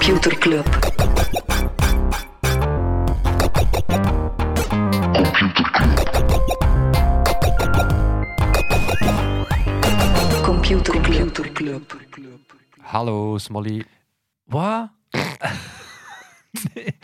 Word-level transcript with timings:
Computer 0.00 0.38
Club. 0.38 0.64
Computer 10.42 11.52
Club. 11.52 11.84
Hallo, 12.80 13.38
Smolly. 13.38 13.84
Wat? 14.44 14.90
nee. 16.74 16.96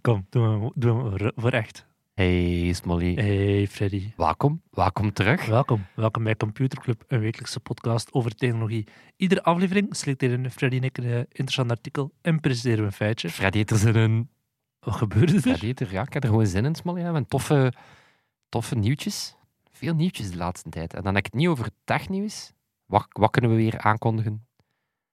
Kom, 0.00 0.26
doen 0.30 0.60
we, 0.60 0.70
doen 0.74 1.10
we 1.10 1.32
voor 1.36 1.52
echt. 1.52 1.86
Hey, 2.16 2.72
Smolly. 2.72 3.14
Hey 3.14 3.66
Freddy. 3.66 4.12
Welkom, 4.16 4.62
welkom 4.70 5.12
terug. 5.12 5.46
Welkom. 5.46 5.86
Welkom 5.94 6.24
bij 6.24 6.36
Computer 6.36 6.80
Club, 6.80 7.04
een 7.08 7.20
wekelijkse 7.20 7.60
podcast 7.60 8.12
over 8.12 8.34
technologie. 8.34 8.86
Iedere 9.16 9.42
aflevering 9.42 9.96
selecteren 9.96 10.50
Freddy 10.50 10.76
en 10.76 10.82
ik 10.82 10.98
een 10.98 11.04
eh, 11.04 11.18
interessant 11.18 11.70
artikel 11.70 12.12
en 12.22 12.40
presenteren 12.40 12.78
we 12.78 12.84
een 12.84 12.92
feitje. 12.92 13.30
Freddy 13.30 13.56
heeft 13.56 13.70
er 13.70 13.76
zin 13.76 13.94
in. 13.94 14.30
Wat 14.80 14.94
gebeurde 14.94 15.34
er? 15.34 15.40
Freddy 15.40 15.66
heeft 15.66 15.80
er, 15.80 15.92
ja, 15.92 16.02
ik 16.02 16.12
heb 16.12 16.22
er 16.22 16.28
gewoon 16.28 16.46
zin 16.46 16.64
in, 16.64 16.74
Smolly. 16.74 17.00
Ja. 17.00 17.24
Toffe, 17.28 17.72
toffe 18.48 18.74
nieuwtjes. 18.74 19.36
Veel 19.72 19.94
nieuwtjes 19.94 20.30
de 20.30 20.36
laatste 20.36 20.70
tijd. 20.70 20.94
En 20.94 21.02
dan 21.02 21.14
heb 21.14 21.26
ik 21.26 21.32
het 21.32 21.40
niet 21.40 21.48
over 21.48 21.70
technieuws. 21.84 22.52
Wat, 22.86 23.06
wat 23.10 23.30
kunnen 23.30 23.50
we 23.50 23.56
weer 23.56 23.78
aankondigen? 23.78 24.46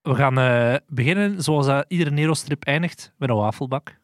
We 0.01 0.15
gaan 0.15 0.37
eh, 0.37 0.75
beginnen 0.87 1.43
zoals 1.43 1.65
dat 1.65 1.85
iedere 1.87 2.11
Nero-strip 2.11 2.63
eindigt, 2.63 3.13
met 3.17 3.29
een 3.29 3.35
wafelbak. 3.35 3.99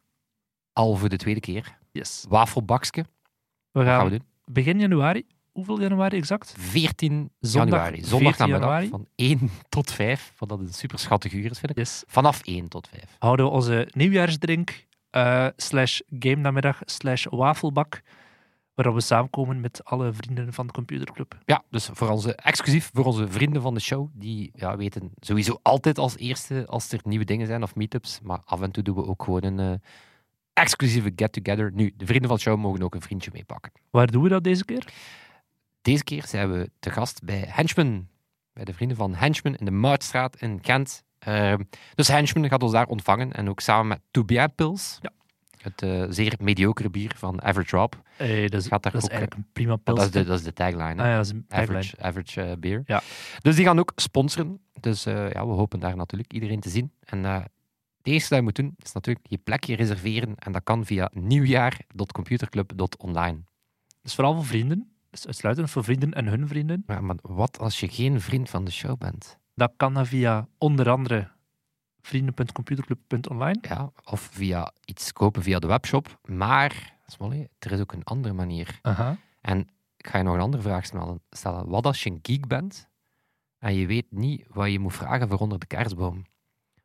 Al 0.72 0.96
voor 0.96 1.08
de 1.08 1.16
tweede 1.16 1.40
keer. 1.40 1.78
Yes. 1.92 2.24
Wafelbakske. 2.28 3.04
We 3.72 3.82
gaan 3.84 3.86
gaan 3.86 4.04
we 4.04 4.10
doen? 4.10 4.22
begin 4.44 4.78
januari. 4.80 5.26
Hoeveel 5.52 5.80
januari 5.80 6.16
exact? 6.16 6.54
14 6.58 7.30
Zondag, 7.40 7.70
januari. 7.70 8.04
Zondag 8.04 8.36
14 8.36 8.48
namiddag 8.48 8.60
januari. 8.60 8.88
van 8.88 9.06
1 9.14 9.50
tot 9.68 9.92
5. 9.92 10.32
Wat 10.38 10.48
dat 10.48 10.58
een 10.58 10.72
super 10.72 10.98
schattig 10.98 11.32
uur 11.32 11.50
is, 11.50 11.58
vind 11.58 11.70
ik. 11.70 11.78
Yes. 11.78 12.02
Vanaf 12.06 12.40
1 12.42 12.68
tot 12.68 12.88
5. 12.88 13.16
houden 13.18 13.46
we 13.46 13.52
onze 13.52 13.88
nieuwjaarsdrink 13.92 14.86
eh, 15.10 15.46
slash 15.56 16.00
game 16.18 16.36
namiddag 16.36 16.80
slash 16.84 17.26
wafelbak, 17.30 18.02
waar 18.74 18.94
we 18.94 19.00
samenkomen 19.00 19.60
met 19.60 19.84
alle 19.84 20.12
vrienden 20.12 20.52
van 20.52 20.66
de 20.66 20.72
computerclub. 20.72 21.38
Ja, 21.44 21.62
dus 21.70 21.88
voor 21.92 22.08
onze, 22.08 22.34
exclusief 22.34 22.90
voor 22.94 23.04
onze 23.04 23.28
vrienden 23.28 23.62
van 23.62 23.74
de 23.74 23.80
show. 23.80 24.08
Die 24.12 24.50
ja, 24.54 24.76
weten 24.76 25.10
sowieso 25.20 25.58
altijd 25.62 25.98
als 25.98 26.16
eerste 26.16 26.66
als 26.66 26.92
er 26.92 27.00
nieuwe 27.02 27.24
dingen 27.24 27.46
zijn 27.46 27.62
of 27.62 27.74
meetups. 27.74 28.20
Maar 28.22 28.40
af 28.44 28.60
en 28.60 28.70
toe 28.70 28.82
doen 28.82 28.96
we 28.96 29.06
ook 29.06 29.22
gewoon 29.22 29.44
een 29.44 29.58
eh, 29.58 29.78
exclusieve 30.60 31.12
get-together. 31.16 31.70
Nu, 31.74 31.92
de 31.96 32.06
vrienden 32.06 32.28
van 32.28 32.36
de 32.36 32.42
show 32.42 32.58
mogen 32.58 32.82
ook 32.82 32.94
een 32.94 33.00
vriendje 33.02 33.30
meepakken. 33.32 33.72
Waar 33.90 34.06
doen 34.10 34.22
we 34.22 34.28
dat 34.28 34.44
deze 34.44 34.64
keer? 34.64 34.84
Deze 35.82 36.04
keer 36.04 36.26
zijn 36.26 36.52
we 36.52 36.70
te 36.78 36.90
gast 36.90 37.24
bij 37.24 37.44
Henchman. 37.48 38.08
Bij 38.52 38.64
de 38.64 38.74
vrienden 38.74 38.96
van 38.96 39.14
Henchman 39.14 39.54
in 39.56 39.64
de 39.64 39.70
Moutstraat 39.70 40.36
in 40.40 40.60
Kent. 40.60 41.02
Ehm, 41.18 41.62
dus 41.94 42.08
Henchman 42.08 42.48
gaat 42.48 42.62
ons 42.62 42.72
daar 42.72 42.86
ontvangen. 42.86 43.32
En 43.32 43.48
ook 43.48 43.60
samen 43.60 43.86
met 43.86 44.00
To 44.10 44.24
Bien 44.24 44.54
Pils. 44.54 44.98
Ja. 45.00 45.10
Het 45.60 45.82
eh, 45.82 46.04
zeer 46.08 46.34
mediocre 46.40 46.90
bier 46.90 47.12
van 47.16 47.42
Average 47.42 47.76
Rob. 47.76 47.92
Eh, 48.16 48.48
dat 48.48 48.60
is, 48.60 48.66
Gaat 48.66 48.82
daar 48.82 48.92
dat 48.92 49.02
is 49.02 49.08
ook, 49.08 49.14
eigenlijk 49.14 49.34
een 49.34 49.46
prima 49.52 49.70
Dat 49.70 49.82
pils. 49.84 50.04
is 50.04 50.10
de, 50.10 50.24
dat 50.24 50.38
is 50.38 50.44
de 50.44 50.52
tagline. 50.52 50.82
hè. 50.94 51.02
Ah 51.02 51.08
ja, 51.08 51.16
dat 51.16 51.24
is 51.24 51.30
een 51.32 51.44
tagline. 51.48 51.78
average, 51.78 52.02
average 52.02 52.42
eh, 52.42 52.56
beer. 52.58 52.82
Ja. 52.84 53.02
Dus 53.38 53.56
die 53.56 53.64
gaan 53.64 53.78
ook 53.78 53.92
sponsoren. 53.96 54.60
Dus 54.80 55.06
eh, 55.06 55.30
ja, 55.30 55.46
we 55.46 55.52
hopen 55.52 55.80
daar 55.80 55.96
natuurlijk 55.96 56.32
iedereen 56.32 56.60
te 56.60 56.68
zien. 56.70 56.92
En 57.04 57.24
eh 57.24 57.44
het 58.00 58.12
eerste 58.12 58.28
dat 58.28 58.38
je 58.38 58.44
moet 58.44 58.56
doen, 58.56 58.74
is 58.78 58.92
natuurlijk 58.92 59.26
je 59.28 59.38
plekje 59.38 59.76
reserveren. 59.76 60.36
En 60.36 60.52
dat 60.52 60.64
kan 60.64 60.84
via 60.84 61.10
nieuwjaar.computerclub.online. 61.12 63.38
Dus 64.02 64.14
vooral 64.14 64.34
voor 64.34 64.44
vrienden. 64.44 64.92
Dus 65.10 65.26
uitsluitend 65.26 65.70
voor 65.70 65.84
vrienden 65.84 66.12
en 66.12 66.26
hun 66.26 66.48
vrienden. 66.48 66.82
Ja, 66.86 67.00
maar 67.00 67.16
wat 67.22 67.58
als 67.58 67.80
je 67.80 67.88
geen 67.88 68.20
vriend 68.20 68.50
van 68.50 68.64
de 68.64 68.70
show 68.70 68.98
bent? 68.98 69.38
Dat 69.54 69.72
kan 69.76 69.94
dan 69.94 70.06
via 70.06 70.48
onder 70.58 70.90
andere 70.90 71.30
vrienden.computerclub.online. 72.00 73.58
Ja, 73.60 73.90
of 74.04 74.20
via 74.20 74.72
iets 74.84 75.12
kopen 75.12 75.42
via 75.42 75.58
de 75.58 75.66
webshop. 75.66 76.18
Maar, 76.24 76.98
Smolly, 77.06 77.48
er 77.58 77.72
is 77.72 77.80
ook 77.80 77.92
een 77.92 78.04
andere 78.04 78.34
manier. 78.34 78.78
Aha. 78.82 79.16
En 79.40 79.68
ik 79.96 80.06
ga 80.06 80.18
je 80.18 80.24
nog 80.24 80.34
een 80.34 80.40
andere 80.40 80.62
vraag 80.62 80.84
stellen. 80.84 81.22
stellen. 81.30 81.68
Wat 81.68 81.86
als 81.86 82.02
je 82.02 82.10
een 82.10 82.18
geek 82.22 82.46
bent 82.46 82.88
en 83.58 83.74
je 83.74 83.86
weet 83.86 84.06
niet 84.10 84.44
wat 84.48 84.70
je 84.70 84.78
moet 84.78 84.94
vragen 84.94 85.28
voor 85.28 85.38
onder 85.38 85.58
de 85.58 85.66
kerstboom? 85.66 86.24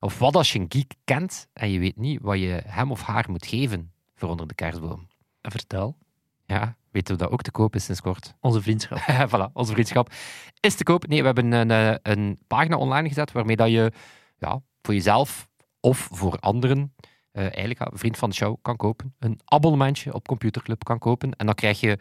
Of 0.05 0.19
wat 0.19 0.35
als 0.35 0.53
je 0.53 0.59
een 0.59 0.65
geek 0.69 0.93
kent 1.03 1.47
en 1.53 1.71
je 1.71 1.79
weet 1.79 1.97
niet 1.97 2.21
wat 2.21 2.39
je 2.39 2.61
hem 2.65 2.91
of 2.91 3.01
haar 3.01 3.25
moet 3.29 3.45
geven 3.45 3.91
voor 4.15 4.29
onder 4.29 4.47
de 4.47 4.53
kerstboom? 4.53 5.07
Vertel. 5.41 5.97
Ja, 6.45 6.75
weten 6.91 7.15
we 7.15 7.21
dat 7.21 7.31
ook 7.31 7.41
te 7.41 7.51
koop 7.51 7.75
is 7.75 7.83
sinds 7.83 8.01
kort? 8.01 8.33
Onze 8.39 8.61
vriendschap. 8.61 8.97
voilà, 9.29 9.53
onze 9.53 9.71
vriendschap 9.73 10.13
is 10.59 10.75
te 10.75 10.83
koop. 10.83 11.07
Nee, 11.07 11.19
we 11.19 11.25
hebben 11.25 11.51
een, 11.51 11.71
eh, 11.71 11.95
een 12.13 12.39
pagina 12.47 12.77
online 12.77 13.07
gezet 13.07 13.31
waarmee 13.31 13.55
dat 13.55 13.69
je 13.69 13.91
ja, 14.37 14.61
voor 14.81 14.93
jezelf 14.93 15.47
of 15.79 16.07
voor 16.11 16.37
anderen 16.39 16.93
eh, 17.31 17.41
eigenlijk 17.41 17.79
een 17.79 17.97
vriend 17.97 18.17
van 18.17 18.29
de 18.29 18.35
show 18.35 18.57
kan 18.61 18.75
kopen. 18.75 19.15
Een 19.19 19.39
abonnementje 19.45 20.13
op 20.13 20.27
Computerclub 20.27 20.83
kan 20.83 20.99
kopen. 20.99 21.35
En 21.35 21.45
dan 21.45 21.55
krijg 21.55 21.79
je 21.79 21.99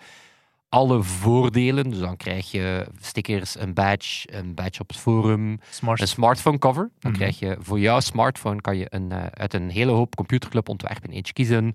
alle 0.74 1.02
voordelen. 1.02 1.90
Dus 1.90 1.98
dan 1.98 2.16
krijg 2.16 2.50
je 2.50 2.86
stickers, 3.00 3.58
een 3.58 3.74
badge, 3.74 4.32
een 4.38 4.54
badge 4.54 4.80
op 4.80 4.88
het 4.88 4.96
forum, 4.98 5.58
Smart. 5.70 6.00
een 6.00 6.08
smartphone 6.08 6.58
cover. 6.58 6.90
Dan 6.98 7.10
Mhm. 7.10 7.20
krijg 7.20 7.38
je 7.38 7.56
voor 7.60 7.78
jouw 7.80 8.00
smartphone 8.00 8.60
kan 8.60 8.76
je 8.76 8.86
een, 8.88 9.12
eh, 9.12 9.26
uit 9.26 9.54
een 9.54 9.70
hele 9.70 9.92
hoop 9.92 10.14
Computerclub 10.16 10.68
ontwerpen 10.68 11.10
eentje 11.10 11.32
kiezen. 11.32 11.74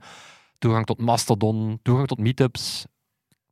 Toegang 0.57 0.85
tot 0.85 0.99
Mastodon, 1.01 1.79
toegang 1.81 2.07
tot 2.07 2.17
meetups. 2.19 2.85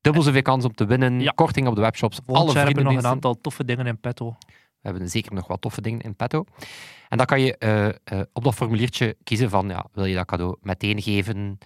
Dubbel 0.01 0.21
zoveel 0.21 0.41
kans 0.41 0.65
om 0.65 0.73
te 0.73 0.85
winnen. 0.85 1.19
Ja. 1.19 1.31
Korting 1.35 1.67
op 1.67 1.75
de 1.75 1.81
webshops. 1.81 2.19
Volgend 2.25 2.45
alle 2.47 2.55
jaar 2.55 2.65
hebben 2.65 2.83
nog 2.83 2.95
een 2.95 3.05
aantal 3.05 3.41
toffe 3.41 3.65
dingen 3.65 3.85
in 3.87 3.99
petto. 3.99 4.35
We 4.81 4.89
hebben 4.93 5.09
zeker 5.09 5.33
nog 5.33 5.47
wat 5.47 5.61
toffe 5.61 5.81
dingen 5.81 6.01
in 6.01 6.15
petto. 6.15 6.43
En 7.09 7.17
dan 7.17 7.25
kan 7.25 7.41
je 7.41 7.57
eh, 7.57 7.87
eh, 7.87 7.93
op 8.33 8.43
dat 8.43 8.55
formuliertje 8.55 9.17
kiezen 9.23 9.49
van, 9.49 9.69
ja, 9.69 9.85
wil 9.93 10.05
je 10.05 10.15
dat 10.15 10.25
cadeau 10.25 10.57
meteen 10.61 11.01
geven? 11.01 11.57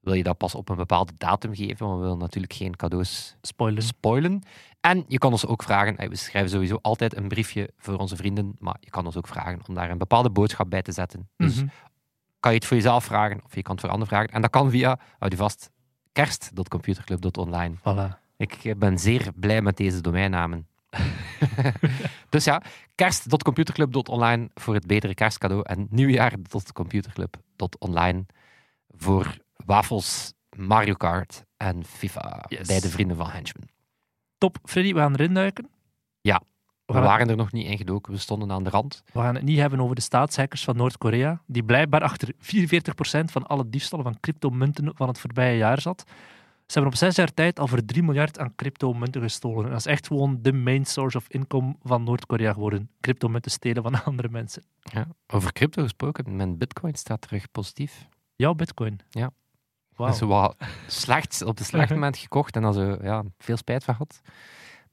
Wil 0.00 0.14
je 0.14 0.22
dat 0.22 0.36
pas 0.36 0.54
op 0.54 0.68
een 0.68 0.76
bepaalde 0.76 1.12
datum 1.18 1.54
geven? 1.54 1.86
Want 1.86 1.98
we 1.98 2.02
willen 2.04 2.18
natuurlijk 2.18 2.52
geen 2.52 2.76
cadeaus 2.76 3.36
Spoiler. 3.42 3.82
spoilen. 3.82 4.42
En 4.80 5.04
je 5.08 5.18
kan 5.18 5.32
ons 5.32 5.46
ook 5.46 5.62
vragen, 5.62 6.08
we 6.08 6.16
schrijven 6.16 6.50
sowieso 6.50 6.78
altijd 6.82 7.16
een 7.16 7.28
briefje 7.28 7.70
voor 7.76 7.96
onze 7.98 8.16
vrienden, 8.16 8.56
maar 8.58 8.76
je 8.80 8.90
kan 8.90 9.06
ons 9.06 9.16
ook 9.16 9.26
vragen 9.28 9.60
om 9.68 9.74
daar 9.74 9.90
een 9.90 9.98
bepaalde 9.98 10.30
boodschap 10.30 10.70
bij 10.70 10.82
te 10.82 10.92
zetten. 10.92 11.28
Dus 11.36 11.56
Mhm. 11.56 11.66
kan 12.40 12.52
je 12.52 12.58
het 12.58 12.66
voor 12.66 12.76
jezelf 12.76 13.04
vragen 13.04 13.40
of 13.44 13.54
je 13.54 13.62
kan 13.62 13.72
het 13.72 13.80
voor 13.80 13.90
anderen 13.90 14.14
vragen. 14.14 14.34
En 14.34 14.40
dat 14.40 14.50
kan 14.50 14.70
via, 14.70 14.98
houd 15.18 15.30
je 15.32 15.38
vast, 15.38 15.70
kerst.computerclub.online. 16.12 17.74
Voilà. 17.78 18.18
Ik 18.36 18.74
ben 18.78 18.98
zeer 18.98 19.32
blij 19.34 19.62
met 19.62 19.76
deze 19.76 20.00
domeinnamen. 20.00 20.66
dus 22.28 22.44
ja, 22.44 22.62
kerst.computerclub.online 22.94 24.50
voor 24.54 24.74
het 24.74 24.86
betere 24.86 25.14
kerstcadeau 25.14 25.62
en 25.64 25.86
nieuwjaar.computerclub.online 25.90 28.26
voor 28.96 29.36
wafels, 29.66 30.32
Mario 30.56 30.94
Kart 30.94 31.44
en 31.56 31.84
FIFA 31.84 32.44
Yes. 32.48 32.66
bij 32.66 32.80
de 32.80 32.88
vrienden 32.88 33.16
van 33.16 33.30
Henchman. 33.30 33.68
Top. 34.38 34.58
Freddy, 34.64 34.92
we 34.92 34.98
gaan 34.98 35.12
erin 35.14 35.34
duiken. 35.34 35.68
Ja. 36.20 36.42
We 36.86 37.00
waren 37.00 37.28
er 37.28 37.36
nog 37.36 37.52
niet 37.52 37.66
in 37.66 37.76
gedoken, 37.76 38.12
we 38.12 38.18
stonden 38.18 38.50
aan 38.52 38.64
de 38.64 38.70
rand. 38.70 39.02
we 39.12 39.20
gaan 39.20 39.34
het 39.34 39.44
niet 39.44 39.58
hebben 39.58 39.80
over 39.80 39.94
de 39.94 40.00
staatshackers 40.00 40.64
van 40.64 40.76
Noord-Korea, 40.76 41.42
die 41.46 41.62
blijkbaar 41.62 42.02
achter 42.02 42.34
44% 42.38 43.30
van 43.30 43.46
alle 43.46 43.68
diefstallen 43.68 44.04
van 44.04 44.20
cryptomunten 44.20 44.90
van 44.96 45.08
het 45.08 45.18
voorbije 45.18 45.56
jaar 45.56 45.80
zat. 45.80 46.04
Ze 46.66 46.78
hebben 46.78 46.92
op 46.92 46.98
zes 46.98 47.16
jaar 47.16 47.34
tijd 47.34 47.58
al 47.58 47.66
voor 47.66 47.84
3 47.84 48.02
miljard 48.02 48.38
aan 48.38 48.54
cryptomunten 48.54 49.22
gestolen. 49.22 49.64
En 49.64 49.70
dat 49.70 49.78
is 49.78 49.86
echt 49.86 50.06
gewoon 50.06 50.38
de 50.42 50.52
main 50.52 50.84
source 50.84 51.16
of 51.16 51.28
income 51.28 51.76
van 51.82 52.04
Noord-Korea 52.04 52.52
geworden. 52.52 52.90
Cryptomunten 53.00 53.50
stelen 53.50 53.82
van 53.82 54.02
andere 54.04 54.28
mensen. 54.28 54.62
Ja. 54.82 55.06
Over 55.26 55.52
crypto 55.52 55.82
gesproken, 55.82 56.36
mijn 56.36 56.58
bitcoin 56.58 56.94
staat 56.94 57.20
terug 57.20 57.50
positief. 57.50 58.08
Jouw 58.36 58.54
bitcoin. 58.54 59.00
Ja. 59.10 59.30
Wauw. 60.00 60.12
Zo 60.12 60.26
wat 60.26 60.56
slecht, 60.86 61.42
op 61.42 61.56
de 61.56 61.64
slechte 61.64 61.94
moment 61.98 62.16
gekocht 62.16 62.56
en 62.56 62.62
dan 62.62 62.74
zo, 62.74 62.96
ja, 63.02 63.24
veel 63.38 63.56
spijt 63.56 63.84
van 63.84 63.94
gehad. 63.94 64.20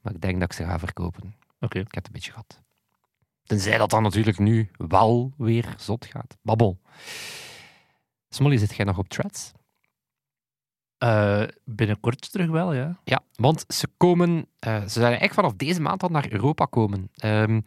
Maar 0.00 0.14
ik 0.14 0.20
denk 0.20 0.40
dat 0.40 0.50
ik 0.50 0.56
ze 0.56 0.64
ga 0.64 0.78
verkopen. 0.78 1.34
Oké. 1.60 1.78
Ik 1.78 1.94
heb 1.94 1.94
het 1.94 2.06
een 2.06 2.12
beetje 2.12 2.30
gehad. 2.30 2.62
Tenzij 3.42 3.78
dat 3.78 3.90
dan 3.90 4.02
natuurlijk 4.02 4.38
nu 4.38 4.70
wel 4.76 5.32
weer 5.36 5.74
zot 5.76 6.06
gaat. 6.06 6.36
Babbel. 6.42 6.80
Smolly, 8.28 8.56
zit 8.56 8.76
jij 8.76 8.84
nog 8.84 8.98
op 8.98 9.08
threads? 9.08 9.52
Eh, 10.98 11.42
binnenkort 11.64 12.32
terug 12.32 12.50
wel, 12.50 12.72
ja. 12.72 13.00
Ja, 13.04 13.20
want 13.34 13.64
ze 13.68 13.88
komen, 13.96 14.46
eh, 14.58 14.80
ze 14.80 14.88
zijn 14.88 15.04
eigenlijk 15.04 15.34
vanaf 15.34 15.52
deze 15.52 15.80
maand 15.80 16.02
al 16.02 16.08
naar 16.08 16.32
Europa 16.32 16.64
komen. 16.64 17.10
Ehm, 17.14 17.60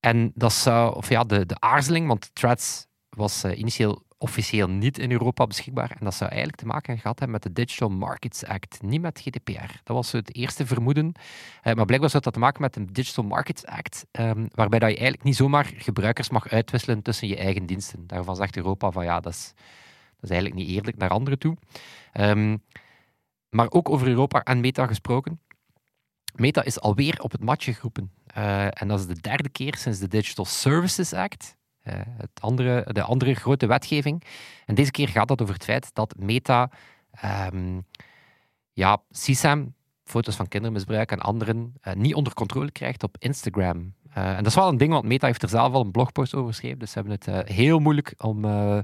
en 0.00 0.32
dat 0.34 0.52
zou, 0.52 0.94
of 0.94 1.08
ja, 1.08 1.24
de, 1.24 1.46
de 1.46 1.60
aarzeling, 1.60 2.06
want 2.06 2.34
Threads 2.34 2.86
was 3.08 3.42
eh, 3.44 3.58
initieel 3.58 4.03
officieel 4.18 4.68
niet 4.68 4.98
in 4.98 5.10
Europa 5.10 5.46
beschikbaar. 5.46 5.90
En 5.90 6.04
dat 6.04 6.14
zou 6.14 6.30
eigenlijk 6.30 6.60
te 6.60 6.66
maken 6.66 6.98
gehad 6.98 7.18
hebben 7.18 7.40
met 7.40 7.42
de 7.42 7.62
Digital 7.62 7.88
Markets 7.88 8.44
Act, 8.44 8.82
niet 8.82 9.00
met 9.00 9.20
GDPR. 9.20 9.80
Dat 9.84 9.96
was 9.96 10.12
het 10.12 10.34
eerste 10.34 10.66
vermoeden. 10.66 11.12
Eh, 11.62 11.74
maar 11.74 11.84
blijkbaar 11.84 12.10
zou 12.10 12.22
dat 12.22 12.32
te 12.32 12.38
maken 12.38 12.60
met 12.60 12.74
de 12.74 12.92
Digital 12.92 13.24
Markets 13.24 13.66
Act, 13.66 14.06
ehm, 14.10 14.46
waarbij 14.50 14.78
dat 14.78 14.88
je 14.88 14.94
eigenlijk 14.94 15.24
niet 15.24 15.36
zomaar 15.36 15.72
gebruikers 15.76 16.30
mag 16.30 16.48
uitwisselen 16.48 17.02
tussen 17.02 17.28
je 17.28 17.36
eigen 17.36 17.66
diensten. 17.66 18.06
Daarvan 18.06 18.36
zegt 18.36 18.56
Europa 18.56 18.90
van 18.90 19.04
ja, 19.04 19.20
dat 19.20 19.32
is, 19.32 19.52
dat 20.14 20.30
is 20.30 20.30
eigenlijk 20.30 20.60
niet 20.60 20.68
eerlijk 20.76 20.96
naar 20.96 21.10
anderen 21.10 21.38
toe. 21.38 21.56
Ehm, 22.12 22.56
maar 23.48 23.70
ook 23.70 23.88
over 23.88 24.08
Europa 24.08 24.42
en 24.42 24.60
Meta 24.60 24.86
gesproken. 24.86 25.40
Meta 26.34 26.62
is 26.64 26.80
alweer 26.80 27.22
op 27.22 27.32
het 27.32 27.44
matje 27.44 27.74
geroepen. 27.74 28.12
Eh, 28.26 28.82
en 28.82 28.88
dat 28.88 28.98
is 28.98 29.06
de 29.06 29.20
derde 29.20 29.48
keer 29.48 29.76
sinds 29.76 29.98
de 29.98 30.08
Digital 30.08 30.44
Services 30.44 31.12
Act 31.12 31.56
het 31.92 32.40
andere, 32.40 32.92
de 32.92 33.02
andere 33.02 33.34
grote 33.34 33.66
wetgeving. 33.66 34.22
En 34.66 34.74
deze 34.74 34.90
keer 34.90 35.08
gaat 35.08 35.28
het 35.28 35.42
over 35.42 35.54
het 35.54 35.64
feit 35.64 35.90
dat 35.92 36.14
Meta 36.18 36.70
ehm, 37.10 37.80
ja, 38.72 39.02
CSAM, 39.10 39.74
foto's 40.04 40.36
van 40.36 40.48
kindermisbruik 40.48 41.10
en 41.10 41.20
anderen, 41.20 41.74
eh, 41.80 41.94
niet 41.94 42.14
onder 42.14 42.34
controle 42.34 42.70
krijgt 42.70 43.02
op 43.02 43.16
Instagram. 43.18 43.94
Eh, 44.14 44.28
en 44.28 44.36
dat 44.36 44.46
is 44.46 44.54
wel 44.54 44.68
een 44.68 44.76
ding, 44.76 44.92
want 44.92 45.04
Meta 45.04 45.26
heeft 45.26 45.42
er 45.42 45.48
zelf 45.48 45.72
al 45.72 45.80
een 45.80 45.90
blogpost 45.90 46.34
over 46.34 46.48
geschreven. 46.48 46.78
Dus 46.78 46.90
ze 46.90 46.98
hebben 46.98 47.12
het 47.12 47.28
eh, 47.28 47.56
heel 47.56 47.78
moeilijk 47.78 48.14
om, 48.18 48.44
eh, 48.44 48.78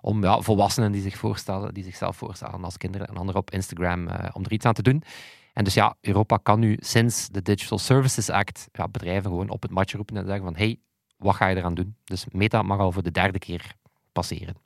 om 0.00 0.22
ja, 0.22 0.40
volwassenen 0.40 0.92
die, 0.92 1.02
zich 1.02 1.16
voorstellen, 1.16 1.74
die 1.74 1.84
zichzelf 1.84 2.16
voorstellen 2.16 2.64
als 2.64 2.76
kinderen 2.76 3.06
en 3.06 3.16
anderen 3.16 3.40
op 3.40 3.50
Instagram, 3.50 4.08
eh, 4.08 4.28
om 4.32 4.44
er 4.44 4.52
iets 4.52 4.64
aan 4.64 4.74
te 4.74 4.82
doen. 4.82 5.02
En 5.52 5.64
dus 5.64 5.74
ja, 5.74 5.96
Europa 6.00 6.36
kan 6.36 6.60
nu 6.60 6.76
sinds 6.80 7.28
de 7.28 7.42
Digital 7.42 7.78
Services 7.78 8.30
Act 8.30 8.68
ja, 8.72 8.88
bedrijven 8.88 9.30
gewoon 9.30 9.48
op 9.48 9.62
het 9.62 9.70
matje 9.70 9.96
roepen 9.96 10.16
en 10.16 10.26
zeggen 10.26 10.44
van 10.44 10.56
hey, 10.56 10.78
wat 11.22 11.34
ga 11.34 11.46
je 11.46 11.56
eraan 11.56 11.74
doen? 11.74 11.96
Dus 12.04 12.26
Meta 12.30 12.62
mag 12.62 12.78
al 12.78 12.92
voor 12.92 13.02
de 13.02 13.10
derde 13.10 13.38
keer 13.38 13.74
passeren. 14.12 14.56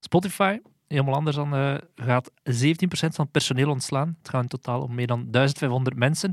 Spotify, 0.00 0.58
helemaal 0.86 1.14
anders 1.14 1.36
dan, 1.36 1.54
eh, 1.54 1.74
gaat 1.94 2.30
17% 2.42 3.14
van 3.14 3.24
het 3.24 3.32
personeel 3.32 3.70
ontslaan. 3.70 4.16
Het 4.18 4.28
gaat 4.28 4.42
in 4.42 4.48
totaal 4.48 4.82
om 4.82 4.94
meer 4.94 5.06
dan 5.06 5.30
1500 5.30 5.96
mensen. 5.96 6.32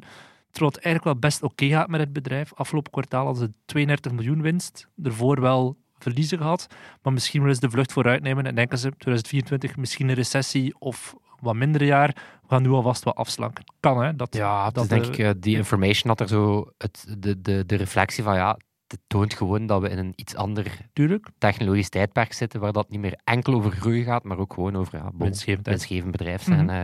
Terwijl 0.52 0.74
het 0.74 0.84
eigenlijk 0.84 1.04
wel 1.04 1.30
best 1.30 1.44
oké 1.44 1.68
gaat 1.68 1.88
met 1.88 2.00
het 2.00 2.14
bedrijf. 2.14 2.54
Afgelopen 2.54 2.92
kwartaal 2.92 3.26
hadden 3.26 3.48
ze 3.48 3.60
32 3.66 4.12
miljoen 4.12 4.42
winst. 4.42 4.88
Daarvoor 4.96 5.42
wel 5.42 5.78
verliezen 5.98 6.38
gehad. 6.38 6.68
Maar 7.02 7.14
misschien 7.14 7.40
willen 7.40 7.56
ze 7.56 7.62
de 7.62 7.70
vlucht 7.70 7.92
vooruit 7.92 8.22
nemen 8.22 8.46
en 8.46 8.56
denken 8.56 8.78
ze 8.78 8.90
2024 8.90 9.78
misschien 9.78 10.10
een 10.10 10.16
recessie 10.16 10.80
of 10.80 11.16
wat 11.46 11.56
minder 11.56 11.84
jaar. 11.84 12.08
We 12.42 12.48
gaan 12.48 12.62
nu 12.62 12.70
alvast 12.70 13.04
wat 13.04 13.16
afslanken. 13.16 13.64
Kan 13.80 14.04
hè? 14.04 14.16
Dat, 14.16 14.36
Ja, 14.36 14.64
dat 14.64 14.74
dat 14.74 14.90
denk 14.90 15.04
eh, 15.04 15.10
ik, 15.10 15.18
eh, 15.18 15.42
die 15.42 15.56
information 15.56 16.10
had 16.10 16.20
er 16.20 16.28
zo 16.28 16.72
het, 16.78 17.16
de, 17.18 17.42
de, 17.42 17.66
de 17.66 17.76
reflectie 17.76 18.24
van 18.24 18.36
ja, 18.36 18.58
het 18.88 19.00
toont 19.08 19.34
gewoon 19.34 19.66
dat 19.66 19.82
we 19.82 19.90
in 19.90 19.98
een 19.98 20.14
iets 20.16 20.36
ander 20.36 20.78
Tuurlijk. 20.94 21.28
technologisch 21.38 21.90
tijdperk 21.90 22.34
zitten, 22.34 22.60
waar 22.60 22.72
dat 22.72 22.90
niet 22.90 23.00
meer 23.00 23.20
enkel 23.24 23.54
over 23.54 23.72
groei 23.72 24.04
gaat, 24.04 24.24
maar 24.24 24.38
ook 24.38 24.54
gewoon 24.54 24.76
over 24.76 24.98
ja, 24.98 25.12
bon, 25.14 25.34
winstgevend 25.64 26.12
bedrijf 26.12 26.44
zijn. 26.44 26.66
Mhm. 26.66 26.76
eh. 26.76 26.84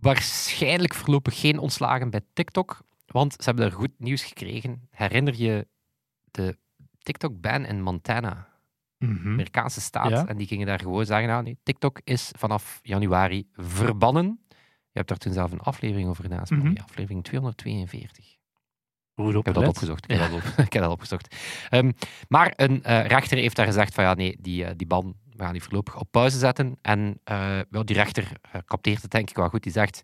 waarschijnlijk 0.00 0.94
voorlopig 0.94 1.40
geen 1.40 1.58
ontslagen 1.58 2.10
bij 2.10 2.20
TikTok, 2.32 2.80
want 3.06 3.32
ze 3.32 3.42
hebben 3.44 3.64
er 3.64 3.72
goed 3.72 3.92
nieuws 3.98 4.24
gekregen. 4.24 4.88
Herinner 4.90 5.34
je 5.36 5.66
de 6.30 6.56
TikTok-ban 6.98 7.64
in 7.64 7.82
Montana? 7.82 8.49
Mhm. 9.00 9.26
Amerikaanse 9.28 9.80
staat. 9.80 10.10
Ja. 10.10 10.26
En 10.26 10.36
die 10.36 10.46
gingen 10.46 10.66
daar 10.66 10.78
gewoon 10.78 11.06
zeggen, 11.06 11.28
nou, 11.28 11.42
nee, 11.42 11.58
TikTok 11.62 12.00
is 12.04 12.30
vanaf 12.38 12.80
januari 12.82 13.46
verbannen. 13.54 14.40
Je 14.92 14.98
hebt 14.98 15.08
daar 15.08 15.18
toen 15.18 15.32
zelf 15.32 15.52
een 15.52 15.60
aflevering 15.60 16.08
over 16.08 16.28
naast, 16.28 16.50
Mhm. 16.50 16.74
aflevering 16.84 17.24
242. 17.24 18.38
Goed 19.14 19.34
Ik 19.34 19.44
heb 19.44 19.54
dat 19.54 19.66
opgezocht. 19.66 20.04
Ik 20.04 20.10
heb, 20.18 20.30
dat, 20.30 20.32
op, 20.32 20.42
ik 20.66 20.72
heb 20.72 20.82
dat 20.82 20.92
opgezocht. 20.92 21.36
Maar 22.28 22.52
een 22.56 22.82
eh, 22.84 23.06
rechter 23.06 23.38
heeft 23.38 23.56
daar 23.56 23.66
gezegd 23.66 23.94
van 23.94 24.04
ja, 24.04 24.14
nee, 24.14 24.36
die, 24.40 24.64
eh, 24.64 24.72
die 24.76 24.86
ban, 24.86 25.14
we 25.36 25.42
gaan 25.42 25.52
die 25.52 25.62
voorlopig 25.62 25.98
op 25.98 26.08
pauze 26.10 26.38
zetten. 26.38 26.78
En 26.82 27.20
eh, 27.24 27.58
wel, 27.70 27.84
die 27.84 27.96
rechter 27.96 28.32
capteert 28.64 29.02
het 29.02 29.10
denk 29.10 29.30
ik 29.30 29.36
wel 29.36 29.48
goed. 29.48 29.62
Die 29.62 29.72
zegt... 29.72 30.00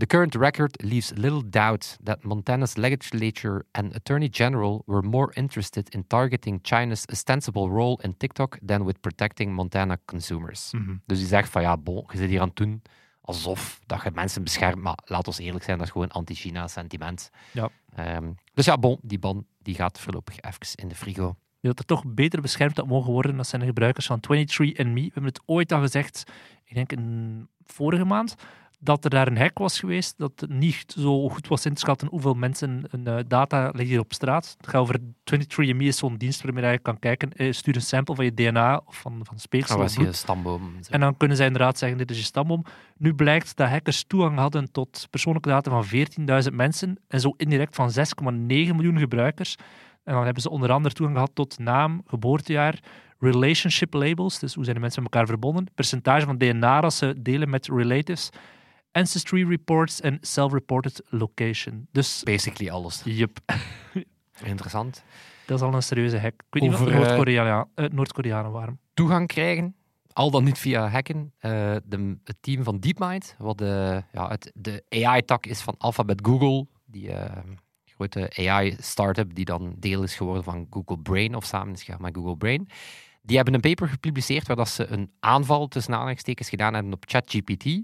The 0.00 0.06
current 0.06 0.34
record 0.34 0.82
leaves 0.82 1.12
little 1.14 1.42
doubt 1.50 1.98
that 2.04 2.24
Montana's 2.24 2.76
legislature 2.76 3.66
and 3.72 3.94
attorney 3.94 4.30
general 4.30 4.82
were 4.86 5.02
more 5.02 5.30
interested 5.34 5.94
in 5.94 6.04
targeting 6.06 6.60
China's 6.62 7.04
ostensible 7.12 7.68
role 7.68 8.00
in 8.02 8.14
TikTok 8.16 8.58
than 8.66 8.86
with 8.86 9.02
protecting 9.02 9.52
Montana 9.52 9.98
consumers. 10.04 10.70
Mhm. 10.72 10.94
Dus 11.06 11.18
die 11.18 11.26
zegt 11.26 11.48
van 11.48 11.62
ja, 11.62 11.76
bon, 11.76 12.04
je 12.12 12.16
zit 12.16 12.28
hier 12.28 12.40
aan 12.40 12.48
het 12.48 12.56
doen 12.56 12.82
alsof 13.20 13.80
dat 13.86 14.02
je 14.02 14.10
mensen 14.14 14.42
beschermt, 14.42 14.82
maar 14.82 14.98
laat 15.04 15.26
ons 15.26 15.38
eerlijk 15.38 15.64
zijn, 15.64 15.78
dat 15.78 15.86
is 15.86 15.92
gewoon 15.92 16.10
anti-China 16.10 16.68
sentiment. 16.68 17.30
Ja. 17.52 17.68
Ehm, 17.94 18.32
dus 18.54 18.64
ja, 18.64 18.78
bon, 18.78 18.98
die 19.02 19.18
ban 19.18 19.46
die 19.62 19.74
gaat 19.74 20.00
voorlopig 20.00 20.40
even 20.40 20.76
in 20.82 20.88
de 20.88 20.94
frigo. 20.94 21.36
Die 21.60 21.70
dat 21.70 21.78
er 21.78 21.84
toch 21.84 22.04
beter 22.06 22.40
beschermd 22.40 22.76
had 22.76 22.86
mogen 22.86 23.12
worden. 23.12 23.36
Dat 23.36 23.46
zijn 23.46 23.60
de 23.60 23.66
gebruikers 23.66 24.06
van 24.06 24.20
23andMe. 24.20 24.94
We 24.94 25.10
hebben 25.12 25.24
het 25.24 25.42
ooit 25.46 25.72
al 25.72 25.80
gezegd, 25.80 26.30
ik 26.64 26.74
denk 26.74 26.92
in 26.92 27.48
vorige 27.64 28.04
maand, 28.04 28.34
dat 28.82 29.04
er 29.04 29.10
daar 29.10 29.26
een 29.26 29.38
hack 29.38 29.58
was 29.58 29.78
geweest, 29.78 30.14
dat 30.18 30.40
het 30.40 30.50
niet 30.50 30.84
zo 30.98 31.28
goed 31.28 31.48
was 31.48 31.66
in 31.66 31.74
te 31.74 31.80
schatten 31.80 32.08
hoeveel 32.08 32.34
mensen 32.34 32.84
hun 32.90 33.06
eh, 33.06 33.16
data 33.28 33.62
liggen 33.64 33.86
hier 33.86 34.00
op 34.00 34.12
straat. 34.12 34.54
Het 34.56 34.68
gaat 34.68 34.80
over 34.80 34.98
23andMe 35.00 35.76
is 35.76 35.96
zo'n 35.96 36.16
dienst 36.16 36.42
waarmee 36.42 36.70
je 36.70 36.78
kan 36.78 36.98
kijken, 36.98 37.32
eh, 37.32 37.52
stuur 37.52 37.74
een 37.74 37.82
sample 37.82 38.14
van 38.14 38.24
je 38.24 38.34
DNA 38.34 38.82
of 38.84 38.96
van, 38.96 39.20
van 39.22 39.38
speeksel 39.38 39.76
of 39.76 39.82
was 39.82 39.94
je 39.94 40.12
stamboom. 40.12 40.72
Zo. 40.80 40.92
En 40.92 41.00
dan 41.00 41.16
kunnen 41.16 41.36
zij 41.36 41.46
inderdaad 41.46 41.78
zeggen, 41.78 41.98
dit 41.98 42.10
is 42.10 42.16
je 42.16 42.24
stamboom. 42.24 42.64
Nu 42.96 43.14
blijkt 43.14 43.56
dat 43.56 43.68
hackers 43.68 44.04
toegang 44.04 44.38
hadden 44.38 44.72
tot 44.72 45.06
persoonlijke 45.10 45.48
data 45.48 45.70
van 45.70 45.84
14.000 45.84 46.54
mensen 46.54 46.98
en 47.08 47.20
zo 47.20 47.34
indirect 47.36 47.74
van 47.74 47.90
6,9 47.90 48.74
miljoen 48.74 48.98
gebruikers. 48.98 49.56
En 50.04 50.14
dan 50.14 50.24
hebben 50.24 50.42
ze 50.42 50.50
onder 50.50 50.72
andere 50.72 50.94
toegang 50.94 51.18
gehad 51.18 51.34
tot 51.34 51.58
naam, 51.58 52.02
geboortejaar, 52.06 52.78
relationship 53.18 53.94
labels, 53.94 54.38
dus 54.38 54.54
hoe 54.54 54.64
zijn 54.64 54.76
de 54.76 54.82
mensen 54.82 55.02
met 55.02 55.12
elkaar 55.12 55.28
verbonden, 55.28 55.66
percentage 55.74 56.26
van 56.26 56.38
DNA 56.38 56.80
dat 56.80 56.94
ze 56.94 57.14
delen 57.22 57.50
met 57.50 57.66
relatives, 57.66 58.30
ancestry 58.92 59.48
reports 59.48 60.00
en 60.00 60.18
self-reported 60.20 61.02
location. 61.08 61.88
Dus, 61.92 62.22
Basically 62.22 62.70
alles. 62.72 63.02
yep, 63.04 63.38
Interessant. 64.44 65.02
dat 65.46 65.58
is 65.58 65.64
al 65.64 65.74
een 65.74 65.82
serieuze 65.82 66.18
hack. 66.18 66.32
Ik 66.32 66.46
weet 66.50 66.62
niet 66.62 66.72
Over, 66.72 66.86
of 66.86 66.92
eh, 66.92 66.98
Noord-Koreanen 66.98 67.68
eh, 67.74 67.84
Noord-Koreanen 67.88 68.52
waren. 68.52 68.80
Toegang 68.94 69.26
krijgen, 69.26 69.74
al 70.12 70.30
dan 70.30 70.44
niet 70.44 70.58
via 70.58 70.88
hacken. 70.88 71.32
Eh, 71.38 71.50
de, 71.84 72.16
het 72.24 72.36
team 72.40 72.64
van 72.64 72.80
DeepMind, 72.80 73.34
wat 73.38 73.58
de, 73.58 74.02
ja, 74.12 74.28
het, 74.28 74.52
de 74.54 74.84
AI-tak 74.88 75.46
is 75.46 75.60
van 75.60 75.74
Alphabet 75.78 76.20
Google, 76.26 76.66
die 76.86 77.10
grote 77.84 78.48
AI-startup 78.48 79.34
die 79.34 79.44
dan 79.44 79.74
deel 79.78 80.02
is 80.02 80.14
geworden 80.14 80.44
van 80.44 80.66
Google 80.70 80.98
Brain, 80.98 81.34
of 81.34 81.44
samen 81.44 81.74
is 81.74 81.82
gegaan 81.82 82.02
met 82.02 82.14
Google 82.14 82.36
Brain. 82.36 82.68
Die 83.22 83.36
hebben 83.36 83.54
een 83.54 83.60
paper 83.60 83.88
gepubliceerd 83.88 84.46
waar 84.46 84.56
dat 84.56 84.68
ze 84.68 84.86
een 84.86 85.10
aanval 85.20 85.68
tussen 85.68 85.94
aanhalingstekens 85.94 86.48
gedaan 86.48 86.74
hebben 86.74 86.92
op 86.92 87.04
ChatGPT, 87.06 87.82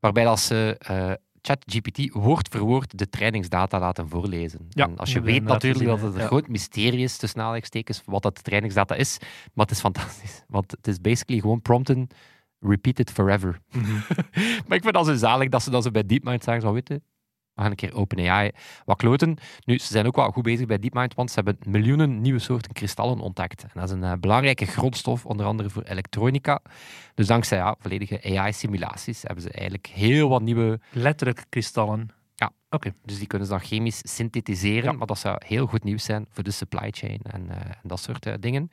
waarbij 0.00 0.24
dat 0.24 0.40
ze 0.40 0.76
eh, 0.78 1.12
ChatGPT 1.42 2.12
woord 2.12 2.48
voor 2.48 2.60
woord 2.60 2.98
de 2.98 3.08
trainingsdata 3.08 3.78
laten 3.78 4.08
voorlezen. 4.08 4.66
Ja, 4.68 4.84
en 4.84 4.96
als 4.96 5.12
je 5.12 5.20
weet 5.20 5.42
natuurlijk 5.42 5.86
dat 5.86 6.00
het 6.00 6.14
een 6.14 6.20
ja. 6.20 6.26
groot 6.26 6.48
mysterie 6.48 7.02
is 7.02 7.16
tussen 7.16 7.40
aanhalingstekens 7.40 8.02
wat 8.04 8.22
dat 8.22 8.44
trainingsdata 8.44 8.94
is, 8.94 9.18
maar 9.54 9.66
het 9.66 9.74
is 9.74 9.80
fantastisch. 9.80 10.44
Want 10.48 10.70
het 10.70 10.86
is 10.86 11.00
basically 11.00 11.40
gewoon 11.40 11.62
prompten, 11.62 12.08
repeat 12.58 12.98
it 12.98 13.10
forever. 13.10 13.60
maar 14.66 14.76
ik 14.76 14.82
vind 14.82 14.92
dat 14.92 15.06
zo 15.06 15.14
zalig 15.14 15.48
dat 15.48 15.62
ze 15.62 15.70
dat 15.70 15.82
zo 15.82 15.90
bij 15.90 16.06
DeepMind 16.06 16.44
zeggen, 16.44 16.62
zo 16.62 16.72
weten, 16.72 16.96
we 16.96 17.02
gaan 17.60 17.70
een 17.70 17.76
keer 17.76 17.94
OpenAI 17.94 18.50
wat 18.84 18.96
kloten. 18.96 19.36
Nu, 19.64 19.78
ze 19.78 19.86
zijn 19.86 20.06
ook 20.06 20.16
wel 20.16 20.30
goed 20.30 20.42
bezig 20.42 20.66
bij 20.66 20.78
DeepMind, 20.78 21.14
want 21.14 21.30
ze 21.30 21.34
hebben 21.34 21.58
miljoenen 21.66 22.20
nieuwe 22.20 22.38
soorten 22.38 22.72
kristallen 22.72 23.20
ontdekt. 23.20 23.62
En 23.62 23.70
dat 23.74 23.84
is 23.84 23.90
een 23.90 24.04
eh, 24.04 24.12
belangrijke 24.20 24.66
grondstof, 24.66 25.26
onder 25.26 25.46
andere 25.46 25.70
voor 25.70 25.82
elektronica. 25.82 26.60
Dus 27.14 27.26
dankzij 27.26 27.58
ja, 27.58 27.76
volledige 27.78 28.38
AI-simulaties 28.38 29.22
hebben 29.22 29.42
ze 29.42 29.50
eigenlijk 29.50 29.86
heel 29.86 30.28
wat 30.28 30.42
nieuwe... 30.42 30.80
Letterlijk 30.90 31.44
kristallen. 31.48 32.08
Dus 33.04 33.18
die 33.18 33.26
kunnen 33.26 33.46
ze 33.46 33.52
dan 33.52 33.62
chemisch 33.62 34.00
synthetiseren, 34.02 34.90
Ja. 34.90 34.92
maar 34.92 35.06
dat 35.06 35.18
zou 35.18 35.36
heel 35.46 35.66
goed 35.66 35.84
nieuws 35.84 36.04
zijn 36.04 36.26
voor 36.30 36.44
de 36.44 36.50
supply 36.50 36.90
chain 36.90 37.20
en, 37.22 37.50
eh, 37.50 37.56
en 37.56 37.88
dat 37.88 38.00
soort 38.00 38.26
eh, 38.26 38.34
dingen. 38.40 38.70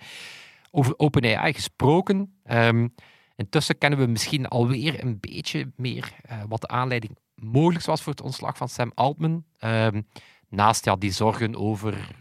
Over 0.72 0.94
OpenAI 0.98 1.53
gesproken, 1.53 2.38
ehm, 2.44 2.88
intussen 3.36 3.77
kennen 3.77 4.00
we 4.00 4.06
misschien 4.06 4.48
alweer 4.48 5.03
een 5.03 5.20
beetje 5.20 5.72
meer 5.75 6.12
wat 6.48 6.62
de 6.62 6.67
aanleiding 6.67 7.17
mogelijk 7.41 7.86
was 7.86 8.01
voor 8.01 8.12
het 8.12 8.22
ontslag 8.22 8.58
van 8.58 8.70
Sam 8.70 8.91
Altman. 8.96 9.46
Ehm, 9.58 10.01
naast 10.50 10.86
ja, 10.86 10.96
die 10.96 11.12
zorgen 11.12 11.56
over 11.56 12.15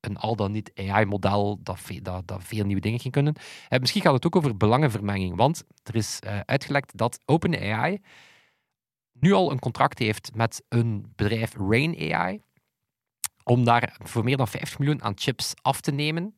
een 0.00 0.16
al 0.16 0.36
dan 0.36 0.52
niet 0.52 0.72
AI-model 0.74 1.58
dat, 1.62 1.78
dat, 2.02 2.26
dat 2.26 2.44
veel 2.44 2.64
nieuwe 2.64 2.80
dingen 2.80 3.00
ging 3.00 3.12
kunnen. 3.12 3.34
Eh, 3.68 3.78
misschien 3.78 4.02
gaat 4.02 4.12
het 4.12 4.26
ook 4.26 4.36
over 4.36 4.56
belangenvermenging, 4.56 5.36
want 5.36 5.64
er 5.82 5.94
is 5.94 6.20
eh, 6.20 6.40
uitgelekt 6.44 6.96
dat 6.96 7.20
OpenAI 7.24 8.00
nu 9.12 9.32
al 9.32 9.50
een 9.50 9.58
contract 9.58 9.98
heeft 9.98 10.34
met 10.34 10.62
een 10.68 11.12
bedrijf 11.16 11.54
Rain 11.56 12.14
AI 12.14 12.40
om 13.44 13.64
daar 13.64 13.96
voor 14.02 14.24
meer 14.24 14.36
dan 14.36 14.48
50 14.48 14.78
miljoen 14.78 15.02
aan 15.02 15.12
chips 15.16 15.52
af 15.62 15.80
te 15.80 15.92
nemen. 15.92 16.36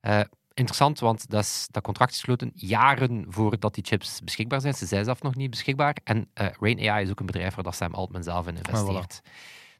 Eh, 0.00 0.20
interessant, 0.54 0.98
want 1.00 1.30
dat, 1.30 1.42
is, 1.42 1.66
dat 1.70 1.82
contract 1.82 2.10
is 2.12 2.18
gesloten 2.18 2.52
jaren 2.54 3.24
voordat 3.28 3.74
die 3.74 3.84
chips 3.84 4.20
beschikbaar 4.24 4.60
zijn. 4.60 4.74
Ze 4.74 4.86
zijn 4.86 5.04
zelf 5.04 5.22
nog 5.22 5.34
niet 5.34 5.50
beschikbaar. 5.50 5.96
En 6.04 6.30
eh, 6.34 6.46
Rain 6.60 6.88
AI 6.90 7.02
is 7.04 7.10
ook 7.10 7.20
een 7.20 7.26
bedrijf 7.26 7.54
waar 7.54 7.64
dat 7.64 7.74
Sam 7.74 7.94
Altman 7.94 8.22
zelf 8.22 8.46
in 8.46 8.56
investeert. 8.56 9.20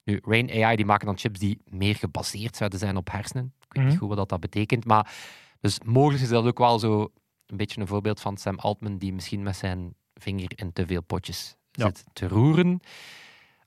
Nu, 0.05 0.21
Rain 0.25 0.51
AI 0.65 0.77
die 0.77 0.85
maken 0.87 1.07
dan 1.07 1.19
chips 1.19 1.39
die 1.39 1.61
meer 1.65 1.95
gebaseerd 1.97 2.57
zouden 2.57 2.79
zijn 2.79 2.97
op 2.97 3.11
hersenen. 3.11 3.45
Ik 3.59 3.73
weet 3.73 3.83
Mhm. 3.83 3.87
niet 3.93 3.99
goed 3.99 4.09
wat 4.09 4.17
dat, 4.17 4.29
dat 4.29 4.41
betekent, 4.41 4.85
maar 4.85 5.13
dus 5.61 5.79
mogelijk 5.85 6.23
is 6.23 6.29
dat 6.29 6.45
ook 6.45 6.59
wel 6.59 6.79
zo 6.79 7.13
een 7.47 7.57
beetje 7.57 7.81
een 7.81 7.87
voorbeeld 7.87 8.21
van 8.21 8.37
Sam 8.37 8.59
Altman 8.59 8.99
die 8.99 9.13
misschien 9.13 9.43
met 9.43 9.57
zijn 9.57 9.95
vinger 10.15 10.51
in 10.57 10.73
te 10.73 10.87
veel 10.87 11.03
potjes 11.03 11.57
Ja. 11.71 11.85
zit 11.85 12.05
te 12.13 12.29
roeren. 12.29 12.81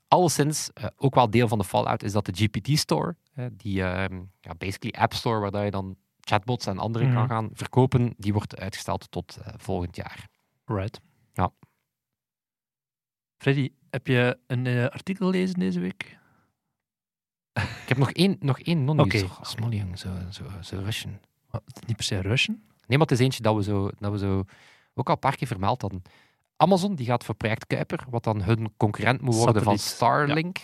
Alleszins, 0.08 0.70
eh, 0.74 0.84
ook 0.96 1.14
wel 1.14 1.30
deel 1.30 1.48
van 1.48 1.58
de 1.58 1.64
Fallout 1.64 2.02
is 2.02 2.12
dat 2.12 2.26
de 2.26 2.32
GPT-store, 2.34 3.16
die 3.52 3.82
ehm, 3.84 4.20
ja, 4.40 4.54
basically 4.58 4.94
App 5.02 5.12
Store, 5.14 5.40
waar 5.40 5.50
dat 5.50 5.64
je 5.64 5.70
dan 5.70 5.96
chatbots 6.28 6.66
en 6.66 6.78
andere 6.78 7.04
Mhm. 7.04 7.14
kan 7.14 7.28
gaan 7.28 7.50
verkopen, 7.52 8.14
die 8.16 8.32
wordt 8.32 8.58
uitgesteld 8.58 9.10
tot 9.10 9.36
eh, 9.36 9.54
volgend 9.56 9.96
jaar. 9.96 10.28
Right. 10.64 11.00
Ja. 11.32 11.50
Freddy, 13.36 13.70
heb 13.90 14.06
je 14.06 14.38
een 14.46 14.66
eh, 14.66 14.84
artikel 14.86 15.26
gelezen 15.30 15.58
deze 15.58 15.80
week? 15.80 16.18
Ik 17.52 17.88
heb 17.88 17.96
nog 17.98 18.10
één, 18.10 18.36
nog 18.40 18.60
één 18.60 18.84
non-nieuws. 18.84 19.22
Oh, 19.22 19.42
Smolly, 19.42 19.86
zo, 19.94 20.08
zo, 20.30 20.44
zo. 20.60 20.82
Wat, 21.50 21.62
Niet 21.86 21.96
per 21.96 22.04
se 22.04 22.20
Russian. 22.20 22.56
Nee, 22.86 22.98
maar 22.98 23.06
het 23.06 23.18
is 23.18 23.24
eentje 23.24 23.42
dat 23.42 23.54
we 23.56 23.62
zo, 23.62 23.90
dat 23.98 24.12
we 24.12 24.18
zo 24.18 24.44
ook 24.94 25.06
al 25.06 25.12
een 25.14 25.18
paar 25.18 25.36
keer 25.36 25.46
vermeld 25.46 25.80
hadden. 25.82 26.02
Amazon 26.56 26.94
die 26.94 27.06
gaat 27.06 27.24
voor 27.24 27.34
project 27.34 27.66
Kuiper, 27.66 28.04
wat 28.10 28.24
dan 28.24 28.42
hun 28.42 28.76
concurrent 28.76 29.20
moet 29.20 29.34
worden 29.34 29.62
van 29.62 29.78
Starlink, 29.78 30.58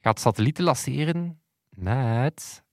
gaat 0.00 0.20
satellieten 0.20 0.64
lanceren 0.64 1.40
met, 1.68 2.64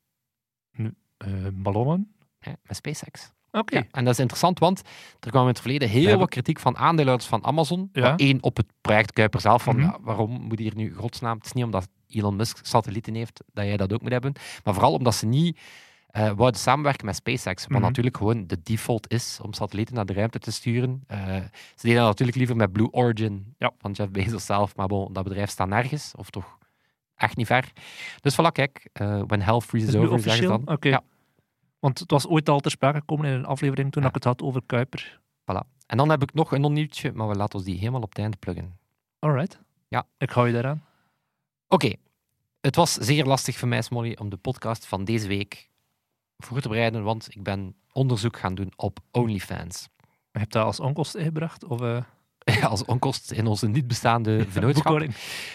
ballonnen. 1.54 2.14
hè, 2.40 2.52
met 2.64 2.76
SpaceX. 2.76 3.32
Oké. 3.52 3.76
Ja, 3.78 3.86
en 3.92 4.04
dat 4.06 4.14
is 4.14 4.20
interessant, 4.20 4.60
want 4.60 4.82
er 5.20 5.30
kwam 5.30 5.42
in 5.42 5.48
het 5.48 5.60
verleden 5.60 5.90
heel 5.90 6.02
hebben- 6.02 6.20
wat 6.20 6.30
kritiek 6.30 6.60
van 6.60 6.78
aandeelhouders 6.78 7.30
van 7.30 7.44
Amazon. 7.46 7.90
Ja. 7.94 8.16
Één 8.18 8.44
op 8.44 8.58
het 8.58 8.66
project 8.82 9.12
Kuiper 9.14 9.42
zelf, 9.42 9.64
van 9.64 9.76
Mhm. 9.78 9.92
waarom 10.02 10.42
moet 10.42 10.60
hier 10.60 10.76
nu 10.76 10.94
godsnaam? 10.94 11.38
Het 11.38 11.46
is 11.46 11.52
niet 11.54 11.64
omdat 11.64 11.88
Elon 12.08 12.36
Musk 12.36 12.60
satellieten 12.66 13.16
heeft, 13.16 13.44
dat 13.54 13.66
jij 13.66 13.78
dat 13.78 13.94
ook 13.94 14.02
moet 14.02 14.12
hebben. 14.12 14.34
Maar 14.64 14.74
vooral 14.74 14.94
omdat 14.94 15.16
ze 15.16 15.26
niet 15.26 15.60
eh 16.08 16.32
wouden 16.32 16.60
samenwerken 16.62 17.06
met 17.06 17.16
SpaceX. 17.16 17.62
Wat 17.64 17.72
Mhm. 17.72 17.82
natuurlijk 17.82 18.18
gewoon 18.18 18.48
de 18.48 18.60
default 18.64 19.12
is 19.12 19.40
om 19.42 19.54
satellieten 19.54 19.96
naar 19.96 20.06
de 20.06 20.14
ruimte 20.14 20.40
te 20.40 20.52
sturen. 20.52 21.04
Eh, 21.08 21.18
ze 21.76 21.82
deden 21.82 21.98
dat 22.00 22.08
natuurlijk 22.08 22.38
liever 22.38 22.56
met 22.56 22.72
Blue 22.72 22.92
Origin 22.92 23.56
Ja. 23.58 23.72
van 23.78 23.92
Jeff 23.92 24.12
Bezos 24.12 24.46
zelf. 24.46 24.76
Maar 24.76 24.88
bon, 24.88 25.14
dat 25.14 25.24
bedrijf 25.24 25.50
staat 25.50 25.68
nergens, 25.68 26.14
of 26.16 26.30
toch 26.30 26.58
echt 27.16 27.36
niet 27.36 27.48
ver. 27.48 27.72
Dus 28.22 28.34
voilà, 28.34 28.52
kijk, 28.52 28.90
eh, 28.94 29.22
when 29.28 29.42
hell 29.42 29.60
freezes 29.60 29.96
over, 29.96 30.20
zeggen 30.20 30.44
ze 30.44 30.64
dan. 30.66 30.78
Ja. 30.80 31.02
Want 31.84 32.00
het 32.00 32.12
was 32.12 32.28
ooit 32.28 32.50
al 32.50 32.60
ter 32.60 32.72
sprake 32.72 32.98
gekomen 32.98 33.26
in 33.26 33.34
een 33.34 33.46
aflevering 33.46 33.92
toen 33.92 34.02
Ja. 34.02 34.08
ik 34.08 34.14
het 34.14 34.24
had 34.24 34.42
over 34.42 34.62
Kuiper. 34.66 35.22
En 35.86 35.98
dan 35.98 36.10
heb 36.10 36.22
ik 36.22 36.34
nog 36.34 36.52
een 36.52 36.62
non-nieuwtje, 36.62 37.12
maar 37.12 37.28
we 37.28 37.36
laten 37.36 37.56
ons 37.56 37.68
die 37.68 37.78
helemaal 37.78 38.02
op 38.02 38.10
het 38.10 38.20
einde 38.20 38.38
pluggen. 38.38 38.78
Alright. 39.20 39.60
Ja. 39.88 40.06
Ik 40.18 40.30
hou 40.30 40.48
je 40.48 40.54
daaraan. 40.54 40.86
Oké, 41.68 41.94
het 42.62 42.76
was 42.76 42.94
zeer 42.94 43.26
lastig 43.26 43.58
voor 43.58 43.68
mij, 43.68 43.82
Smolly, 43.82 44.16
om 44.20 44.30
de 44.30 44.38
podcast 44.38 44.86
van 44.86 45.04
deze 45.04 45.28
week 45.28 45.70
voor 46.38 46.62
te 46.62 46.68
bereiden, 46.70 47.04
want 47.04 47.36
ik 47.36 47.44
ben 47.44 47.76
onderzoek 47.92 48.38
gaan 48.38 48.56
doen 48.56 48.72
op 48.76 49.00
OnlyFans. 49.12 49.90
Je 50.32 50.40
hebt 50.40 50.54
dat 50.54 50.66
als 50.66 50.80
onkosten 50.80 51.20
ingebracht? 51.20 51.64
Of 51.64 51.82
eh 51.82 52.04
Als 52.72 52.86
onkost 52.86 53.32
in 53.32 53.48
onze 53.48 53.68
niet 53.68 53.88
bestaande 53.88 54.46
vennootschap. 54.50 55.00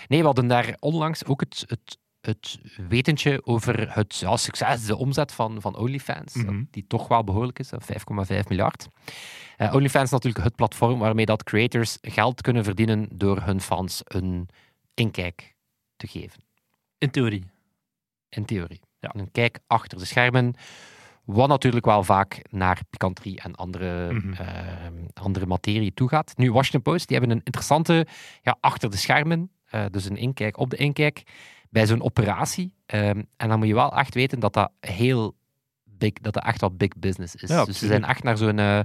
Nee, 0.09 0.21
we 0.21 0.25
hadden 0.25 0.47
daar 0.47 0.77
onlangs 0.81 1.25
ook 1.25 1.41
het, 1.41 1.65
het, 1.67 1.99
het 2.21 2.59
wetentje 2.89 3.47
over 3.47 3.95
het 3.95 4.17
ja, 4.17 4.37
succes, 4.37 4.85
de 4.87 4.97
omzet 4.97 5.33
van, 5.33 5.61
van 5.61 5.77
OnlyFans, 5.77 6.35
Mhm. 6.35 6.65
die 6.71 6.85
toch 6.87 7.09
wel 7.09 7.25
behoorlijk 7.25 7.59
is, 7.59 7.71
hè, 7.71 7.81
5,5 7.81 8.49
miljard. 8.49 8.89
Eh, 9.57 9.75
OnlyFans 9.75 10.05
is 10.05 10.11
natuurlijk 10.11 10.45
het 10.45 10.55
platform 10.57 10.99
waarmee 10.99 11.25
dat 11.27 11.43
creators 11.43 11.99
geld 12.01 12.41
kunnen 12.41 12.65
verdienen 12.65 13.09
door 13.15 13.41
hun 13.43 13.61
fans 13.61 14.01
een 14.05 14.49
inkijk 14.95 15.57
te 15.97 16.07
geven. 16.07 16.43
In 16.99 17.11
theorie. 17.11 17.45
in 18.29 18.45
theorie. 18.45 18.81
Ja. 19.01 19.11
Een 19.17 19.31
kijk 19.31 19.59
achter 19.67 19.99
de 19.99 20.05
schermen, 20.05 20.55
wat 21.25 21.49
natuurlijk 21.49 21.85
wel 21.85 22.05
vaak 22.05 22.43
naar 22.51 22.81
pikanterie 22.91 23.41
en 23.41 23.55
andere, 23.55 24.13
Mhm. 24.13 24.33
ehm, 24.33 24.95
andere 25.15 25.47
materie 25.47 25.95
toe 25.95 26.09
gaat. 26.09 26.37
Nu, 26.37 26.53
Washington 26.53 26.83
Post, 26.93 27.09
die 27.09 27.17
hebben 27.19 27.37
een 27.37 27.43
interessante 27.45 28.07
ja, 28.43 28.57
achter 28.61 28.91
de 28.91 28.97
schermen, 28.97 29.51
eh, 29.65 29.85
dus 29.91 30.05
een 30.05 30.17
inkijk 30.17 30.59
op 30.59 30.71
de 30.71 30.77
inkijk, 30.77 31.23
bij 31.71 31.87
zo'n 31.87 32.03
operatie. 32.03 32.75
Ehm, 32.87 33.23
en 33.37 33.49
dan 33.49 33.59
moet 33.59 33.69
je 33.69 33.75
wel 33.75 33.97
echt 33.97 34.15
weten 34.15 34.41
dat 34.41 34.53
dat 34.53 34.71
heel 34.81 35.37
big, 35.85 36.13
dat 36.13 36.33
dat 36.35 36.45
echt 36.45 36.61
wel 36.61 36.71
big 36.77 36.89
business 36.99 37.35
is. 37.35 37.49
Ja, 37.49 37.65
dus 37.65 37.79
ze 37.79 37.87
zijn 37.87 38.05
echt 38.05 38.23
naar 38.23 38.37
zo'n, 38.37 38.59
eh, 38.59 38.81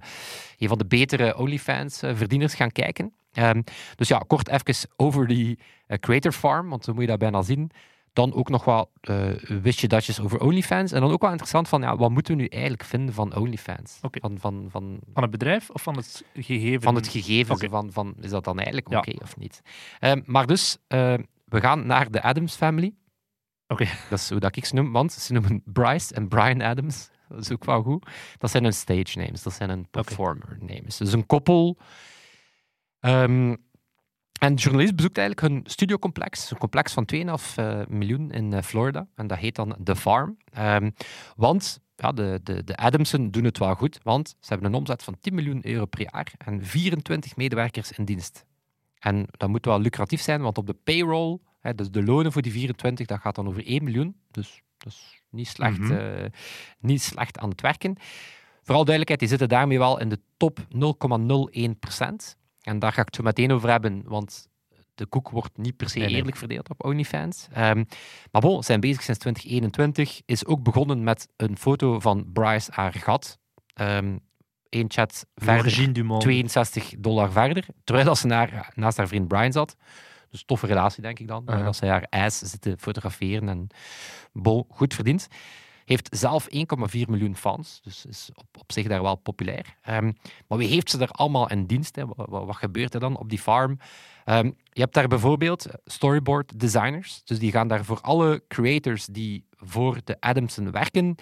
een 0.57 0.67
van 0.67 0.77
de 0.77 0.85
betere 0.85 1.37
OnlyFans-verdieners 1.37 2.53
gaan 2.53 2.71
kijken. 2.71 3.13
Ehm, 3.33 3.61
dus 3.95 4.07
ja, 4.07 4.17
kort 4.27 4.49
even 4.49 4.89
over 4.95 5.27
die 5.27 5.59
eh, 5.87 5.97
Creator 5.97 6.31
Farm, 6.31 6.69
want 6.69 6.83
zo 6.83 6.91
moet 6.93 7.01
je 7.01 7.07
dat 7.07 7.19
bijna 7.19 7.41
zien. 7.41 7.71
Dan 8.13 8.33
ook 8.33 8.49
nog 8.49 8.63
wat 8.63 8.89
eh 9.01 9.29
wistje 9.61 9.87
datjes 9.87 10.19
over 10.19 10.39
OnlyFans. 10.41 10.91
En 10.91 11.01
dan 11.01 11.11
ook 11.11 11.21
wel 11.21 11.29
interessant 11.29 11.67
van, 11.67 11.81
ja, 11.81 11.95
wat 11.95 12.09
moeten 12.11 12.35
we 12.35 12.41
nu 12.41 12.47
eigenlijk 12.47 12.83
vinden 12.83 13.13
van 13.13 13.35
OnlyFans? 13.35 13.97
Van, 14.01 14.37
van, 14.39 14.65
van, 14.69 14.99
Van 15.13 15.21
het 15.21 15.31
bedrijf 15.31 15.69
of 15.69 15.81
van 15.81 15.95
het 15.95 16.23
gegeven? 16.33 16.81
van 16.81 16.95
het 16.95 17.07
gegeven, 17.07 17.69
van, 17.69 17.91
van, 17.91 18.13
is 18.21 18.29
dat 18.29 18.43
dan 18.43 18.57
eigenlijk 18.57 18.89
Ja. 18.89 18.97
oké 18.97 19.11
of 19.21 19.37
niet? 19.37 19.61
Ehm, 19.99 20.21
maar 20.25 20.47
dus, 20.47 20.77
eh, 20.87 21.13
we 21.45 21.59
gaan 21.59 21.85
naar 21.85 22.11
de 22.11 22.21
Adams 22.21 22.55
Family. 22.55 22.95
Oké. 23.67 23.85
Dat 24.09 24.19
is 24.19 24.29
hoe 24.29 24.39
dat 24.39 24.55
ik 24.55 24.65
ze 24.65 24.75
noem, 24.75 24.91
want 24.91 25.11
ze 25.11 25.33
noemen 25.33 25.61
Bryce 25.65 26.13
en 26.13 26.27
Brian 26.27 26.61
Adams. 26.61 27.09
Dat 27.27 27.39
is 27.39 27.51
ook 27.51 27.65
wel 27.65 27.81
goed. 27.81 28.09
Dat 28.37 28.51
zijn 28.51 28.63
hun 28.63 28.73
stage 28.73 29.17
names, 29.17 29.43
dat 29.43 29.53
zijn 29.53 29.69
hun 29.69 29.87
performer 29.89 30.57
names. 30.59 30.97
Dus 30.97 31.13
een 31.13 31.25
koppel. 31.25 31.77
Ehm, 32.99 33.55
en 34.39 34.55
de 34.55 34.61
journalist 34.61 34.95
bezoekt 34.95 35.17
eigenlijk 35.17 35.47
hun 35.47 35.61
studiocomplex, 35.65 36.51
een 36.51 36.57
complex 36.57 36.93
van 36.93 37.05
2,5 37.05 37.57
eh, 37.57 37.81
miljoen 37.87 38.31
in 38.31 38.53
eh, 38.53 38.61
Florida. 38.61 39.07
En 39.15 39.27
dat 39.27 39.37
heet 39.37 39.55
dan 39.55 39.75
The 39.83 39.95
Farm. 39.95 40.37
Ehm, 40.51 40.91
want 41.35 41.79
ja, 41.95 42.11
de, 42.11 42.39
de, 42.43 42.63
de 42.63 42.75
Adamsen 42.75 43.31
doen 43.31 43.43
het 43.43 43.57
wel 43.57 43.75
goed, 43.75 43.99
want 44.03 44.27
ze 44.39 44.53
hebben 44.53 44.67
een 44.67 44.77
omzet 44.79 45.03
van 45.03 45.17
10 45.19 45.35
miljoen 45.35 45.67
euro 45.67 45.85
per 45.85 46.01
jaar 46.01 46.33
en 46.37 46.65
24 46.65 47.35
medewerkers 47.35 47.91
in 47.91 48.05
dienst. 48.05 48.45
En 49.03 49.25
dat 49.31 49.49
moet 49.49 49.65
wel 49.65 49.79
lucratief 49.79 50.21
zijn, 50.21 50.41
want 50.41 50.57
op 50.57 50.67
de 50.67 50.73
payroll, 50.83 51.37
hè, 51.59 51.75
dus 51.75 51.91
de 51.91 52.03
lonen 52.03 52.31
voor 52.31 52.41
die 52.41 52.51
24, 52.51 53.07
dat 53.07 53.19
gaat 53.19 53.35
dan 53.35 53.47
over 53.47 53.67
1 53.67 53.83
miljoen. 53.83 54.15
Dus 54.31 54.61
dat 54.77 54.91
is 54.93 55.21
niet 55.29 55.47
slecht, 55.47 55.77
Mhm. 55.79 55.91
eh, 55.91 56.29
niet 56.79 57.01
slecht 57.01 57.37
aan 57.37 57.49
het 57.49 57.61
werken. 57.61 57.95
Vooral 58.61 58.85
duidelijkheid, 58.85 59.19
die 59.19 59.29
zitten 59.29 59.49
daarmee 59.49 59.77
wel 59.79 59.99
in 59.99 60.09
de 60.09 60.19
top 60.37 60.59
0,01%. 60.69 62.37
En 62.61 62.79
daar 62.79 62.91
ga 62.93 62.99
ik 62.99 63.05
het 63.05 63.15
zo 63.15 63.23
meteen 63.23 63.51
over 63.51 63.69
hebben, 63.69 64.03
want 64.05 64.47
de 64.95 65.05
koek 65.05 65.29
wordt 65.29 65.57
niet 65.57 65.77
per 65.77 65.89
se 65.89 65.97
Nee, 65.99 66.07
nee. 66.07 66.17
eerlijk 66.17 66.35
verdeeld 66.37 66.69
op 66.69 66.85
OnlyFans. 66.85 67.47
Ehm, 67.51 67.83
maar 68.31 68.41
bon, 68.41 68.63
zijn 68.63 68.79
bezig 68.79 69.01
sinds 69.03 69.19
2021. 69.19 70.21
Is 70.25 70.45
ook 70.45 70.63
begonnen 70.63 71.03
met 71.03 71.27
een 71.37 71.57
foto 71.57 71.99
van 71.99 72.25
Bryce 72.33 72.71
haar 72.73 72.93
gat. 72.93 73.39
Ehm 73.73 74.17
Eén 74.73 74.85
chat 74.91 75.25
verder, 75.35 75.63
Virgin 75.63 75.93
Dumont. 75.93 76.21
62 76.21 76.93
dollar 76.97 77.31
verder. 77.31 77.65
Terwijl 77.83 78.07
dat 78.07 78.17
ze 78.17 78.27
naar, 78.27 78.71
naast 78.75 78.97
haar 78.97 79.07
vriend 79.07 79.27
Brian 79.27 79.51
zat. 79.51 79.75
Dus 80.29 80.43
toffe 80.45 80.67
relatie, 80.67 81.01
denk 81.01 81.19
ik 81.19 81.27
dan. 81.27 81.43
Uh-huh. 81.45 81.65
Dat 81.65 81.75
ze 81.75 81.85
haar 81.85 82.05
ijs 82.09 82.37
zitten 82.37 82.79
fotograferen 82.79 83.49
en 83.49 83.67
goed 84.69 84.93
verdient. 84.93 85.27
Heeft 85.85 86.17
zelf 86.17 86.47
1,4 86.55 86.55
miljoen 87.07 87.35
fans, 87.35 87.79
dus 87.83 88.05
is 88.05 88.29
op, 88.33 88.45
op 88.59 88.71
zich 88.71 88.87
daar 88.87 89.01
wel 89.01 89.15
populair. 89.15 89.77
Ehm, 89.81 90.11
maar 90.47 90.57
wie 90.57 90.67
heeft 90.67 90.89
ze 90.89 90.99
er 90.99 91.09
allemaal 91.09 91.49
in 91.49 91.65
dienst? 91.65 91.95
Hè? 91.95 92.05
Wat, 92.05 92.29
wat, 92.29 92.45
wat 92.45 92.55
gebeurt 92.55 92.93
er 92.93 92.99
dan 92.99 93.17
op 93.17 93.29
die 93.29 93.39
farm? 93.39 93.77
Ehm, 94.25 94.45
je 94.71 94.81
hebt 94.81 94.93
daar 94.93 95.07
bijvoorbeeld 95.07 95.65
storyboard 95.85 96.59
designers. 96.59 97.21
Dus 97.23 97.39
die 97.39 97.51
gaan 97.51 97.67
daar 97.67 97.85
voor 97.85 98.01
alle 98.01 98.43
creators 98.47 99.05
die 99.05 99.45
voor 99.51 99.97
de 100.03 100.17
Adamsen 100.19 100.71
werken, 100.71 101.15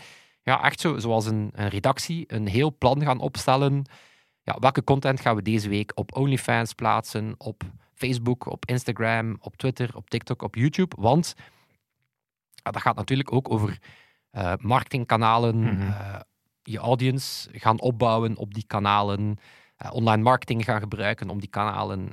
ja, 0.43 0.63
echt 0.63 0.79
zo, 0.79 0.97
zoals 0.97 1.25
een, 1.25 1.49
een 1.53 1.67
redactie, 1.67 2.23
een 2.27 2.47
heel 2.47 2.77
plan 2.77 3.01
gaan 3.03 3.19
opstellen. 3.19 3.85
Ja, 4.43 4.57
welke 4.59 4.83
content 4.83 5.19
gaan 5.21 5.35
we 5.35 5.41
deze 5.41 5.69
week 5.69 5.91
op 5.95 6.15
OnlyFans 6.17 6.73
plaatsen, 6.73 7.33
op 7.37 7.63
Facebook, 7.93 8.45
op 8.45 8.65
Instagram, 8.65 9.37
op 9.39 9.57
Twitter, 9.57 9.95
op 9.95 10.09
TikTok, 10.09 10.41
op 10.41 10.55
YouTube? 10.55 10.95
Want 10.99 11.33
ja, 12.63 12.71
dat 12.71 12.81
gaat 12.81 12.95
natuurlijk 12.95 13.31
ook 13.31 13.51
over 13.51 13.77
eh, 14.31 14.53
marketingkanalen, 14.59 15.59
Mhm. 15.59 15.81
eh, 15.81 16.19
je 16.63 16.77
audience 16.77 17.49
gaan 17.51 17.79
opbouwen 17.79 18.37
op 18.37 18.53
die 18.53 18.65
kanalen, 18.67 19.37
eh, 19.75 19.93
online 19.93 20.23
marketing 20.23 20.63
gaan 20.63 20.79
gebruiken 20.79 21.29
om 21.29 21.39
die 21.39 21.49
kanalen 21.49 22.09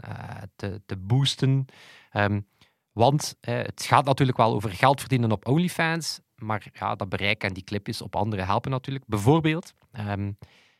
te, 0.57 0.83
te 0.87 0.97
boosten. 0.97 1.65
Ehm, 2.11 2.41
want 2.93 3.37
eh, 3.41 3.57
het 3.57 3.83
gaat 3.83 4.05
natuurlijk 4.05 4.39
wel 4.39 4.55
over 4.55 4.71
geld 4.71 5.01
verdienen 5.01 5.33
op 5.33 5.49
OnlyFans, 5.49 6.21
maar 6.39 6.67
ja, 6.73 6.95
dat 6.95 7.09
bereik 7.09 7.43
en 7.45 7.53
die 7.53 7.65
clipjes 7.65 8.03
op 8.03 8.17
anderen 8.17 8.45
helpen 8.47 8.71
natuurlijk. 8.71 9.05
Bijvoorbeeld, 9.07 9.75
ehm, 9.93 10.33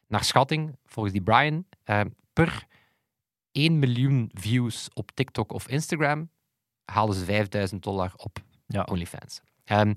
naar 0.07 0.25
schatting, 0.25 0.77
volgens 0.87 1.15
die 1.15 1.23
Brian, 1.23 1.65
ehm, 1.85 2.09
per 2.33 2.67
1 3.53 3.79
miljoen 3.79 4.31
views 4.35 4.89
op 4.95 5.11
TikTok 5.15 5.53
of 5.53 5.69
Instagram 5.69 6.31
halen 6.85 7.15
ze 7.15 7.25
5000 7.25 7.83
dollar 7.83 8.13
op 8.17 8.39
Ja. 8.67 8.83
OnlyFans. 8.91 9.41
Ehm, 9.65 9.95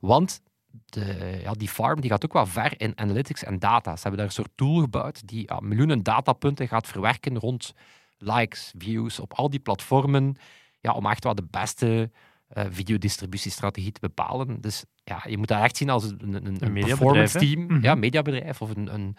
want 0.00 0.42
de, 0.86 1.38
ja, 1.42 1.52
die 1.52 1.68
farm 1.68 2.00
die 2.00 2.10
gaat 2.10 2.24
ook 2.24 2.32
wel 2.32 2.46
ver 2.46 2.80
in 2.80 2.98
analytics 2.98 3.44
en 3.44 3.58
data. 3.58 3.96
Ze 3.96 4.02
hebben 4.02 4.18
daar 4.18 4.26
een 4.26 4.34
soort 4.34 4.50
tool 4.54 4.80
gebouwd 4.80 5.26
die 5.28 5.42
ja, 5.46 5.60
miljoenen 5.60 6.02
datapunten 6.02 6.68
gaat 6.68 6.86
verwerken 6.86 7.38
rond 7.38 7.74
likes, 8.18 8.72
views 8.78 9.20
op 9.20 9.32
al 9.32 9.50
die 9.50 9.60
platformen. 9.60 10.36
Ja, 10.80 10.92
om 10.92 11.06
echt 11.06 11.24
wel 11.24 11.34
de 11.34 11.46
beste 11.50 12.10
eh, 12.54 12.64
videodistributiestrategie 12.70 13.92
te 13.92 14.00
bepalen. 14.00 14.60
Dus 14.60 14.84
ja, 15.04 15.22
je 15.28 15.38
moet 15.38 15.48
dat 15.48 15.62
echt 15.62 15.76
zien 15.76 15.90
als 15.90 16.04
een, 16.04 16.34
een, 16.34 16.56
een, 16.64 16.72
performance 16.72 17.38
team. 17.38 17.60
Mhm. 17.66 17.82
Ja, 17.82 17.94
mediabedrijf 17.94 18.62
of 18.62 18.76
een, 18.76 18.94
een, 18.94 19.16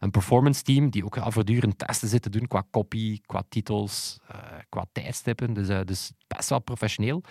een 0.00 0.10
performance 0.10 0.62
team 0.62 0.90
die 0.90 1.04
ook 1.04 1.14
ja, 1.14 1.30
voortdurend 1.30 1.78
testen 1.78 2.08
zitten 2.08 2.30
doen 2.30 2.46
qua 2.46 2.64
copy, 2.70 3.20
qua 3.26 3.42
titels, 3.48 4.18
eh, 4.28 4.38
qua 4.68 4.84
tijdstippen. 4.92 5.52
Dus, 5.52 5.68
eh, 5.68 5.80
dus 5.84 6.12
best 6.26 6.48
wel 6.48 6.58
professioneel. 6.60 7.22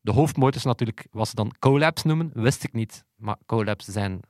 De 0.00 0.12
hoofdmoot 0.12 0.54
is 0.54 0.64
natuurlijk 0.64 1.06
wat 1.10 1.28
ze 1.28 1.34
dan 1.34 1.54
collabs 1.58 2.02
noemen. 2.02 2.30
Wist 2.34 2.64
ik 2.64 2.72
niet, 2.72 3.04
maar 3.16 3.36
collabs 3.46 3.84
zijn 3.84 4.20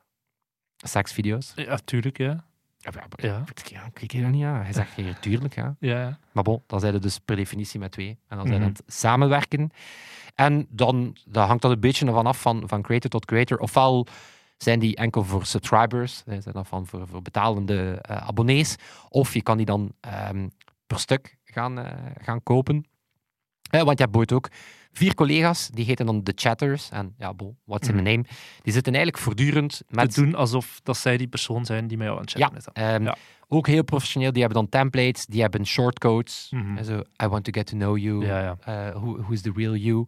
seksvideo's. 0.77 1.53
Ja, 1.55 1.79
tuurlijk, 1.85 2.19
ja. 2.19 2.45
Ja, 2.79 2.91
ja, 2.95 3.07
Ja. 3.17 3.45
ik 4.01 4.01
weet 4.01 4.23
het 4.23 4.31
niet, 4.31 4.41
ja. 4.41 4.63
Hij 4.63 4.73
zegt 4.73 4.95
hier, 4.95 5.19
tuurlijk, 5.19 5.55
ja. 5.55 5.77
Ja. 5.81 6.19
Maar 6.33 6.43
bon, 6.43 6.63
dan 6.67 6.81
zijn 6.81 6.95
er 6.95 7.01
dus 7.01 7.19
per 7.19 7.37
definitie 7.37 7.81
met 7.81 7.93
twee. 7.93 8.19
En 8.29 8.37
dan 8.37 8.47
zijn 8.47 8.61
Mhm. 8.61 8.69
het 8.69 8.83
samenwerken. 8.87 9.71
En 10.41 10.67
dan 10.71 11.17
dat 11.27 11.47
hangt 11.47 11.63
dat 11.63 11.71
een 11.71 11.81
beetje 11.81 12.07
ervan 12.07 12.27
af 12.27 12.41
van, 12.41 12.63
van 12.67 12.83
creator 12.83 13.11
tot 13.11 13.25
creator. 13.25 13.59
Ofwel 13.59 14.07
zijn 14.57 14.79
die 14.79 14.97
enkel 14.97 15.25
voor 15.25 15.47
subscribers, 15.47 16.23
zijn 16.27 16.43
dat 16.53 16.69
van 16.69 16.87
voor, 16.87 17.09
voor 17.09 17.23
betalende 17.23 17.99
eh, 18.03 18.17
abonnees. 18.17 18.77
Of 19.09 19.35
je 19.35 19.43
kan 19.43 19.57
die 19.57 19.67
dan 19.67 19.93
ehm, 20.01 20.49
per 20.87 20.99
stuk 20.99 21.37
gaan, 21.45 21.79
eh, 21.79 21.93
gaan 22.21 22.43
kopen. 22.43 22.85
Eh, 23.71 23.83
want 23.83 23.99
je 23.99 24.05
hebt 24.05 24.17
bijvoorbeeld 24.17 24.33
ook 24.33 24.49
vier 24.93 25.15
collega's, 25.15 25.69
die 25.69 25.85
heten 25.85 26.07
dan 26.07 26.25
de 26.25 26.33
chatters. 26.35 26.91
En 26.91 27.15
ja, 27.19 27.35
bon, 27.35 27.57
what's 27.65 27.89
in 27.89 27.97
the 27.97 28.03
name? 28.03 28.25
Die 28.63 28.73
zitten 28.73 28.95
eigenlijk 28.95 29.25
voortdurend 29.25 29.83
met... 29.89 30.15
Te 30.15 30.23
doen 30.23 30.35
alsof 30.35 30.81
dat 30.83 30.97
zij 30.97 31.17
die 31.17 31.29
persoon 31.29 31.65
zijn 31.65 31.87
die 31.87 31.97
met 31.97 32.07
jou 32.07 32.19
aan 32.19 32.25
het 32.25 32.35
chatten 32.35 32.59
is. 32.59 32.65
dan. 32.65 32.75
Ehm, 32.75 33.05
Ja. 33.05 33.17
Ook 33.53 33.67
heel 33.67 33.83
professioneel. 33.85 34.33
Die 34.33 34.43
hebben 34.43 34.61
dan 34.61 34.69
templates, 34.69 35.27
die 35.27 35.41
hebben 35.41 35.67
shortcodes. 35.67 36.53
En 36.77 36.85
zo, 36.85 37.03
I 37.23 37.27
want 37.27 37.45
to 37.45 37.53
get 37.53 37.67
to 37.67 37.77
know 37.77 37.99
you. 37.99 38.25
Ja, 38.27 38.41
ja. 38.41 38.57
Eh, 38.89 38.95
who, 38.95 39.17
who 39.23 39.33
is 39.33 39.41
the 39.43 39.53
real 39.55 39.75
you? 39.75 40.07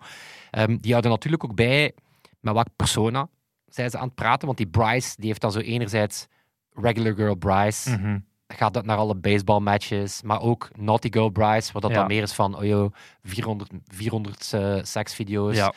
Ehm, 0.50 0.76
die 0.76 0.90
houden 0.90 1.10
natuurlijk 1.10 1.44
ook 1.44 1.54
bij 1.54 1.92
met 2.40 2.54
welke 2.54 2.70
persona 2.76 3.28
zijn 3.66 3.90
ze 3.90 3.98
aan 3.98 4.06
het 4.06 4.14
praten. 4.14 4.46
Want 4.46 4.58
die 4.58 4.66
Bryce, 4.66 5.14
die 5.16 5.26
heeft 5.28 5.40
dan 5.40 5.52
zo 5.52 5.58
enerzijds 5.58 6.26
regular 6.74 7.14
girl 7.14 7.34
Bryce. 7.34 7.90
Mhm. 7.90 8.18
Gaat 8.46 8.74
dat 8.74 8.84
naar 8.84 8.96
alle 8.96 9.14
baseballmatches. 9.14 10.22
Maar 10.22 10.40
ook 10.40 10.70
naughty 10.78 11.08
girl 11.10 11.28
Bryce, 11.30 11.72
waar 11.72 11.82
dat 11.82 11.90
Ja. 11.90 11.96
dan 11.96 12.06
meer 12.06 12.22
is 12.22 12.32
van, 12.32 12.56
oh 12.56 12.64
joh, 12.64 12.92
400, 13.22 13.70
400 13.86 14.52
eh, 14.52 14.78
seksvideo's. 14.82 15.56
Ja. 15.56 15.72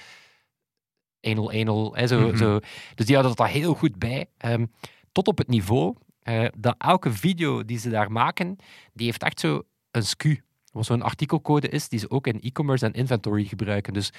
Anal, 1.22 1.52
anal. 1.52 1.96
Hè, 1.96 2.08
zo, 2.08 2.20
Mhm. 2.28 2.38
zo. 2.38 2.60
Dus 2.96 3.06
die 3.06 3.16
houden 3.16 3.36
dat 3.36 3.46
daar 3.48 3.56
heel 3.56 3.74
goed 3.74 3.96
bij. 4.00 4.26
Ehm, 4.38 4.66
tot 5.12 5.28
op 5.28 5.38
het 5.38 5.48
niveau 5.48 5.96
eh, 6.26 6.46
dat 6.58 6.76
elke 6.78 7.12
video 7.12 7.66
die 7.66 7.78
ze 7.80 7.90
daar 7.90 8.12
maken, 8.12 8.56
die 8.94 9.06
heeft 9.06 9.24
echt 9.24 9.40
zo 9.40 9.62
een 9.92 10.04
SKU. 10.04 10.42
Wat 10.72 10.86
zo'n 10.86 11.02
artikelcode 11.02 11.70
is, 11.70 11.90
die 11.90 12.00
ze 12.00 12.10
ook 12.10 12.28
in 12.28 12.40
e-commerce 12.42 12.86
en 12.86 12.94
inventory 12.94 13.44
gebruiken. 13.46 13.94
Dus 13.94 14.12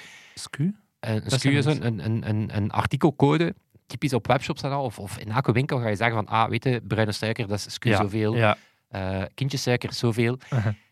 eh, 0.99 1.13
een 1.15 1.31
SKU 1.31 1.57
is 1.57 1.65
een, 1.65 1.85
een, 2.05 2.29
een, 2.29 2.55
een 2.57 2.71
artikelcode, 2.71 3.55
typisch 3.85 4.13
op 4.13 4.27
webshops 4.27 4.61
en 4.63 4.71
al, 4.71 4.83
of, 4.83 4.99
of 4.99 5.17
in 5.17 5.31
elke 5.31 5.51
winkel 5.51 5.79
ga 5.79 5.87
je 5.87 5.95
zeggen 5.95 6.15
van, 6.15 6.27
ah, 6.27 6.49
weet 6.49 6.63
je, 6.63 6.81
bruine 6.87 7.11
suiker, 7.11 7.47
dat 7.47 7.57
is 7.57 7.73
SKU 7.73 7.89
Ja. 7.89 7.97
zoveel. 7.97 8.35
Ja. 8.35 8.57
Kindjessuiker, 9.33 9.93
zoveel. 9.93 10.37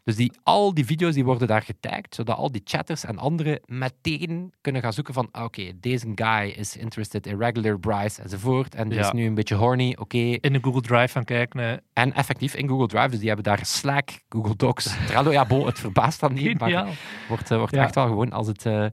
Dus 0.04 0.16
die, 0.16 0.32
al 0.44 0.74
die 0.74 0.86
video's 0.86 1.14
die 1.14 1.26
worden 1.26 1.48
daar 1.48 1.62
getagd, 1.62 2.16
zodat 2.16 2.38
al 2.38 2.52
die 2.52 2.62
chatters 2.64 3.04
en 3.06 3.18
anderen 3.18 3.60
meteen 3.66 4.54
kunnen 4.62 4.82
gaan 4.82 4.94
zoeken 4.94 5.14
van, 5.14 5.28
ah, 5.32 5.44
oké, 5.44 5.72
deze 5.80 6.12
guy 6.16 6.54
is 6.58 6.78
interested 6.78 7.28
in 7.28 7.38
regular 7.40 7.80
Bryce 7.80 8.22
enzovoort, 8.22 8.76
en 8.76 8.90
die 8.90 8.98
Ja. 9.00 9.06
is 9.06 9.12
nu 9.12 9.26
een 9.26 9.34
beetje 9.34 9.56
horny, 9.56 9.96
oké. 10.00 10.18
In 10.18 10.54
de 10.54 10.60
Google 10.62 10.82
Drive 10.82 11.08
gaan 11.08 11.24
kijken. 11.24 11.60
eh, 11.60 11.78
En 11.94 12.14
effectief 12.14 12.56
in 12.56 12.68
Google 12.68 12.88
Drive, 12.88 13.10
dus 13.10 13.18
die 13.20 13.28
hebben 13.28 13.46
daar 13.46 13.66
Slack, 13.66 14.10
Google 14.30 14.56
Docs, 14.56 14.96
Trello, 15.08 15.32
ja, 15.32 15.46
bon, 15.46 15.66
het 15.66 15.80
verbaast 15.80 16.20
dan 16.20 16.34
niet, 16.34 16.60
maar 16.60 16.98
wordt, 17.28 17.52
eh, 17.52 17.58
wordt 17.58 17.76
Ja. 17.76 17.84
echt 17.84 17.96
wel 17.96 18.08
gewoon 18.08 18.32
als 18.32 18.48
het, 18.48 18.66
eh, 18.66 18.86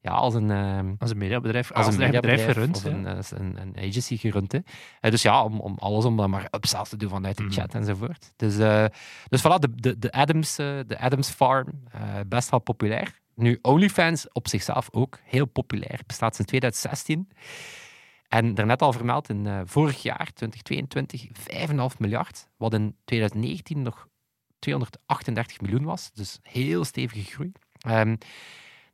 ja, 0.00 0.10
als 0.10 0.34
een... 0.34 0.50
ehm, 0.50 0.94
Als 0.98 1.10
een 1.10 1.18
mediabedrijf, 1.18 1.72
als, 1.72 1.86
als, 1.86 1.94
een 1.94 2.00
eigen 2.02 2.20
bedrijf 2.20 2.46
mediabedrijf 2.46 2.76
gerund. 2.84 3.06
of 3.06 3.38
een, 3.38 3.40
eh, 3.46 3.56
een, 3.62 3.76
een 3.76 3.88
agency 3.88 4.16
gerund. 4.16 4.52
Hè. 4.52 4.58
Eh, 5.00 5.10
dus 5.10 5.22
ja, 5.22 5.44
om, 5.44 5.60
om 5.60 5.76
alles 5.78 6.04
om 6.04 6.16
dan 6.16 6.30
maar 6.30 6.48
upsells 6.50 6.88
te 6.88 6.96
doen 6.96 7.08
vanuit 7.08 7.36
de 7.36 7.42
Mhm. 7.42 7.52
chat 7.52 7.74
enzovoort. 7.74 8.32
Dus, 8.36 8.58
eh 8.58 8.84
dus 9.28 9.40
voilà, 9.40 9.58
de, 9.58 9.70
de, 9.74 9.98
de, 9.98 10.12
Adams, 10.12 10.54
de 10.56 10.96
Adams 10.98 11.30
Farm, 11.30 11.66
best 12.26 12.50
wel 12.50 12.60
populair. 12.60 13.18
Nu, 13.34 13.58
OnlyFans 13.62 14.32
op 14.32 14.48
zichzelf 14.48 14.88
ook 14.92 15.18
heel 15.24 15.46
populair, 15.46 16.00
bestaat 16.06 16.34
sinds 16.34 16.50
2016. 16.50 17.28
En 18.28 18.54
daarnet 18.54 18.82
al 18.82 18.92
vermeld, 18.92 19.28
in 19.28 19.62
vorig 19.64 20.02
jaar, 20.02 20.30
2022, 20.34 21.26
5,5 21.92 21.98
miljard, 21.98 22.48
wat 22.56 22.74
in 22.74 22.96
2019 23.04 23.82
nog 23.82 24.06
238 24.58 25.60
miljoen 25.60 25.84
was. 25.84 26.10
Dus 26.12 26.38
heel 26.42 26.84
stevige 26.84 27.24
groei. 27.32 27.52
Ehm, 27.80 28.16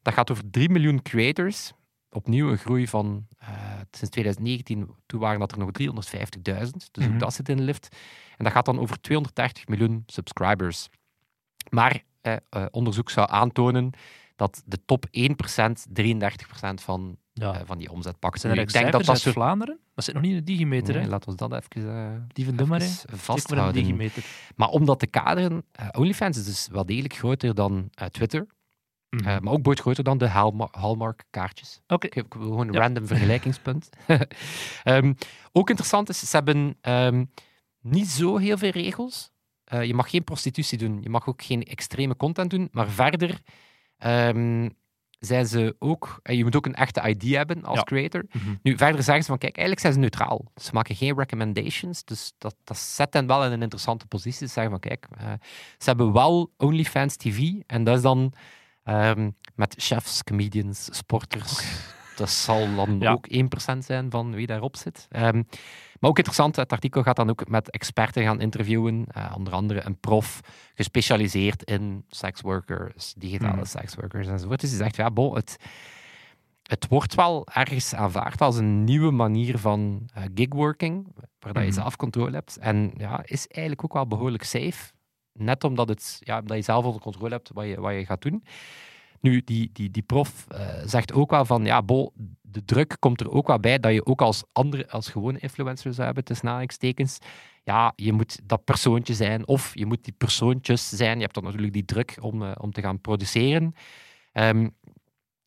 dat 0.07 0.15
gaat 0.15 0.31
over 0.31 0.51
3 0.51 0.69
miljoen 0.71 1.03
creators. 1.03 1.73
Opnieuw 2.11 2.51
een 2.51 2.59
groei 2.59 2.89
van 2.89 3.27
eh, 3.39 3.49
sinds 3.91 4.11
2019, 4.11 4.89
toen 5.07 5.21
waren 5.21 5.41
dat 5.41 5.53
er 5.53 5.59
nog 5.59 5.71
350.000. 5.73 6.89
Dus 6.93 7.05
Mhm. 7.05 7.13
ook 7.15 7.21
dat 7.21 7.35
zit 7.35 7.49
in 7.49 7.57
de 7.57 7.63
lift. 7.63 7.89
En 8.37 8.45
dat 8.45 8.53
gaat 8.53 8.65
dan 8.65 8.79
over 8.79 9.01
230 9.01 9.69
miljoen 9.69 10.03
subscribers. 10.07 10.89
Maar 11.71 12.03
eh, 12.21 12.37
eh, 12.51 12.65
onderzoek 12.71 13.11
zou 13.11 13.31
aantonen 13.31 13.91
dat 14.37 14.63
de 14.67 14.79
top 14.85 15.07
1% 15.11 15.87
33% 15.93 16.81
van, 16.83 17.17
Ja. 17.33 17.65
van 17.65 17.79
die 17.79 17.91
omzet 17.91 18.19
pakt. 18.19 18.41
Zijn 18.41 18.53
er 18.57 18.59
ik 18.63 18.73
denk 18.73 18.93
dat 18.93 19.05
dat 19.05 19.19
soort... 19.19 19.35
Vlaanderen? 19.35 19.79
Dat 19.95 20.05
zit 20.05 20.15
nog 20.15 20.23
niet 20.23 20.33
in 20.33 20.39
de 20.39 20.45
digimeter, 20.45 20.95
Nee, 20.95 21.03
hè? 21.03 21.09
laten 21.09 21.31
we 21.31 21.37
dat 21.37 21.53
even, 21.53 21.69
eh, 21.91 22.11
Die 22.33 22.45
maar, 22.45 22.55
even 22.55 22.69
maar 22.69 22.81
in 22.81 22.89
de 23.11 23.17
vasthouden. 23.17 23.83
digimeter. 23.83 24.25
Maar 24.57 24.69
om 24.69 24.85
dat 24.85 24.99
te 24.99 25.07
kaderen, 25.07 25.65
OnlyFans 25.99 26.37
is 26.39 26.45
dus 26.45 26.69
wel 26.71 26.87
degelijk 26.87 27.15
groter 27.15 27.55
dan 27.55 27.89
eh, 27.95 28.07
Mhm. 29.17 29.29
Eh, 29.29 29.39
maar 29.39 29.53
ook 29.53 29.69
ooit 29.69 29.81
groter 29.81 30.05
dan 30.05 30.19
de 30.19 30.29
Hallma- 30.29 30.69
Hallmark-kaartjes. 30.71 31.81
Oké. 31.87 32.07
Ik 32.07 32.15
heb 32.15 32.33
gewoon 32.33 32.67
een 32.69 32.73
Ja. 32.75 32.81
random 32.81 33.07
vergelijkingspunt. 33.13 33.89
Ehm, 34.85 35.13
ook 35.53 35.69
interessant 35.69 36.09
is, 36.09 36.31
ze 36.31 36.37
hebben 36.37 36.77
ehm, 36.81 37.25
niet 37.81 38.09
zo 38.09 38.37
heel 38.37 38.59
veel 38.59 38.71
regels. 38.71 39.31
Eh, 39.65 39.85
je 39.85 39.95
mag 39.95 40.11
geen 40.11 40.25
prostitutie 40.25 40.79
doen, 40.79 40.99
je 41.03 41.09
mag 41.11 41.27
ook 41.29 41.43
geen 41.43 41.63
extreme 41.63 42.17
content 42.17 42.51
doen, 42.51 42.69
maar 42.73 42.89
verder 42.89 43.41
ehm, 43.97 44.69
zijn 45.19 45.47
ze 45.47 45.77
ook... 45.79 46.21
En 46.23 46.37
je 46.37 46.45
moet 46.45 46.57
ook 46.57 46.67
een 46.67 46.75
echte 46.75 47.09
ID 47.09 47.23
hebben 47.23 47.65
als 47.65 47.77
Ja. 47.79 47.83
creator. 47.83 48.25
Mhm. 48.33 48.55
Nu, 48.63 48.77
verder 48.77 49.03
zeggen 49.03 49.23
ze 49.25 49.29
van, 49.31 49.39
kijk, 49.39 49.57
eigenlijk 49.57 49.81
zijn 49.81 49.93
ze 49.93 49.99
neutraal. 49.99 50.45
Ze 50.55 50.71
maken 50.73 50.95
geen 50.97 51.19
recommendations, 51.19 52.05
dus 52.05 52.33
dat, 52.39 52.57
dat 52.65 52.77
zet 52.79 53.15
hen 53.15 53.27
wel 53.27 53.45
in 53.45 53.53
een 53.53 53.63
interessante 53.63 54.07
positie. 54.07 54.47
Ze 54.47 54.53
zeggen 54.53 54.71
van, 54.73 54.81
kijk, 54.81 55.07
eh, 55.19 55.33
ze 55.79 55.85
hebben 55.89 56.13
wel 56.13 56.53
OnlyFans 56.57 57.17
TV, 57.17 57.53
en 57.67 57.85
dat 57.85 57.97
is 57.97 58.03
dan 58.03 58.33
ehm, 58.87 59.31
met 59.55 59.75
chefs, 59.79 60.23
comedians, 60.25 60.89
sporters. 60.97 61.55
Dat 62.17 62.31
zal 62.31 62.75
dan 62.75 62.97
Ja. 63.01 63.13
ook 63.13 63.27
1% 63.29 63.79
zijn 63.85 64.11
van 64.11 64.35
wie 64.35 64.47
daarop 64.47 64.77
zit. 64.77 65.07
Ehm, 65.11 65.43
maar 66.01 66.11
ook 66.11 66.17
interessant, 66.17 66.57
het 66.57 66.73
artikel 66.73 67.03
gaat 67.03 67.17
dan 67.17 67.31
ook 67.31 67.49
met 67.49 67.71
experten 67.71 68.23
gaan 68.23 68.41
interviewen. 68.41 69.05
eh, 69.09 69.33
onder 69.37 69.53
andere 69.53 69.85
een 69.85 70.01
prof 70.01 70.41
gespecialiseerd 70.75 71.63
in 71.63 72.05
sexworkers, 72.09 73.15
digitale 73.17 73.57
Mhm. 73.57 73.65
sexworkers 73.65 74.27
enzovoort. 74.27 74.61
Dus 74.61 74.71
die 74.71 74.79
zegt, 74.79 74.97
ja, 74.97 75.11
het, 75.15 75.57
het 76.63 76.87
wordt 76.89 77.15
wel 77.15 77.47
ergens 77.53 77.95
aanvaard 77.95 78.41
als 78.41 78.57
een 78.57 78.85
nieuwe 78.85 79.11
manier 79.11 79.59
van 79.59 80.09
eh, 80.15 80.23
gigworking, 80.35 81.07
waar 81.39 81.53
dat 81.53 81.65
je 81.65 81.73
zelf 81.73 81.97
controle 81.97 82.33
hebt. 82.35 82.57
En 82.57 82.93
ja, 82.97 83.21
is 83.25 83.47
eigenlijk 83.49 83.85
ook 83.85 83.93
wel 83.93 84.07
behoorlijk 84.07 84.43
safe. 84.45 84.93
Net 85.39 85.65
omdat, 85.65 86.19
ja, 86.21 86.43
je 86.47 86.63
zelf 86.63 86.85
onder 86.85 87.01
controle 87.01 87.31
hebt 87.31 87.51
wat 87.53 87.67
je, 87.67 87.81
wat 87.81 87.93
je 87.93 88.07
gaat 88.07 88.23
doen. 88.23 88.45
Nu, 89.21 89.43
die, 89.45 89.71
die, 89.73 89.91
die 89.91 90.03
prof 90.03 90.47
eh, 90.49 90.69
zegt 90.85 91.13
ook 91.13 91.31
wel 91.31 91.45
van, 91.45 91.65
ja, 91.65 91.83
bo, 91.83 92.13
de 92.43 92.65
druk 92.65 92.97
komt 92.99 93.21
er 93.21 93.31
ook 93.31 93.47
wel 93.47 93.61
bij 93.61 93.79
dat 93.79 93.93
je 93.93 94.07
ook 94.07 94.21
als 94.23 94.45
andere, 94.53 94.91
als 94.91 95.09
gewone 95.09 95.39
influencer 95.39 95.95
zou 95.95 96.07
hebben, 96.07 96.25
tussen 96.25 96.47
aanhalingstekens. 96.47 97.19
Ja, 97.65 97.93
je 97.97 98.13
moet 98.13 98.41
dat 98.45 98.65
persoontje 98.65 99.15
zijn, 99.15 99.47
of 99.47 99.71
je 99.75 99.87
moet 99.87 100.05
die 100.05 100.15
persoontjes 100.19 100.89
zijn. 100.89 101.17
Je 101.17 101.23
hebt 101.23 101.35
dan 101.35 101.45
natuurlijk 101.45 101.73
die 101.73 101.85
druk 101.85 102.17
om, 102.21 102.43
eh, 102.43 102.53
om 102.61 102.73
te 102.73 102.81
gaan 102.81 103.01
produceren. 103.01 103.75
Ehm, 104.33 104.69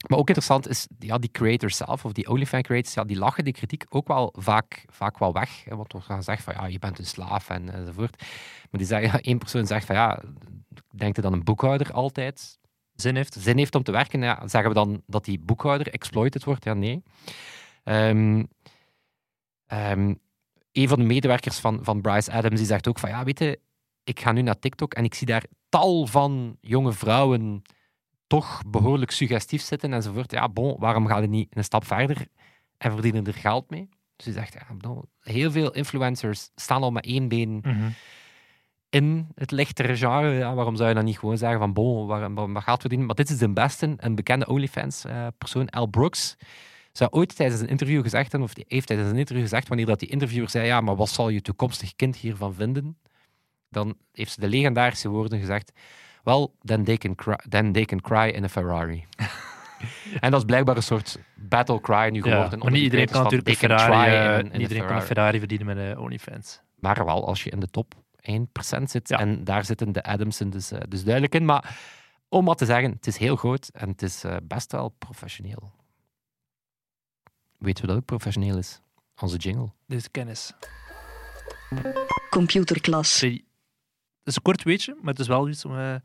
maar 0.08 0.18
ook 0.18 0.28
interessant 0.28 0.68
is, 0.68 0.88
ja, 1.00 1.18
die 1.18 1.32
creators 1.32 1.78
zelf, 1.78 2.06
of 2.06 2.12
die 2.12 2.30
OnlyFans 2.30 2.64
creators, 2.64 2.94
ja, 2.94 3.04
die 3.04 3.18
lachen 3.18 3.44
die 3.44 3.54
kritiek 3.54 3.86
ook 3.90 4.08
wel 4.08 4.34
vaak, 4.38 4.86
vaak 4.88 5.18
wel 5.18 5.34
weg. 5.34 5.64
Hè, 5.64 5.76
want 5.76 5.94
we 5.94 6.02
gaan 6.02 6.24
zeggen 6.24 6.44
van, 6.44 6.54
ja, 6.54 6.66
je 6.66 6.80
bent 6.80 7.00
een 7.00 7.06
slaaf 7.06 7.50
en, 7.50 7.74
enzovoort. 7.74 8.18
Maar 8.20 8.80
die 8.80 8.86
zeggen, 8.86 9.12
ja, 9.12 9.22
één 9.22 9.38
persoon 9.38 9.68
zegt 9.68 9.86
van, 9.86 9.96
ja, 9.96 10.22
denkt 10.96 11.18
er 11.18 11.24
dan 11.24 11.34
een 11.34 11.44
boekhouder 11.44 11.92
altijd 11.92 12.60
Zin 13.02 13.16
heeft. 13.16 13.36
zin 13.40 13.58
heeft 13.58 13.76
om 13.76 13.84
te 13.84 13.92
werken, 13.92 14.22
ja, 14.22 14.48
zeggen 14.48 14.70
we 14.70 14.76
dan 14.76 15.02
dat 15.06 15.26
die 15.26 15.40
boekhouder 15.40 15.90
exploited 15.90 16.44
wordt? 16.44 16.64
Ja, 16.64 16.74
nee. 16.74 17.04
Ehm, 17.84 18.44
ehm, 19.66 20.14
een 20.72 20.88
van 20.88 21.00
de 21.00 21.06
medewerkers 21.06 21.60
van, 21.60 21.80
van 21.82 22.02
Bryce 22.02 22.32
Adams 22.32 22.58
die 22.58 22.66
zegt 22.66 22.88
ook 22.88 23.00
van, 23.00 23.10
ja, 23.10 23.24
weet 23.24 23.40
je, 23.40 23.60
ik 24.04 24.20
ga 24.20 24.32
nu 24.32 24.42
naar 24.42 24.60
TikTok 24.60 24.94
en 24.94 25.04
ik 25.04 25.14
zie 25.14 25.28
daar 25.28 25.44
tal 25.70 26.08
van 26.08 26.58
jonge 26.62 26.94
vrouwen 26.94 27.62
toch 28.30 28.62
behoorlijk 28.68 29.12
suggestief 29.12 29.62
zitten 29.62 29.94
enzovoort. 29.94 30.32
Ja, 30.32 30.50
bon, 30.50 30.76
waarom 30.80 31.08
gaan 31.08 31.20
die 31.22 31.30
niet 31.30 31.56
een 31.58 31.63
stap 31.63 31.86
verder 31.86 32.28
en 32.78 32.92
verdienen 32.92 33.26
er 33.26 33.34
geld 33.34 33.70
mee? 33.70 33.89
Dus 34.15 34.26
hij 34.26 34.34
zegt, 34.34 34.54
ja, 34.54 34.96
heel 35.22 35.52
veel 35.52 35.72
influencers 35.72 36.50
staan 36.56 36.82
al 36.84 36.92
met 36.92 37.06
één 37.06 37.28
been 37.28 37.60
Mhm. 37.63 37.89
in 38.89 39.28
het 39.36 39.52
lichtere 39.52 39.96
genre. 39.98 40.34
Ja, 40.34 40.54
waarom 40.54 40.76
zou 40.76 40.89
je 40.89 40.96
dan 40.96 41.04
niet 41.06 41.20
gewoon 41.20 41.38
zeggen 41.38 41.60
van 41.60 41.74
bon, 41.74 42.08
waar, 42.08 42.34
waar, 42.34 42.52
waar 42.52 42.62
geld 42.62 42.80
verdienen? 42.80 43.08
Maar 43.08 43.15
dit 43.15 43.30
is 43.30 43.38
de 43.38 43.50
beste, 43.54 43.94
een 43.98 44.15
bekende 44.15 44.48
OnlyFans-persoon, 44.48 45.70
Al 45.70 45.86
Brooks. 45.88 46.36
Zou 46.92 47.12
ooit 47.12 47.36
tijdens 47.36 47.62
een 47.62 47.68
interview 47.68 48.02
gezegd 48.02 48.32
hebben, 48.32 48.50
of 48.50 48.54
die 48.56 48.65
heeft 48.68 48.88
tijdens 48.88 49.10
een 49.10 49.18
interview 49.18 49.44
gezegd, 49.44 49.68
wanneer 49.68 49.86
dat 49.86 50.00
die 50.00 50.10
interviewer 50.10 50.50
zei, 50.50 50.65
ja, 50.65 50.82
maar 50.82 50.96
wat 50.96 51.10
zal 51.10 51.30
je 51.30 51.42
toekomstig 51.42 51.96
kind 51.96 52.15
hiervan 52.15 52.54
vinden? 52.54 52.98
Dan 53.70 53.96
heeft 54.12 54.32
ze 54.32 54.39
de 54.39 54.48
legendarische 54.48 55.10
woorden 55.10 55.39
gezegd, 55.39 55.72
well, 56.23 56.47
then 56.63 56.84
they 56.84 56.97
can 56.97 57.15
cry, 57.15 57.36
then 57.49 57.71
they 57.71 57.86
can 57.86 58.01
cry 58.01 58.27
in 58.29 58.43
a 58.43 58.49
Ferrari. 58.49 59.05
en 60.19 60.32
dat 60.32 60.39
is 60.39 60.45
blijkbaar 60.45 60.75
een 60.75 60.84
soort 60.84 61.17
battle 61.36 61.82
cry 61.82 62.10
nu 62.12 62.15
Ja, 62.17 62.21
geworden. 62.21 62.49
maar 62.49 62.51
onder 62.51 62.71
niet 62.71 62.82
iedereen 62.82 63.05
kan 63.08 63.23
natuurlijk 63.23 63.49
een 63.49 63.55
Ferrari, 63.55 64.12
eh, 64.12 64.39
in- 64.45 64.51
in 64.51 64.62
iedereen 64.62 64.86
kan 64.86 64.95
een 64.95 65.01
Ferrari. 65.01 65.39
Verdienen 65.39 65.65
met 65.67 65.77
eh, 65.95 66.01
OnlyFans. 66.01 66.62
Maar 66.75 67.05
wel 67.05 67.27
als 67.27 67.43
je 67.43 67.49
in 67.49 67.60
de 67.60 67.67
top 67.69 67.93
1% 68.21 68.89
zit. 68.91 69.10
Ja. 69.10 69.19
En 69.19 69.43
daar 69.43 69.65
zitten 69.65 69.91
de 69.91 70.03
Adamsen 70.03 70.49
dus, 70.49 70.71
eh, 70.71 70.79
dus 70.89 71.03
duidelijk 71.03 71.36
in. 71.36 71.45
Maar 71.45 71.77
om 72.29 72.45
wat 72.45 72.58
te 72.58 72.65
zeggen, 72.65 72.91
het 72.91 73.08
is 73.08 73.17
heel 73.17 73.36
groot 73.36 73.67
en 73.73 73.89
het 73.89 74.01
is 74.01 74.23
eh, 74.23 74.36
best 74.43 74.71
wel 74.71 74.89
professioneel. 74.89 75.71
Weten 77.58 77.82
we 77.82 77.88
dat 77.88 77.97
ook 77.97 78.05
professioneel 78.05 78.58
is? 78.58 78.82
Onze 79.21 79.38
jingle. 79.38 79.69
Dit 79.88 79.99
is 79.99 80.12
kennis. 80.12 80.51
Computerklas. 82.29 83.25
Is 84.30 84.36
een 84.36 84.42
kort 84.42 84.63
weetje, 84.63 84.96
maar 85.02 85.12
het 85.12 85.20
is 85.20 85.28
wel 85.28 85.50
iets 85.50 85.65
om, 85.65 85.78
eh, 85.78 85.96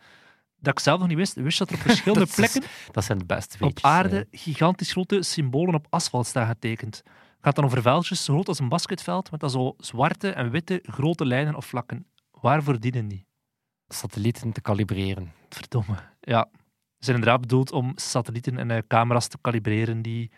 dat 0.58 0.72
ik 0.72 0.78
zelf 0.78 0.98
nog 0.98 1.08
niet 1.08 1.16
wist. 1.16 1.34
Wist 1.34 1.58
je 1.58 1.64
dat 1.64 1.72
er 1.74 1.80
op 1.80 1.86
verschillende 1.86 2.20
Dat 2.24 2.28
is- 2.28 2.34
plekken 2.34 2.62
Dat 2.92 3.04
zijn 3.04 3.18
de 3.18 3.24
beste 3.24 3.54
op 3.54 3.60
weetjes. 3.60 3.84
eh. 3.84 3.90
aarde 3.90 4.26
gigantisch 4.30 4.92
grote 4.92 5.22
symbolen 5.22 5.74
op 5.74 5.86
asfalt 5.90 6.26
staan 6.26 6.46
getekend? 6.46 6.96
Het 7.04 7.52
gaat 7.52 7.54
dan 7.56 7.64
over 7.64 7.82
veldjes 7.82 8.24
zo 8.24 8.32
groot 8.32 8.48
als 8.48 8.58
een 8.58 8.68
basketveld, 8.68 9.30
met 9.30 9.40
dan 9.40 9.50
zo 9.50 9.74
zwarte 9.78 10.30
en 10.30 10.50
witte 10.50 10.80
grote 10.82 11.26
lijnen 11.26 11.54
of 11.54 11.66
vlakken. 11.66 12.06
Waarvoor 12.30 12.80
dienen 12.80 13.08
die? 13.08 13.26
Satellieten 13.88 14.52
te 14.52 14.60
kalibreren. 14.60 15.32
Verdomme. 15.48 15.94
Ja, 16.20 16.48
ze 16.98 17.04
zijn 17.10 17.16
inderdaad 17.16 17.40
bedoeld 17.40 17.72
om 17.72 17.92
satellieten 17.94 18.58
en 18.58 18.70
eh, 18.70 18.78
camera's 18.88 19.28
te 19.28 19.38
kalibreren 19.40 20.02
die 20.02 20.30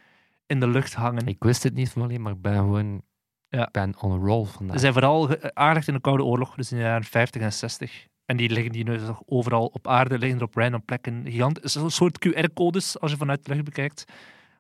in 0.47 0.61
de 0.61 0.69
lucht 0.69 0.95
hangen. 0.95 1.27
Ik 1.27 1.45
wist 1.45 1.63
het 1.63 1.75
niet 1.75 1.91
van 1.91 2.03
alleen, 2.03 2.23
maar 2.23 2.33
ik 2.33 2.41
ben 2.43 2.55
gewoon 2.55 3.03
Ja. 3.49 3.67
ik 3.67 3.73
ben 3.73 3.95
on 4.01 4.13
a 4.13 4.25
roll 4.27 4.45
vandaag. 4.45 4.75
Ze 4.75 4.81
zijn 4.81 4.93
vooral 4.93 5.29
aangelegd 5.55 5.89
in 5.89 5.95
de 5.95 6.01
Koude 6.01 6.25
Oorlog, 6.25 6.55
dus 6.55 6.71
in 6.73 6.77
de 6.79 6.83
jaren 6.83 7.05
50 7.05 7.43
en 7.43 7.53
60. 7.53 8.07
En 8.27 8.37
die 8.37 8.51
liggen 8.51 8.73
die 8.73 8.85
nu 8.85 8.99
nog 8.99 9.23
overal 9.27 9.67
op 9.67 9.89
aarde, 9.89 10.19
liggen 10.19 10.39
er 10.39 10.45
op 10.45 10.55
random 10.55 10.85
plekken. 10.85 11.23
Gigant, 11.25 11.57
het 11.57 11.65
is 11.65 11.75
een 11.75 11.91
soort 11.91 12.27
QR-codes 12.29 13.01
als 13.01 13.11
je 13.11 13.17
vanuit 13.17 13.45
de 13.45 13.53
lucht 13.53 13.65
bekijkt. 13.65 14.05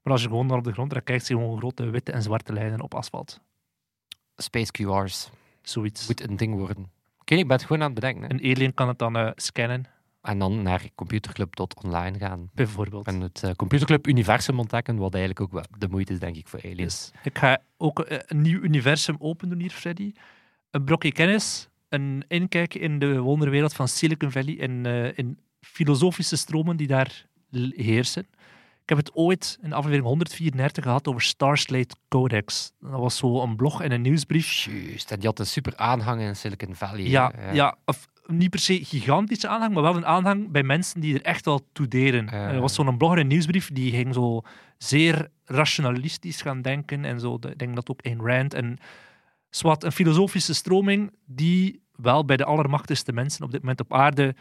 Maar 0.02 0.12
als 0.12 0.22
je 0.22 0.28
gewoon 0.28 0.48
dan 0.48 0.58
op 0.58 0.64
de 0.64 0.72
grond 0.72 0.90
daar 0.90 1.02
kijkt, 1.02 1.26
zie 1.26 1.36
je 1.36 1.42
gewoon 1.42 1.58
grote 1.58 1.90
witte 1.90 2.12
en 2.12 2.22
zwarte 2.22 2.52
lijnen 2.52 2.82
op 2.82 2.94
asfalt. 2.94 3.40
Space 4.36 4.70
QR's 4.82 5.30
Zoiets. 5.62 6.06
moet 6.06 6.28
een 6.28 6.36
ding 6.36 6.54
worden. 6.54 6.90
Oké, 7.20 7.34
ik 7.34 7.46
ben 7.48 7.56
het 7.56 7.66
gewoon 7.66 7.82
aan 7.82 7.90
het 7.90 8.00
bedenken. 8.00 8.22
hè. 8.22 8.30
Een 8.30 8.56
alien 8.56 8.74
kan 8.74 8.88
het 8.88 8.98
dan 8.98 9.16
eh, 9.16 9.30
scannen, 9.34 9.84
En 10.26 10.38
dan 10.38 10.62
naar 10.62 10.82
computerclub.online 10.94 12.18
gaan. 12.18 12.50
bijvoorbeeld. 12.54 13.06
En 13.06 13.20
het 13.20 13.42
eh, 13.42 13.50
computerclub 13.50 14.06
universum 14.06 14.58
ontdekken, 14.58 14.96
wat 14.96 15.14
eigenlijk 15.14 15.42
ook 15.44 15.52
wel 15.52 15.64
de 15.78 15.88
moeite 15.88 16.12
is, 16.12 16.18
denk 16.18 16.36
ik, 16.36 16.48
voor 16.48 16.60
aliens. 16.64 17.10
Dus 17.10 17.20
ik 17.22 17.38
ga 17.38 17.58
ook 17.76 18.00
eh, 18.00 18.18
een 18.26 18.40
nieuw 18.40 18.60
universum 18.60 19.16
open 19.18 19.48
doen 19.48 19.60
hier, 19.60 19.70
Freddy. 19.70 20.12
Een 20.70 20.84
brokje 20.84 21.12
kennis, 21.12 21.68
een 21.88 22.24
inkijk 22.28 22.74
in 22.74 22.98
de 22.98 23.18
wonderwereld 23.18 23.74
van 23.74 23.88
Silicon 23.88 24.30
Valley 24.30 24.60
en 24.60 24.86
eh, 24.86 25.18
in 25.18 25.38
filosofische 25.60 26.36
stromen 26.36 26.76
die 26.76 26.86
daar 26.86 27.26
heersen. 27.74 28.26
Ik 28.82 28.96
heb 28.96 28.98
het 28.98 29.14
ooit 29.14 29.58
in 29.62 29.72
aflevering 29.72 30.06
134 30.06 30.84
gehad 30.84 31.08
over 31.08 31.22
Starslate 31.22 31.94
Codex. 32.08 32.72
Dat 32.80 33.00
was 33.00 33.16
zo 33.16 33.42
een 33.42 33.56
blog 33.56 33.82
en 33.82 33.92
een 33.92 34.02
nieuwsbrief. 34.02 34.64
Juist, 34.64 35.10
en 35.10 35.18
die 35.18 35.28
had 35.28 35.38
een 35.38 35.46
super 35.46 35.76
aanhang 35.76 36.20
in 36.20 36.36
Silicon 36.36 36.74
Valley. 36.74 37.02
Ja, 37.02 37.32
hè. 37.36 37.50
ja. 37.50 37.76
of 37.84 38.08
niet 38.26 38.50
per 38.50 38.58
se 38.58 38.84
gigantische 38.84 39.48
aanhang, 39.48 39.74
maar 39.74 39.82
wel 39.82 39.96
een 39.96 40.06
aanhang 40.06 40.50
bij 40.50 40.62
mensen 40.62 41.00
die 41.00 41.14
er 41.14 41.22
echt 41.22 41.44
wel 41.44 41.66
toe 41.72 41.88
deden. 41.88 42.28
Eh. 42.28 42.54
Er 42.54 42.60
was 42.60 42.74
zo'n 42.74 42.96
blog 42.96 43.12
en 43.12 43.18
een 43.18 43.26
nieuwsbrief 43.26 43.72
die 43.72 43.90
ging 43.90 44.14
zo 44.14 44.42
zeer 44.78 45.28
rationalistisch 45.44 46.42
gaan 46.42 46.62
denken. 46.62 47.04
En 47.04 47.20
zo, 47.20 47.34
ik 47.34 47.58
denk 47.58 47.74
dat 47.74 47.90
ook 47.90 48.02
Ayn 48.02 48.20
Rand. 48.20 48.54
En 48.54 48.78
zwart, 49.50 49.84
een 49.84 49.92
filosofische 49.92 50.54
stroming 50.54 51.12
die 51.26 51.82
wel 51.92 52.24
bij 52.24 52.36
de 52.36 52.44
allermachtigste 52.44 53.12
mensen 53.12 53.44
op 53.44 53.50
dit 53.50 53.60
moment 53.60 53.80
op 53.80 53.92
aarde 53.92 54.34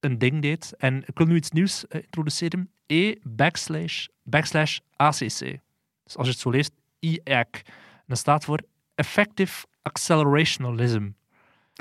een 0.00 0.18
ding 0.18 0.42
deed. 0.42 0.74
En 0.78 1.02
ik 1.06 1.18
wil 1.18 1.26
nu 1.26 1.36
iets 1.36 1.50
nieuws 1.50 1.86
eh, 1.86 2.00
introduceren. 2.02 2.70
E 2.86 3.14
backslash, 3.22 4.06
backslash 4.22 4.78
ACC. 4.96 5.58
Dus 6.04 6.16
als 6.16 6.26
je 6.26 6.32
het 6.32 6.38
zo 6.38 6.50
leest, 6.50 6.72
IAC. 6.98 7.62
En 7.64 8.04
dat 8.06 8.18
staat 8.18 8.44
voor 8.44 8.60
Effective 8.94 9.66
Accelerationalism. 9.82 11.08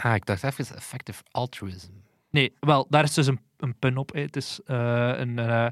Ah, 0.03 0.15
ik 0.15 0.25
dacht 0.25 0.43
even 0.43 0.75
effective 0.75 1.23
altruism. 1.31 1.91
Nee, 2.29 2.53
wel, 2.59 2.85
daar 2.89 3.03
is 3.03 3.13
dus 3.13 3.27
een, 3.27 3.39
een 3.57 3.75
pun 3.79 3.97
op. 3.97 4.13
hè. 4.13 4.21
Het 4.21 4.35
is 4.35 4.59
eh, 4.65 5.11
een, 5.15 5.39
eh, 5.39 5.67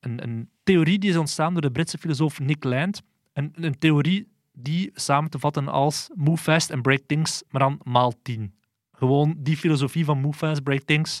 een, 0.00 0.22
een 0.22 0.48
theorie 0.62 0.98
die 0.98 1.10
is 1.10 1.16
ontstaan 1.16 1.52
door 1.52 1.62
de 1.62 1.70
Britse 1.70 1.98
filosoof 1.98 2.40
Nick 2.40 2.64
Land. 2.64 3.02
En 3.32 3.52
een 3.54 3.78
theorie 3.78 4.28
die 4.52 4.90
samen 4.94 5.30
te 5.30 5.38
vatten 5.38 5.68
als 5.68 6.10
move 6.14 6.42
fast 6.42 6.70
and 6.70 6.82
break 6.82 7.00
things, 7.06 7.42
maar 7.48 7.60
dan 7.60 7.80
maal 7.82 8.12
tien. 8.22 8.54
Gewoon 8.92 9.34
die 9.38 9.56
filosofie 9.56 10.04
van 10.04 10.20
move 10.20 10.38
fast, 10.38 10.62
break 10.62 10.82
things. 10.82 11.20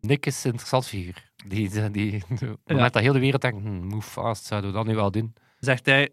Nick 0.00 0.26
is 0.26 0.44
een 0.44 0.50
interessant 0.50 0.86
figuur. 0.86 1.30
Die, 1.46 1.68
die, 1.70 1.90
die, 1.90 2.22
Ja. 2.38 2.56
moment 2.66 2.92
dat 2.92 3.02
heel 3.02 3.12
de 3.12 3.18
wereld 3.18 3.42
denkt, 3.42 3.62
hmm, 3.62 3.86
move 3.86 4.10
fast, 4.10 4.44
zouden 4.44 4.70
we 4.70 4.76
dat 4.76 4.86
nu 4.86 4.94
wel 4.94 5.10
doen? 5.10 5.34
Zegt 5.58 5.86
hij, 5.86 6.10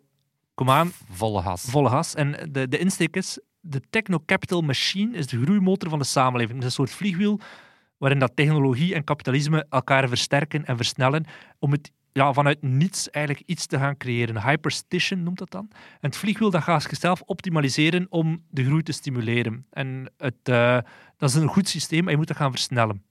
kom 0.53 0.69
aan, 0.69 0.91
Volle 1.11 1.41
gas. 1.41 1.61
volle 1.63 1.89
gas. 1.89 2.15
En 2.15 2.49
de, 2.51 2.67
de 2.67 2.77
insteek 2.77 3.15
is, 3.15 3.39
de 3.59 3.81
techno-capital 3.89 4.61
machine 4.61 5.17
is 5.17 5.27
de 5.27 5.41
groeimotor 5.41 5.89
van 5.89 5.99
de 5.99 6.05
samenleving. 6.05 6.55
Het 6.55 6.67
is 6.67 6.77
een 6.77 6.85
soort 6.85 6.97
vliegwiel 6.97 7.39
waarin 7.97 8.19
dat 8.19 8.35
technologie 8.35 8.93
en 8.93 9.03
kapitalisme 9.03 9.65
elkaar 9.69 10.07
versterken 10.07 10.65
en 10.65 10.75
versnellen 10.75 11.25
om 11.59 11.71
het 11.71 11.91
ja, 12.11 12.33
vanuit 12.33 12.61
niets 12.61 13.09
eigenlijk 13.09 13.45
iets 13.47 13.65
te 13.65 13.77
gaan 13.77 13.97
creëren. 13.97 14.41
Hyperstition 14.41 15.23
noemt 15.23 15.37
dat 15.37 15.51
dan. 15.51 15.67
En 15.71 16.09
het 16.09 16.17
vliegwiel 16.17 16.49
dat 16.49 16.63
gaat 16.63 16.83
zichzelf 16.83 17.21
optimaliseren 17.21 18.05
om 18.09 18.43
de 18.49 18.65
groei 18.65 18.83
te 18.83 18.91
stimuleren. 18.91 19.65
En 19.69 20.11
het, 20.17 20.35
eh, 20.43 20.77
dat 21.17 21.29
is 21.29 21.35
een 21.35 21.47
goed 21.47 21.69
systeem 21.69 22.05
en 22.05 22.11
je 22.11 22.17
moet 22.17 22.27
dat 22.27 22.37
gaan 22.37 22.51
versnellen. 22.51 23.03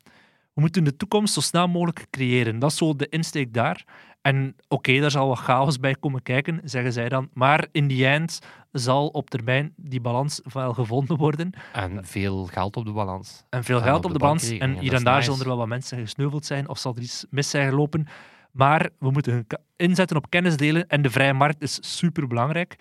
We 0.55 0.61
moeten 0.65 0.85
de 0.85 0.97
toekomst 0.97 1.35
zo 1.35 1.41
snel 1.41 1.69
mogelijk 1.69 2.07
creëren. 2.11 2.59
Dat 2.59 2.71
is 2.71 2.77
zo 2.77 2.97
de 2.97 3.09
insteek 3.09 3.55
daar. 3.55 3.85
En 4.29 4.57
oké, 4.69 5.01
daar 5.01 5.11
zal 5.11 5.29
wat 5.29 5.38
chaos 5.38 5.79
bij 5.79 5.95
komen 5.95 6.23
kijken, 6.23 6.61
zeggen 6.64 6.93
zij 6.93 7.09
dan. 7.09 7.29
Maar 7.33 7.67
in 7.73 7.88
the 7.88 8.07
end 8.07 8.38
zal 8.73 9.07
op 9.07 9.31
termijn 9.31 9.73
die 9.77 10.01
balans 10.01 10.41
wel 10.53 10.75
gevonden 10.75 11.17
worden. 11.17 11.53
En 11.73 12.05
veel 12.05 12.45
geld 12.45 12.77
op 12.77 12.85
de 12.85 12.93
balans. 12.93 13.45
En 13.51 13.64
veel 13.64 13.77
En 13.77 13.83
geld 13.83 13.99
op 13.99 14.05
op 14.05 14.11
de 14.11 14.19
de 14.19 14.25
balans. 14.25 14.51
En 14.51 14.79
hier 14.79 14.95
en 14.95 15.05
daar 15.05 15.14
nice. 15.14 15.25
zullen 15.25 15.41
er 15.41 15.47
wel 15.47 15.57
wat 15.57 15.67
mensen 15.67 15.99
gesneuveld 15.99 16.47
zijn 16.47 16.69
of 16.69 16.79
zal 16.79 16.95
er 16.97 17.03
iets 17.03 17.27
mis 17.31 17.51
zijn 17.51 17.69
gelopen. 17.69 18.07
Maar 18.53 18.91
we 18.99 19.11
moeten 19.11 19.47
inzetten 19.77 20.17
op 20.17 20.31
kennis 20.31 20.57
delen 20.57 20.87
en 20.88 21.03
de 21.03 21.11
vrije 21.11 21.33
markt 21.33 21.62
is 21.62 21.99
super 21.99 22.27
belangrijk. 22.27 22.77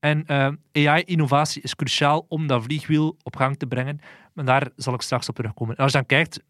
En 0.00 0.26
eh, 0.26 0.52
AI-innovatie 0.72 1.62
is 1.62 1.74
cruciaal 1.74 2.24
om 2.28 2.46
dat 2.46 2.62
vliegwiel 2.62 3.16
op 3.22 3.36
gang 3.36 3.56
te 3.56 3.66
brengen. 3.66 4.00
Maar 4.32 4.44
daar 4.44 4.68
zal 4.76 4.94
ik 4.94 5.00
straks 5.00 5.28
op 5.28 5.34
terugkomen. 5.34 5.76
En 5.76 5.82
als 5.82 5.92
je 5.92 5.98
dan 5.98 6.06
kijkt, 6.06 6.40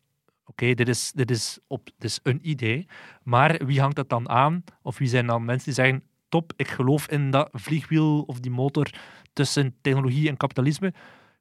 oké, 0.51 0.75
dit, 0.75 0.89
is, 0.89 1.13
dit, 1.13 1.31
is 1.31 1.59
op, 1.67 1.85
dit 1.85 2.11
is 2.11 2.21
een 2.23 2.39
idee, 2.43 2.87
maar 3.23 3.61
wie 3.67 3.81
hangt 3.81 3.97
dat 3.97 4.09
dan 4.09 4.29
aan? 4.29 4.65
Of 4.83 4.99
wie 4.99 5.09
zijn 5.09 5.27
dan 5.27 5.45
mensen 5.45 5.65
die 5.65 5.75
zeggen, 5.75 6.03
top, 6.29 6.53
ik 6.57 6.69
geloof 6.69 7.09
in 7.09 7.31
dat 7.31 7.49
vliegwiel 7.53 8.23
of 8.23 8.41
die 8.41 8.51
motor 8.51 8.91
tussen 9.33 9.75
technologie 9.81 10.29
en 10.29 10.37
kapitalisme. 10.37 10.93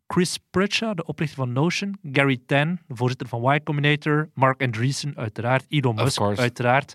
Chris 0.08 0.40
Pritchard, 0.50 0.98
de 0.98 1.06
oprichter 1.06 1.38
van 1.38 1.54
Notion, 1.54 1.98
Gary 2.12 2.40
Tan, 2.46 2.80
de 2.88 2.96
voorzitter 2.96 3.28
van 3.28 3.54
Y 3.54 3.60
Combinator, 3.64 4.30
Mark 4.34 4.62
Andreessen, 4.62 5.14
uiteraard, 5.16 5.66
Elon 5.68 5.96
Musk, 5.96 6.22
uiteraard, 6.22 6.94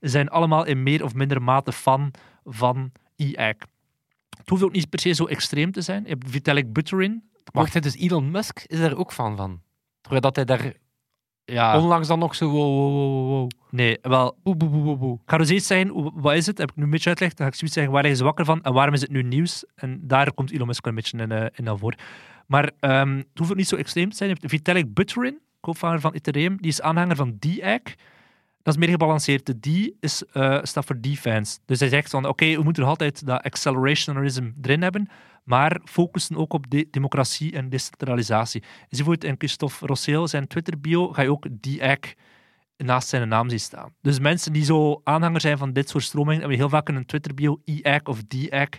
zijn 0.00 0.28
allemaal 0.28 0.64
in 0.64 0.82
meer 0.82 1.04
of 1.04 1.14
mindere 1.14 1.40
mate 1.40 1.72
fan 1.72 2.10
van 2.44 2.92
EAC. 3.16 3.64
Het 4.38 4.48
hoeft 4.48 4.62
ook 4.62 4.72
niet 4.72 4.88
per 4.88 5.00
se 5.00 5.12
zo 5.12 5.24
extreem 5.24 5.72
te 5.72 5.80
zijn. 5.80 6.02
Je 6.02 6.08
hebt 6.08 6.30
Vitalik 6.30 6.72
Buterin. 6.72 7.30
Wacht, 7.52 7.82
dus 7.82 7.96
Elon 7.96 8.30
Musk 8.30 8.64
is 8.66 8.78
daar 8.78 8.96
ook 8.96 9.12
fan 9.12 9.36
van. 9.36 9.62
Terwijl 10.00 10.20
dat 10.20 10.36
hij 10.36 10.44
daar 10.44 10.72
Ja, 11.52 11.78
onlangs 11.78 12.08
dan 12.08 12.18
nog 12.18 12.34
zo 12.34 12.48
wow, 12.48 12.78
wow, 12.78 12.92
wow, 12.92 13.28
wow. 13.28 13.50
nee, 13.70 13.98
wel, 14.02 14.38
Boe, 14.42 14.56
boe, 14.56 14.68
boe, 14.68 14.96
boe. 14.96 15.14
Ik 15.14 15.30
ga 15.30 15.36
dus 15.36 15.48
eens 15.48 15.66
zeggen, 15.66 16.12
wat 16.20 16.34
is 16.34 16.46
het? 16.46 16.58
Heb 16.58 16.70
ik 16.70 16.76
nu 16.76 16.84
een 16.84 16.90
beetje 16.90 17.08
uitgelegd. 17.08 17.36
Dan 17.36 17.46
ga 17.46 17.52
ik 17.52 17.58
zoiets 17.58 17.76
zeggen, 17.76 17.92
waar 17.92 18.02
liggen 18.02 18.20
ze 18.20 18.24
wakker 18.24 18.44
van 18.44 18.62
en 18.62 18.72
waarom 18.72 18.94
is 18.94 19.00
het 19.00 19.10
nu 19.10 19.22
nieuws? 19.22 19.64
En 19.74 20.00
daar 20.02 20.32
komt 20.32 20.52
Elon 20.52 20.66
Musk 20.66 20.86
een 20.86 20.94
beetje 20.94 21.18
in, 21.18 21.32
eh, 21.32 21.46
in 21.52 21.64
naar 21.64 21.78
voren. 21.78 21.98
Maar 22.46 22.70
ehm, 22.80 23.16
het 23.16 23.38
hoeft 23.38 23.50
ook 23.50 23.56
niet 23.56 23.68
zo 23.68 23.76
extreem 23.76 24.10
te 24.10 24.16
zijn. 24.16 24.28
Je 24.28 24.36
hebt 24.40 24.50
Vitalik 24.50 24.94
Buterin, 24.94 25.38
co-founder 25.60 26.00
van 26.00 26.12
Ethereum, 26.12 26.56
die 26.56 26.70
is 26.70 26.80
aanhanger 26.80 27.16
van 27.16 27.36
DAC. 27.38 27.94
Dat 28.62 28.74
is 28.74 28.80
meer 28.80 28.88
gebalanceerd. 28.88 29.46
De 29.46 29.58
D 29.60 29.92
is, 30.00 30.24
eh, 30.32 30.58
staat 30.62 30.84
voor 30.84 31.00
defense. 31.00 31.58
Dus 31.64 31.80
hij 31.80 31.88
zegt 31.88 32.10
van, 32.10 32.26
oké, 32.26 32.56
we 32.56 32.62
moeten 32.62 32.82
nog 32.82 32.90
altijd 32.90 33.26
dat 33.26 33.42
accelerationism 33.42 34.50
erin 34.62 34.82
hebben, 34.82 35.08
maar 35.46 35.80
focussen 35.84 36.36
ook 36.36 36.52
op 36.52 36.70
de 36.70 36.88
democratie 36.90 37.52
en 37.52 37.68
decentralisatie. 37.68 38.60
Dus 38.60 38.70
bijvoorbeeld 38.88 39.24
in 39.24 39.34
Christophe 39.38 39.86
Rossel, 39.86 40.28
zijn 40.28 40.46
Twitter-bio, 40.46 41.12
ga 41.12 41.22
je 41.22 41.30
ook 41.30 41.46
DAC 41.50 42.14
naast 42.76 43.08
zijn 43.08 43.28
naam 43.28 43.48
zien 43.48 43.60
staan. 43.60 43.94
Dus 44.00 44.18
mensen 44.18 44.52
die 44.52 44.64
zo 44.64 45.00
aanhanger 45.04 45.40
zijn 45.40 45.58
van 45.58 45.72
dit 45.72 45.88
soort 45.88 46.04
stromingen, 46.04 46.40
hebben 46.40 46.58
heel 46.58 46.68
vaak 46.68 46.88
een 46.88 47.06
Twitter-bio 47.06 47.60
IAC 47.64 48.08
of 48.08 48.22
DAC, 48.24 48.78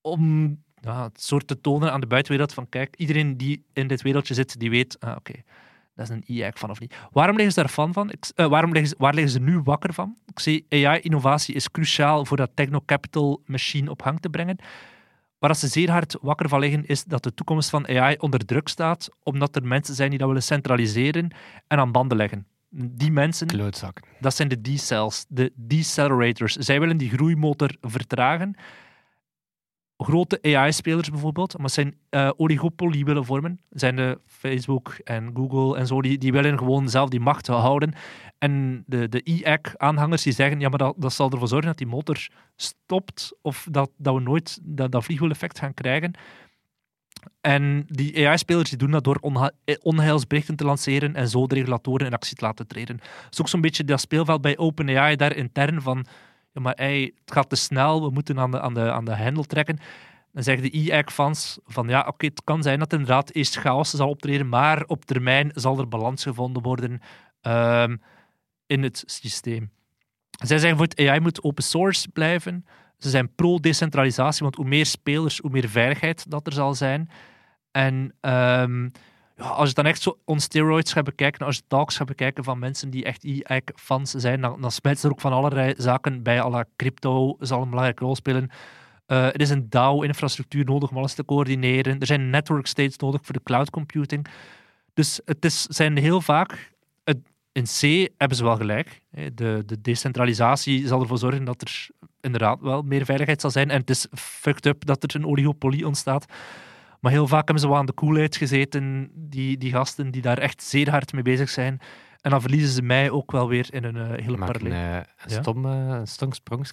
om 0.00 0.56
het 0.80 1.22
soort 1.22 1.46
te 1.46 1.60
tonen 1.60 1.92
aan 1.92 2.00
de 2.00 2.06
buitenwereld 2.06 2.54
van 2.54 2.68
kijk, 2.68 2.96
iedereen 2.96 3.36
die 3.36 3.64
in 3.72 3.86
dit 3.86 4.02
wereldje 4.02 4.34
zit, 4.34 4.60
die 4.60 4.70
weet, 4.70 5.00
ah, 5.00 5.16
oké, 5.16 5.32
dat 5.94 6.08
is 6.08 6.14
een 6.14 6.24
IAC 6.26 6.58
van 6.58 6.70
of 6.70 6.80
niet. 6.80 6.94
Waarom 7.10 7.36
liggen 7.36 7.54
ze 7.54 7.60
daar 7.60 7.92
van? 7.92 8.10
Ik, 8.10 8.30
eh, 8.34 8.46
waarom 8.46 8.72
liggen 8.72 8.98
waar 8.98 9.14
liggen 9.14 9.32
ze 9.32 9.40
nu 9.40 9.60
wakker 9.60 9.92
van? 9.92 10.16
Ik 10.26 10.40
zie 10.40 10.66
AI-innovatie 10.68 11.54
is 11.54 11.70
cruciaal 11.70 12.24
voor 12.24 12.36
dat 12.36 12.50
techno-capital 12.54 13.42
machine 13.46 13.90
op 13.90 14.02
gang 14.02 14.20
te 14.20 14.28
brengen. 14.28 14.58
Waar 15.44 15.56
ze 15.56 15.68
zeer 15.68 15.90
hard 15.90 16.16
wakker 16.20 16.48
van 16.48 16.60
liggen, 16.60 16.86
is 16.86 17.04
dat 17.04 17.22
de 17.22 17.34
toekomst 17.34 17.70
van 17.70 17.88
AI 17.88 18.16
onder 18.18 18.46
druk 18.46 18.68
staat, 18.68 19.08
omdat 19.22 19.56
er 19.56 19.66
mensen 19.66 19.94
zijn 19.94 20.10
die 20.10 20.18
dat 20.18 20.28
willen 20.28 20.42
centraliseren 20.42 21.30
en 21.66 21.78
aan 21.78 21.92
banden 21.92 22.16
leggen. 22.16 22.46
Die 22.70 23.10
mensen, 23.10 23.72
dat 24.20 24.34
zijn 24.34 24.48
de 24.48 24.60
D-cells, 24.60 25.24
de 25.28 25.52
decelerators. 25.56 26.54
Zij 26.54 26.80
willen 26.80 26.96
die 26.96 27.10
groeimotor 27.10 27.76
vertragen. 27.80 28.56
Grote 30.04 30.38
AI-spelers 30.42 31.10
bijvoorbeeld, 31.10 31.58
maar 31.58 31.70
zijn 31.70 31.96
eh 32.10 32.30
oligopolie 32.36 33.04
willen 33.04 33.24
vormen, 33.24 33.60
zijn 33.70 33.96
de 33.96 34.20
Facebook 34.26 34.88
en 35.04 35.30
Google 35.34 35.76
en 35.78 35.86
zo, 35.86 36.02
die, 36.02 36.18
die 36.18 36.32
willen 36.32 36.58
gewoon 36.58 36.88
zelf 36.88 37.08
die 37.08 37.20
macht 37.20 37.46
houden. 37.46 37.94
En 38.38 38.84
de, 38.86 39.08
de 39.08 39.20
e-ack-aanhangers 39.24 40.22
die 40.22 40.32
zeggen, 40.32 40.60
ja, 40.60 40.68
maar 40.68 40.78
dat, 40.78 40.94
dat 40.98 41.12
zal 41.12 41.30
ervoor 41.30 41.48
zorgen 41.48 41.68
dat 41.68 41.78
die 41.78 41.86
motor 41.86 42.28
stopt 42.56 43.36
of 43.42 43.66
dat, 43.70 43.90
dat 43.96 44.14
we 44.14 44.20
nooit 44.20 44.58
dat, 44.62 44.92
dat 44.92 45.04
vliegwiel-effect 45.04 45.58
gaan 45.58 45.74
krijgen. 45.74 46.14
En 47.40 47.84
die 47.86 48.28
AI-spelers 48.28 48.70
doen 48.70 48.90
dat 48.90 49.04
door 49.04 49.18
eh, 49.64 49.74
onheilsberichten 49.82 50.56
te 50.56 50.64
lanceren 50.64 51.14
en 51.14 51.28
zo 51.28 51.46
de 51.46 51.54
regulatoren 51.54 52.06
in 52.06 52.12
actie 52.12 52.36
te 52.36 52.44
laten 52.44 52.66
treden. 52.66 52.96
Het 52.96 53.32
is 53.32 53.40
ook 53.40 53.48
zo'n 53.48 53.60
beetje 53.60 53.84
dat 53.84 54.00
speelveld 54.00 54.40
bij 54.40 54.58
OpenAI 54.58 55.16
daar 55.16 55.36
intern 55.36 55.82
van 55.82 56.06
maar 56.62 56.76
het 56.76 57.12
gaat 57.24 57.48
te 57.48 57.56
snel, 57.56 58.02
we 58.02 58.10
moeten 58.10 58.38
aan 58.38 58.50
de, 58.50 58.60
aan 58.60 58.74
de, 58.74 58.92
aan 58.92 59.04
de 59.04 59.14
hendel 59.14 59.44
trekken. 59.44 59.78
Dan 60.32 60.42
zeggen 60.42 60.70
de 60.70 60.78
e-ack-fans 60.78 61.58
van 61.64 61.88
ja, 61.88 62.04
oké, 62.06 62.26
het 62.26 62.44
kan 62.44 62.62
zijn 62.62 62.78
dat 62.78 62.92
inderdaad 62.92 63.34
eerst 63.34 63.56
chaos 63.56 63.90
zal 63.90 64.08
optreden, 64.08 64.48
maar 64.48 64.84
op 64.84 65.04
termijn 65.04 65.50
zal 65.54 65.78
er 65.78 65.88
balans 65.88 66.22
gevonden 66.22 66.62
worden 66.62 67.00
ehm, 67.40 67.96
in 68.66 68.82
het 68.82 69.02
systeem. 69.06 69.70
Zij 70.30 70.58
zeggen 70.58 70.78
voor 70.78 70.86
het 70.86 71.08
AI 71.08 71.20
moet 71.20 71.42
open 71.42 71.64
source 71.64 72.08
blijven. 72.08 72.66
Ze 72.98 73.10
zijn 73.10 73.34
pro-decentralisatie, 73.34 74.42
want 74.42 74.56
hoe 74.56 74.64
meer 74.64 74.86
spelers, 74.86 75.38
hoe 75.38 75.50
meer 75.50 75.68
veiligheid 75.68 76.30
dat 76.30 76.46
er 76.46 76.52
zal 76.52 76.74
zijn. 76.74 77.10
En 77.70 78.14
ehm, 78.20 78.88
ja, 79.36 79.44
als 79.44 79.68
je 79.68 79.74
dan 79.74 79.86
echt 79.86 80.02
zo 80.02 80.18
on 80.24 80.40
steroids 80.40 80.92
gaat 80.92 81.04
bekijken, 81.04 81.46
als 81.46 81.56
je 81.56 81.62
talks 81.68 81.96
gaat 81.96 82.06
bekijken 82.06 82.44
van 82.44 82.58
mensen 82.58 82.90
die 82.90 83.04
echt 83.04 83.24
e-fans 83.24 84.10
zijn, 84.10 84.40
dan, 84.40 84.60
dan 84.60 84.70
smijt 84.70 85.02
er 85.02 85.10
ook 85.10 85.20
van 85.20 85.32
allerlei 85.32 85.74
zaken 85.76 86.22
bij. 86.22 86.40
Alle 86.40 86.66
crypto 86.76 87.36
zal 87.38 87.62
een 87.62 87.68
belangrijke 87.68 88.04
rol 88.04 88.16
spelen. 88.16 88.50
Eh, 89.06 89.26
er 89.26 89.40
is 89.40 89.50
een 89.50 89.70
DAO-infrastructuur 89.70 90.64
nodig 90.64 90.90
om 90.90 90.96
alles 90.96 91.14
te 91.14 91.24
coördineren. 91.24 92.00
Er 92.00 92.06
zijn 92.06 92.30
network 92.30 92.66
states 92.66 92.96
nodig 92.96 93.20
voor 93.24 93.34
de 93.34 93.42
cloud 93.42 93.70
computing. 93.70 94.26
Dus 94.94 95.20
het 95.24 95.44
is, 95.44 95.62
zijn 95.62 95.96
heel 95.96 96.20
vaak... 96.20 96.72
In 97.54 97.64
C 97.64 98.10
hebben 98.16 98.36
ze 98.36 98.44
wel 98.44 98.56
gelijk. 98.56 99.00
De, 99.10 99.62
de 99.66 99.80
decentralisatie 99.80 100.86
zal 100.86 101.00
ervoor 101.00 101.18
zorgen 101.18 101.44
dat 101.44 101.62
er 101.62 101.88
inderdaad 102.20 102.60
wel 102.60 102.82
meer 102.82 103.04
veiligheid 103.04 103.40
zal 103.40 103.50
zijn. 103.50 103.70
En 103.70 103.80
het 103.80 103.90
is 103.90 104.06
fucked 104.12 104.66
up 104.66 104.84
dat 104.84 105.02
er 105.02 105.16
een 105.16 105.26
oligopolie 105.26 105.86
ontstaat. 105.86 106.26
Maar 107.04 107.12
heel 107.12 107.28
vaak 107.28 107.44
hebben 107.44 107.60
ze 107.60 107.68
wel 107.68 107.76
aan 107.76 107.86
de 107.86 107.92
koelheid 107.92 108.36
gezeten, 108.36 109.10
die, 109.14 109.58
die 109.58 109.70
gasten 109.72 110.10
die 110.10 110.22
daar 110.22 110.38
echt 110.38 110.62
zeer 110.62 110.90
hard 110.90 111.12
mee 111.12 111.22
bezig 111.22 111.48
zijn. 111.50 111.80
En 112.20 112.30
dan 112.30 112.40
verliezen 112.40 112.68
ze 112.70 112.82
mij 112.82 113.10
ook 113.10 113.30
wel 113.32 113.48
weer 113.48 113.74
in 113.74 113.84
een 113.84 113.96
eh, 113.96 114.24
hele 114.24 114.36
Mag 114.36 114.48
ik 114.48 114.60
een, 114.60 114.70
een, 114.70 114.72
Ja? 114.72 115.06
stom, 115.26 115.64
een 115.64 116.06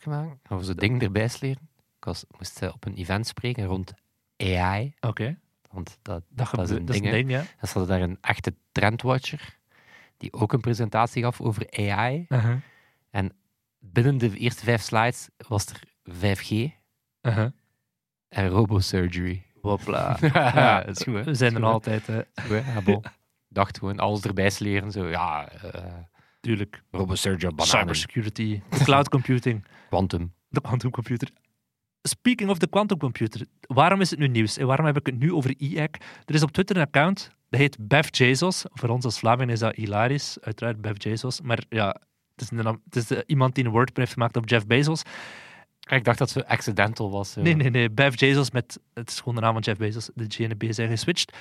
maken? 0.05 0.39
Of 0.49 0.63
zo'n 0.63 0.75
ding 0.75 1.01
erbij 1.01 1.27
sleren? 1.27 1.69
Ik 1.97 2.05
was, 2.05 2.25
moest 2.37 2.61
eh, 2.61 2.69
op 2.73 2.85
een 2.85 2.93
event 2.95 3.27
spreken 3.27 3.65
rond 3.65 3.93
AI. 4.37 4.93
Oké, 4.99 5.37
Want 5.71 5.97
dat, 6.01 6.23
dat, 6.29 6.49
dat 6.55 6.69
is 6.69 6.75
een 6.75 6.85
dat 6.85 6.95
is 6.95 7.01
ding, 7.01 7.13
een 7.13 7.17
hè. 7.19 7.25
ding, 7.25 7.29
ja. 7.31 7.39
En 7.39 7.67
ze 7.67 7.77
hadden 7.77 7.99
daar 7.99 8.09
een 8.09 8.17
echte 8.21 8.55
trendwatcher, 8.71 9.57
die 10.17 10.33
ook 10.33 10.53
een 10.53 10.61
presentatie 10.61 11.23
gaf 11.23 11.41
over 11.41 11.71
AI. 11.71 12.25
Uh-huh. 12.29 12.55
Binnen 13.79 14.17
de 14.17 14.37
eerste 14.37 14.63
vijf 14.63 14.81
slides 14.81 15.29
was 15.47 15.65
er 15.65 15.81
5G 16.09 16.79
Uh-huh. 17.21 17.51
en 18.29 18.47
robosurgery. 18.47 19.45
Hopla. 19.61 20.17
ja, 20.33 20.81
dat 20.81 20.99
is 20.99 21.03
goed, 21.03 21.13
hè? 21.13 21.23
We 21.23 21.33
zijn 21.33 21.55
er 21.55 21.63
altijd, 21.63 22.07
hè. 22.07 22.21
Goed, 22.83 23.09
dacht 23.47 23.77
gewoon 23.77 23.99
alles 23.99 24.21
erbij 24.21 24.49
sleren. 24.49 24.91
Zo, 24.91 25.07
ja, 25.07 25.49
eh 25.49 25.83
tuurlijk. 26.41 26.83
robosurgery, 26.91 27.55
bananen, 27.55 27.79
Cybersecurity, 27.79 28.61
cloud 28.69 29.09
computing, 29.09 29.65
quantum. 29.89 30.33
de 30.49 30.61
quantumcomputer. 30.61 31.29
Speaking 32.03 32.49
of 32.49 32.57
the 32.57 32.67
quantum 32.67 32.97
computer, 32.97 33.45
waarom 33.67 34.01
is 34.01 34.09
het 34.09 34.19
nu 34.19 34.27
nieuws? 34.27 34.57
En 34.57 34.67
waarom 34.67 34.85
heb 34.85 34.97
ik 34.97 35.05
het 35.05 35.19
nu 35.19 35.33
over 35.33 35.55
e-hack? 35.57 35.95
Er 36.25 36.35
is 36.35 36.43
op 36.43 36.51
Twitter 36.51 36.75
een 36.75 36.81
account, 36.81 37.31
dat 37.49 37.59
heet 37.59 37.77
Bev 37.79 38.07
Jesus. 38.11 38.65
Voor 38.73 38.89
ons 38.89 39.05
als 39.05 39.19
Vlamingen 39.19 39.53
is 39.53 39.59
dat 39.59 39.75
hilarisch, 39.75 40.37
uiteraard 40.41 40.81
Bev 40.81 41.03
Jesus. 41.03 41.41
Maar 41.41 41.63
ja, 41.69 41.87
het 42.35 42.41
is, 42.41 42.51
een, 42.51 42.81
het 42.89 42.95
is 42.95 43.21
iemand 43.25 43.55
die 43.55 43.65
een 43.65 43.71
wordprint 43.71 43.97
heeft 43.97 44.13
gemaakt 44.13 44.37
op 44.37 44.49
Jeff 44.49 44.65
Bezos. 44.65 45.01
Ik 45.97 46.03
dacht 46.03 46.17
dat 46.17 46.29
ze 46.29 46.47
accidental 46.47 47.11
was. 47.11 47.35
Nee, 47.35 47.55
nee, 47.55 47.69
nee. 47.69 47.89
Bev 47.89 48.15
Bezos 48.15 48.51
met, 48.51 48.79
het 48.93 49.09
is 49.09 49.17
gewoon 49.17 49.35
de 49.35 49.41
naam 49.41 49.53
van 49.53 49.61
Jeff 49.61 49.79
Bezos, 49.79 50.09
de 50.13 50.25
G 50.27 50.39
en 50.39 50.49
de 50.49 50.67
B 50.67 50.73
zijn 50.73 50.89
geswitcht. 50.89 51.37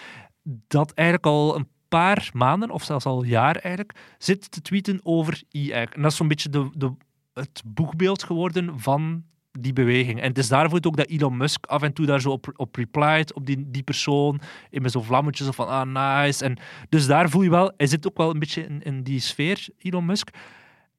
Dat 0.69 0.93
eigenlijk 0.93 1.27
al 1.27 1.57
een 1.57 1.69
paar 1.89 2.31
maanden, 2.33 2.71
of 2.71 2.85
zelfs 2.85 3.05
al 3.05 3.23
een 3.23 3.29
jaar 3.29 3.57
eigenlijk, 3.57 3.99
zit 4.19 4.51
te 4.51 4.61
tweeten 4.61 5.01
over 5.03 5.43
e-hack. 5.51 5.95
En 5.95 6.03
dat 6.03 6.11
is 6.11 6.17
zo'n 6.17 6.29
beetje 6.29 6.49
de, 6.49 6.71
de, 6.77 6.93
het 7.33 7.63
boegbeeld 7.67 8.23
geworden 8.23 8.81
van 8.81 9.25
die 9.53 9.73
beweging. 9.73 10.21
En 10.21 10.29
het 10.29 10.39
is 10.39 10.49
daarvoor 10.49 10.79
ook 10.83 10.97
dat 10.97 11.09
Elon 11.09 11.37
Musk 11.37 11.67
af 11.67 11.83
en 11.83 11.93
toe 11.93 12.07
daar 12.07 12.21
zo 12.21 12.31
op, 12.31 12.53
op 12.57 12.77
replied, 12.77 13.35
op 13.35 13.47
die, 13.47 13.71
die 13.71 13.83
persoon, 13.83 14.41
in 14.71 14.83
met 14.83 14.93
zo'n 14.93 15.05
vlammetjes 15.05 15.49
of 15.49 15.55
van, 15.55 15.69
ah, 15.69 16.23
nice. 16.23 16.45
En 16.45 16.59
dus 16.89 17.07
daar 17.07 17.31
voel 17.31 17.43
je 17.43 17.51
wel, 17.51 17.73
hij 17.77 17.87
zit 17.87 18.07
ook 18.07 18.17
wel 18.17 18.31
een 18.31 18.39
beetje 18.39 18.67
in, 18.67 18.83
in 18.83 19.03
die 19.03 19.21
sfeer, 19.21 19.69
Elon 19.79 20.05
Musk. 20.05 20.31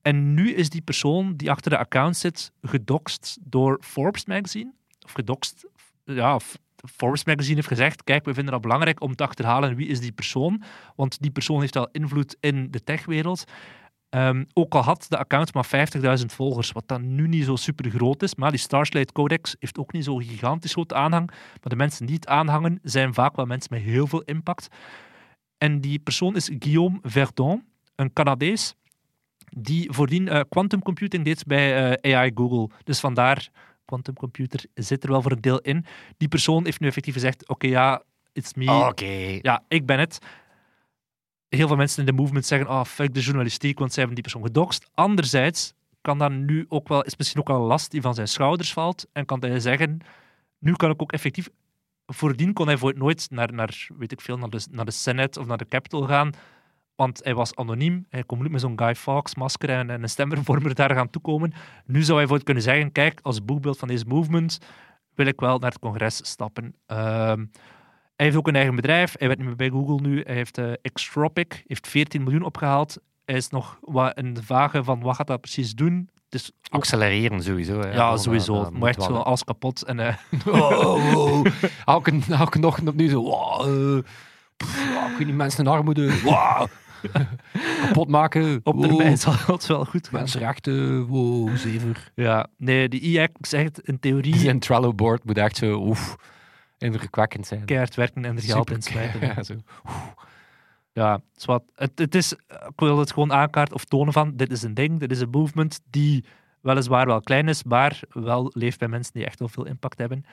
En 0.02 0.34
nu 0.34 0.54
is 0.54 0.70
die 0.70 0.82
persoon 0.82 1.36
die 1.36 1.52
achter 1.52 1.72
de 1.72 1.78
account 1.78 2.18
zit 2.18 2.52
gedoxt 2.62 3.38
door 3.42 3.78
Forbes 3.82 4.26
magazine. 4.26 4.74
Of 5.06 5.12
gedoxt, 5.12 5.66
ja, 6.04 6.40
Forbes 6.96 7.26
magazine 7.26 7.56
heeft 7.56 7.68
gezegd, 7.68 8.04
kijk, 8.04 8.26
we 8.26 8.34
vinden 8.34 8.54
dat 8.54 8.62
belangrijk 8.62 9.02
om 9.02 9.16
te 9.16 9.24
achterhalen 9.24 9.76
wie 9.76 9.88
is 9.88 10.00
die 10.00 10.12
persoon. 10.12 10.64
Want 10.96 11.22
die 11.22 11.32
persoon 11.32 11.60
heeft 11.60 11.74
wel 11.74 11.90
invloed 11.92 12.38
in 12.40 12.72
de 12.72 12.84
techwereld. 12.84 13.44
Ehm, 14.10 14.44
ook 14.54 14.74
al 14.74 14.82
had 14.82 15.06
de 15.10 15.18
account 15.18 15.54
maar 15.54 15.66
50.000 15.66 16.34
volgers, 16.34 16.72
wat 16.72 16.88
dan 16.88 17.16
nu 17.16 17.28
niet 17.28 17.46
zo 17.46 17.56
super 17.56 17.90
groot 17.90 18.24
is, 18.24 18.36
maar 18.36 18.50
die 18.50 18.60
Starslate 18.60 19.14
Codex 19.14 19.56
heeft 19.60 19.78
ook 19.78 19.92
niet 19.92 20.04
zo'n 20.04 20.24
gigantisch 20.24 20.72
grote 20.72 20.96
aanhang. 20.96 21.28
Maar 21.28 21.60
de 21.70 21.76
mensen 21.76 22.06
die 22.06 22.16
het 22.16 22.28
aanhangen 22.28 22.80
zijn 22.84 23.14
vaak 23.14 23.36
wel 23.36 23.46
mensen 23.46 23.74
met 23.74 23.84
heel 23.84 24.08
veel 24.08 24.22
impact. 24.22 24.68
En 25.58 25.82
die 25.82 26.00
persoon 26.00 26.36
is 26.36 26.52
Guillaume 26.60 27.00
Verdon, 27.02 27.66
een 27.96 28.14
Canadees, 28.14 28.76
die 29.58 29.92
voordien 29.92 30.28
eh, 30.28 30.42
quantum 30.50 30.82
computing 30.82 31.26
deed 31.26 31.46
bij 31.46 31.98
eh, 32.00 32.16
AI 32.16 32.32
Google. 32.36 32.70
Dus 32.84 33.00
vandaar, 33.00 33.50
quantum 33.86 34.14
computer 34.14 34.66
zit 34.74 35.04
er 35.04 35.10
wel 35.10 35.22
voor 35.22 35.32
een 35.32 35.42
deel 35.42 35.60
in. 35.60 35.86
Die 36.18 36.28
persoon 36.28 36.64
heeft 36.64 36.80
nu 36.80 36.88
effectief 36.88 37.14
gezegd, 37.14 37.48
oké, 37.48 37.68
ja, 37.68 38.02
it's 38.34 38.54
me. 38.54 38.72
Oké. 38.72 39.40
Ja, 39.42 39.64
ik 39.68 39.86
ben 39.86 40.00
het. 40.00 40.20
Heel 41.50 41.68
veel 41.68 41.76
mensen 41.76 42.00
in 42.00 42.06
de 42.06 42.22
movement 42.22 42.46
zeggen, 42.46 42.70
oh, 42.70 42.84
fuck 42.84 43.14
de 43.14 43.20
journalistiek, 43.20 43.80
want 43.80 43.94
zij 43.94 44.04
hebben 44.04 44.22
die 44.22 44.32
persoon 44.32 44.48
gedoxt. 44.48 44.90
Anderzijds 44.94 45.74
kan 46.02 46.18
dan 46.18 46.46
nu 46.46 46.66
ook 46.68 46.88
wel, 46.88 47.02
is 47.02 47.18
misschien 47.18 47.40
ook 47.40 47.48
wel 47.48 47.58
een 47.58 47.68
last 47.68 47.92
die 47.92 48.02
van 48.02 48.14
zijn 48.14 48.28
schouders 48.28 48.74
valt. 48.74 49.08
En 49.14 49.26
kan 49.26 49.40
hij 49.40 49.60
zeggen, 49.60 50.00
nu 50.60 50.74
kan 50.74 50.92
ik 50.92 51.02
ook 51.02 51.12
effectief... 51.12 51.50
Voordien 52.06 52.54
kon 52.54 52.68
hij 52.68 52.78
voor 52.78 52.94
nooit 52.98 53.28
naar, 53.30 53.54
naar, 53.54 53.88
weet 53.98 54.12
ik 54.12 54.22
veel, 54.22 54.38
naar 54.38 54.50
de, 54.50 54.66
naar 54.72 54.86
de 54.86 54.92
Senate 54.92 55.40
of 55.40 55.46
naar 55.46 55.58
de 55.58 55.66
Capitol 55.66 56.02
gaan, 56.02 56.32
want 56.96 57.20
hij 57.24 57.36
was 57.36 57.56
anoniem. 57.56 58.06
Hij 58.10 58.24
kon 58.24 58.42
niet 58.42 58.52
met 58.52 58.62
zo'n 58.62 58.80
Guy 58.80 58.96
Fawkes 58.96 59.36
masker 59.36 59.70
en, 59.70 59.90
en 59.90 60.02
een 60.04 60.10
stemvervormer 60.10 60.76
daar 60.76 60.96
gaan 60.96 61.10
toekomen. 61.10 61.54
Nu 61.86 62.02
zou 62.02 62.18
hij 62.18 62.28
voor 62.28 62.36
het 62.36 62.46
kunnen 62.46 62.64
zeggen, 62.64 62.92
kijk, 62.92 63.20
als 63.22 63.46
boekbeeld 63.46 63.78
van 63.78 63.88
deze 63.88 64.06
movement 64.08 64.58
wil 65.16 65.26
ik 65.26 65.40
wel 65.40 65.58
naar 65.60 65.70
het 65.72 65.80
congres 65.80 66.20
stappen. 66.30 66.76
Ehm, 66.86 67.46
hij 68.16 68.26
heeft 68.26 68.36
ook 68.36 68.48
een 68.48 68.56
eigen 68.56 68.76
bedrijf. 68.76 69.14
Hij 69.18 69.28
werkt 69.28 69.42
niet 69.42 69.58
meer 69.58 69.70
bij 69.70 69.80
Google 69.80 70.08
nu. 70.10 70.22
Hij 70.26 70.36
heeft 70.36 70.58
uh, 70.58 70.72
Xtropic, 70.94 71.64
heeft 71.68 71.88
14 71.88 72.24
miljoen 72.24 72.44
opgehaald. 72.44 72.98
Hij 73.26 73.36
is 73.36 73.50
nog 73.50 73.78
wat 73.82 74.18
in 74.18 74.34
de 74.34 74.44
vage 74.44 74.84
van 74.84 75.00
wat 75.02 75.16
gaat 75.16 75.28
dat 75.28 75.42
precies 75.42 75.74
doen. 75.76 76.10
Dus 76.30 76.52
ook- 76.70 76.80
Accelereren 76.82 77.44
sowieso. 77.44 77.80
Hè. 77.80 77.92
ja, 77.94 78.18
sowieso. 78.18 78.54
moet 78.56 78.74
moet 78.74 78.88
echt 78.88 78.98
wel, 78.98 79.08
zo 79.08 79.14
alles 79.16 79.44
kapot. 79.44 79.84
En, 79.84 80.00
eh, 80.00 80.16
Oh, 80.48 81.16
oh. 81.16 81.46
Elke, 81.86 82.20
elke 82.30 82.66
ochtend 82.68 82.88
opnieuw 82.90 83.10
zo. 83.10 83.22
Wow, 83.24 83.98
eh, 83.98 84.04
ik 84.62 85.18
weet 85.18 85.28
niet, 85.28 85.36
mensen 85.36 85.66
in 85.66 85.72
armoede. 85.72 86.10
Wow. 86.24 86.68
Kapot 87.82 88.08
maken. 88.08 88.60
op 88.64 88.76
wow. 88.76 88.86
termijn 88.86 89.18
zal 89.18 89.34
wel 89.68 89.86
goed 89.86 90.08
gaan. 90.08 90.20
Mensenrechten. 90.20 91.06
Wow, 91.06 91.56
zever. 91.58 92.12
Ja, 92.16 92.48
nee, 92.58 92.90
die 92.90 93.00
IAC, 93.02 93.30
ik 93.40 93.46
zeg 93.46 93.64
het, 93.64 93.80
in 93.80 94.00
theorie 94.00 94.38
Die 94.38 94.58
Trello-board 94.58 95.24
moet 95.24 95.38
echt 95.38 95.58
zo 95.58 95.80
oef, 95.80 96.16
indrukwekkend 96.78 97.48
zijn. 97.48 97.66
keihard 97.66 97.96
werken 97.96 98.26
en 98.26 98.36
er 98.36 98.42
geld 98.42 98.72
in. 98.72 98.82
Ja, 99.22 99.44
zo. 99.44 99.56
Ja, 100.94 101.22
het. 101.46 101.62
Het, 101.76 101.92
het 101.96 102.16
is, 102.16 102.34
ik 102.48 102.74
wil 102.76 103.00
het 103.00 103.14
gewoon 103.14 103.34
aankaarten 103.34 103.76
of 103.76 103.86
tonen 103.86 104.14
van, 104.14 104.36
dit 104.36 104.52
is 104.52 104.62
een 104.62 104.74
ding, 104.74 105.00
dit 105.00 105.12
is 105.12 105.22
een 105.22 105.30
movement 105.30 105.80
die 105.90 106.26
weliswaar 106.62 107.06
wel 107.06 107.22
klein 107.22 107.48
is, 107.48 107.64
maar 107.64 108.00
wel 108.10 108.52
leeft 108.54 108.80
bij 108.80 108.88
mensen 108.88 109.14
die 109.14 109.26
echt 109.26 109.40
wel 109.40 109.48
veel 109.48 109.66
impact 109.66 109.98
hebben. 109.98 110.26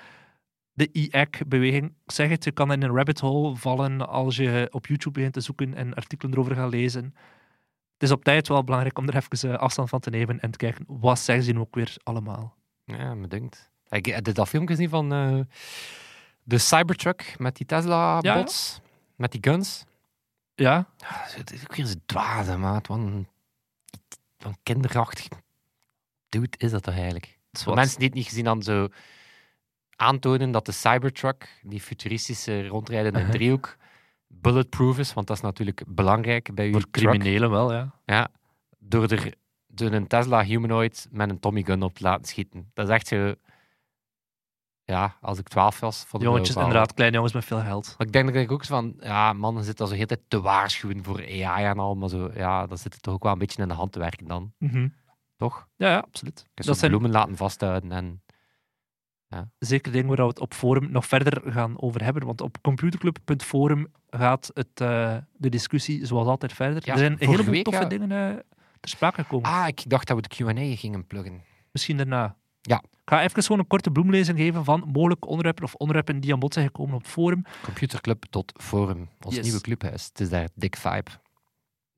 De 0.78 0.88
e-ack-beweging, 0.92 1.84
ik 2.04 2.12
zeg 2.12 2.28
het, 2.28 2.44
je 2.44 2.52
kan 2.52 2.72
in 2.72 2.82
een 2.82 2.94
rabbit 2.94 3.20
hole 3.20 3.56
vallen 3.56 4.08
als 4.08 4.36
je 4.36 4.68
op 4.70 4.86
YouTube 4.86 5.14
begint 5.14 5.32
te 5.32 5.40
zoeken 5.40 5.74
en 5.74 5.94
artikelen 5.94 6.32
erover 6.32 6.54
gaat 6.54 6.70
lezen. 6.70 7.04
Het 7.92 8.02
is 8.02 8.10
op 8.10 8.24
tijd 8.24 8.48
wel 8.48 8.64
belangrijk 8.64 8.98
om 8.98 9.08
er 9.08 9.16
even 9.16 9.52
eh, 9.52 9.58
afstand 9.58 9.88
van 9.88 10.00
te 10.00 10.10
nemen 10.10 10.40
en 10.40 10.50
te 10.50 10.58
kijken, 10.58 10.84
wat 10.88 11.18
zeggen 11.18 11.44
ze 11.44 11.52
nu 11.52 11.58
ook 11.58 11.74
weer 11.74 11.96
allemaal? 12.02 12.54
Ja, 12.84 13.14
me 13.14 13.28
denkt. 13.28 13.70
Ik 13.88 14.06
heb 14.06 14.26
je 14.26 14.32
dat 14.32 14.48
filmpje 14.48 14.74
gezien 14.74 14.88
van 14.90 15.12
eh, 15.12 15.40
de 16.42 16.58
Cybertruck 16.58 17.34
met 17.38 17.56
die 17.56 17.66
Tesla-bots, 17.66 18.80
met 19.16 19.32
die 19.32 19.40
guns. 19.42 19.84
Ja, 20.54 20.88
Ja, 20.98 21.24
Het 21.26 21.52
is 21.52 21.62
ook 21.62 21.74
weer 21.74 21.86
zo 21.86 21.94
dwaze, 22.06 22.56
maat. 22.56 22.86
Wat 22.86 22.98
een, 22.98 23.28
wat 24.36 24.48
een 24.48 24.58
kinderachtig 24.62 25.28
dude 26.28 26.58
is 26.58 26.70
dat 26.70 26.82
toch 26.82 26.94
eigenlijk? 26.94 27.38
Voor 27.52 27.74
mensen 27.74 27.98
die 27.98 28.06
het 28.06 28.16
niet 28.16 28.26
gezien 28.26 28.46
hadden, 28.46 28.64
zo... 28.64 28.88
aantonen 29.98 30.50
dat 30.50 30.66
de 30.66 30.72
Cybertruck, 30.72 31.60
die 31.62 31.80
futuristische 31.80 32.66
rondrijdende 32.66 33.18
Uh-huh. 33.18 33.34
driehoek, 33.34 33.76
bulletproof 34.26 34.98
is, 34.98 35.14
want 35.14 35.26
dat 35.26 35.36
is 35.36 35.42
natuurlijk 35.42 35.82
belangrijk 35.86 36.54
bij 36.54 36.72
uw 36.72 36.80
criminelen 36.90 37.50
wel, 37.50 37.72
ja. 37.72 37.94
Ja, 38.04 38.28
door 38.78 39.08
er 39.08 39.34
door 39.66 39.92
een 39.92 40.06
Tesla 40.06 40.44
humanoid 40.44 41.08
met 41.10 41.30
een 41.30 41.40
Tommy 41.40 41.62
gun 41.62 41.82
op 41.82 41.94
te 41.94 42.02
laten 42.02 42.24
schieten. 42.24 42.70
Dat 42.74 42.88
is 42.88 42.94
echt 42.94 43.06
zo... 43.06 43.34
Ja, 44.84 45.16
als 45.20 45.38
ik 45.38 45.48
12 45.48 45.80
was, 45.80 46.04
vond 46.06 46.22
Jongetjes, 46.22 46.56
inderdaad, 46.56 46.94
kleine 46.94 47.16
jongens 47.16 47.34
met 47.34 47.44
veel 47.44 47.60
geld. 47.60 47.94
Maar 47.98 48.06
ik 48.06 48.12
denk 48.12 48.32
dat 48.32 48.42
ik 48.42 48.52
ook 48.52 48.64
zo 48.64 48.74
van, 48.74 48.94
ja, 49.00 49.32
mannen 49.32 49.64
zitten 49.64 49.84
al 49.84 49.90
zo 49.90 49.96
de 49.96 50.00
hele 50.00 50.14
tijd 50.14 50.30
te 50.30 50.40
waarschuwen 50.40 51.04
voor 51.04 51.20
AI 51.20 51.64
en 51.64 51.78
al, 51.78 51.94
maar 51.94 52.08
zo, 52.08 52.30
ja, 52.34 52.66
dat 52.66 52.80
zit 52.80 52.94
er 52.94 53.00
toch 53.00 53.14
ook 53.14 53.22
wel 53.22 53.32
een 53.32 53.38
beetje 53.38 53.62
in 53.62 53.68
de 53.68 53.74
hand 53.74 53.92
te 53.92 53.98
werken 53.98 54.26
dan, 54.26 54.52
toch? 55.36 55.68
Ja, 55.76 55.90
ja, 55.90 55.98
absoluut. 55.98 56.46
Dat 56.54 56.78
zijn 56.78 56.90
bloemen 56.90 57.10
laten 57.10 57.36
vasthouden 57.36 57.92
en... 57.92 58.22
zeker 59.58 59.92
dingen 59.92 60.08
waar 60.08 60.16
we 60.16 60.22
het 60.22 60.40
op 60.40 60.54
forum 60.54 60.90
nog 60.90 61.06
verder 61.06 61.52
gaan 61.52 61.80
over 61.80 62.04
hebben. 62.04 62.26
Want 62.26 62.40
op 62.40 62.58
computerclub.forum 62.62 63.86
gaat 64.10 64.50
het, 64.54 64.80
eh, 64.80 65.16
de 65.36 65.48
discussie 65.48 66.06
zoals 66.06 66.26
altijd 66.26 66.52
verder. 66.52 66.82
Ja, 66.84 66.92
er 66.92 66.98
zijn 66.98 67.16
heleboel 67.18 67.52
week, 67.52 67.64
toffe 67.64 67.82
ja. 67.82 67.88
dingen 67.88 68.12
eh, 68.12 68.36
ter 68.80 68.90
sprake 68.90 69.22
gekomen. 69.22 69.50
Ah, 69.50 69.68
ik 69.68 69.90
dacht 69.90 70.06
dat 70.06 70.16
we 70.16 70.28
de 70.28 70.44
Q&A 70.44 70.76
gingen 70.76 71.06
pluggen. 71.06 71.42
Misschien 71.72 71.96
daarna. 71.96 72.36
Ja. 72.62 72.82
Ik 72.82 73.14
ga 73.14 73.22
even 73.22 73.42
gewoon 73.42 73.58
een 73.58 73.66
korte 73.66 73.90
bloemlezing 73.90 74.38
geven 74.38 74.64
van 74.64 74.88
mogelijke 74.92 75.26
onderwerpen 75.26 75.64
of 75.64 75.74
onderwerpen 75.74 76.20
die 76.20 76.32
aan 76.32 76.38
bod 76.38 76.52
zijn 76.52 76.66
gekomen 76.66 76.94
op 76.94 77.02
het 77.02 77.10
forum. 77.10 77.44
Computerclub.forum, 77.62 79.08
ons 79.20 79.34
Yes. 79.34 79.44
nieuwe 79.44 79.60
clubhuis. 79.60 80.04
Het 80.04 80.20
is 80.20 80.28
daar 80.28 80.48
dik 80.54 80.76
vibe. 80.76 81.10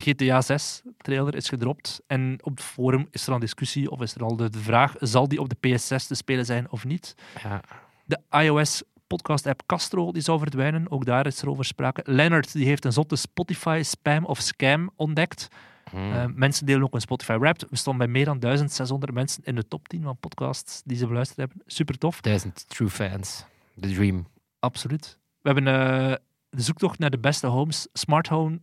GTA 0.03 0.41
6 0.41 0.83
trailer 0.97 1.35
is 1.35 1.49
gedropt. 1.49 2.01
En 2.07 2.39
op 2.43 2.57
het 2.57 2.65
forum 2.65 3.07
is 3.11 3.27
er 3.27 3.33
al 3.33 3.39
discussie 3.39 3.91
of 3.91 4.01
is 4.01 4.15
er 4.15 4.23
al 4.23 4.37
de, 4.37 4.49
vraag: 4.53 4.95
zal 4.99 5.29
die 5.29 5.41
op 5.41 5.49
de 5.49 5.57
PS6 5.69 6.07
te 6.07 6.15
spelen 6.15 6.45
zijn 6.45 6.71
of 6.71 6.85
niet? 6.85 7.15
Ja, 7.43 7.61
De 8.05 8.21
iOS 8.31 8.83
podcast 9.07 9.47
app 9.47 9.63
Castro 9.67 10.13
die 10.13 10.23
zou 10.23 10.39
verdwijnen. 10.39 10.91
Ook 10.91 11.05
daar 11.05 11.27
is 11.27 11.43
er 11.43 11.49
over 11.51 11.65
sprake. 11.65 12.03
Leonard 12.05 12.53
die 12.53 12.67
heeft 12.67 12.85
een 12.85 12.93
zotte 12.93 13.17
Spotify 13.17 13.81
spam 13.85 14.25
of 14.25 14.39
scam 14.41 14.91
ontdekt. 14.97 15.49
hmm. 15.91 16.13
Eh, 16.13 16.25
mensen 16.35 16.67
delen 16.67 16.83
ook 16.83 16.95
een 16.95 17.01
Spotify 17.01 17.37
Wrapped. 17.39 17.67
We 17.71 17.77
stonden 17.77 18.03
bij 18.07 18.13
meer 18.17 18.25
dan 18.25 18.39
1600 18.39 19.13
mensen 19.13 19.43
in 19.45 19.55
de 19.55 19.69
top 19.69 19.89
10 19.89 20.03
van 20.03 20.17
podcasts 20.17 20.83
die 20.85 20.97
ze 20.97 21.07
beluisterd 21.07 21.39
hebben. 21.39 21.63
Super 21.67 21.99
tof. 21.99 22.21
Duizend 22.21 22.65
true 22.69 22.89
fans. 22.89 23.45
The 23.81 23.93
dream. 23.93 24.27
Absoluut. 24.59 25.19
We 25.43 25.51
hebben 25.53 25.67
eh, 25.67 26.15
de 26.51 26.63
zoektocht 26.63 26.99
naar 26.99 27.11
de 27.11 27.19
beste 27.19 27.47
homes, 27.47 27.89
smart 27.93 28.29
home 28.29 28.61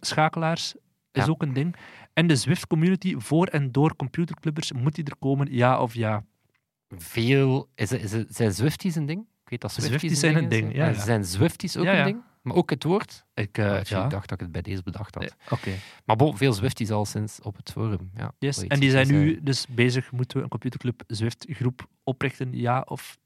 schakelaars 0.00 0.74
is 1.12 1.24
Ja. 1.24 1.30
ook 1.30 1.42
een 1.42 1.52
ding. 1.52 1.76
En 2.12 2.26
de 2.26 2.36
Zwift 2.36 2.66
community 2.66 3.14
voor 3.18 3.46
en 3.46 3.72
door 3.72 3.96
computerclubbers, 3.96 4.72
moet 4.72 4.94
die 4.94 5.04
er 5.04 5.16
komen, 5.18 5.52
ja 5.52 5.80
of 5.80 5.94
ja? 5.94 6.24
Veel... 6.88 7.68
Is 7.74 7.92
is 7.92 8.12
het, 8.12 8.26
zijn 8.34 8.52
Zwifties 8.52 8.94
een 8.94 9.06
ding? 9.06 9.20
Ik 9.20 9.50
weet 9.50 9.60
dat 9.60 9.72
Zwifties, 9.72 9.98
Zwifties 9.98 10.20
zijn 10.20 10.36
een 10.36 10.42
is, 10.42 10.48
ding, 10.48 10.74
ja, 10.74 10.86
En 10.86 10.92
ja. 10.94 11.00
Zijn 11.00 11.24
Zwifties 11.24 11.76
ook 11.76 11.86
een 11.86 12.04
ding? 12.04 12.22
Maar 12.42 12.54
ook 12.56 12.70
het 12.70 12.84
woord? 12.84 13.24
Ik, 13.34 13.58
Uh, 13.58 13.74
eh, 13.74 13.80
ik 13.80 13.86
ja. 13.86 14.08
dacht 14.08 14.28
dat 14.28 14.32
ik 14.32 14.40
het 14.40 14.52
bij 14.52 14.62
deze 14.62 14.82
bedacht 14.82 15.14
had. 15.14 15.22
Nee, 15.22 15.32
Oké. 15.50 15.70
Maar 16.04 16.16
bon, 16.16 16.36
veel 16.36 16.52
Zwifties 16.52 16.90
al 16.90 17.04
sinds 17.04 17.40
op 17.40 17.56
het 17.56 17.70
forum. 17.70 18.10
Ja, 18.16 18.32
Yes. 18.38 18.66
En 18.66 18.80
die 18.80 18.90
zijn 18.90 19.06
eh, 19.06 19.12
nu 19.12 19.40
dus 19.42 19.66
bezig, 19.66 20.12
moeten 20.12 20.36
we 20.36 20.42
een 20.42 20.48
computerclub 20.48 21.02
Zwift 21.06 21.46
groep 21.48 21.88
oprichten, 22.04 22.50
ja 22.52 22.80
of 22.88 23.18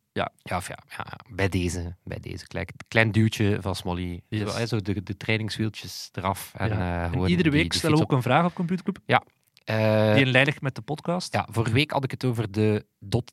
Ja, 0.43 0.57
of 0.57 0.69
ja, 0.69 0.79
ja, 0.89 1.07
ja, 1.11 1.19
bij 1.35 1.49
deze. 1.49 1.97
Bij 2.05 2.19
deze. 2.21 2.47
Klein, 2.47 2.67
klein 2.89 3.13
duwtje 3.13 3.59
van 3.61 3.75
Smolly. 3.77 4.21
Yes. 4.29 4.53
Zo, 4.53 4.59
hè, 4.59 4.67
zo 4.67 4.81
de, 4.81 5.03
de 5.03 5.17
trainingswieltjes 5.17 6.09
eraf. 6.13 6.53
En, 6.57 6.69
Ja. 6.69 7.05
eh, 7.07 7.13
En 7.13 7.29
iedere 7.29 7.51
week 7.51 7.73
stellen 7.73 7.97
we 7.97 8.03
ook 8.03 8.13
een 8.13 8.23
vraag 8.23 8.45
op 8.45 8.55
computerclub, 8.55 8.99
op. 9.07 9.27
Eh, 9.65 10.15
die 10.15 10.25
inlijdig 10.25 10.61
met 10.61 10.75
de 10.75 10.81
podcast. 10.83 11.33
ja, 11.33 11.47
vorige 11.51 11.73
week 11.75 11.91
had 11.91 12.05
ik 12.05 12.11
het 12.11 12.25
over 12.25 12.51
de 12.53 12.87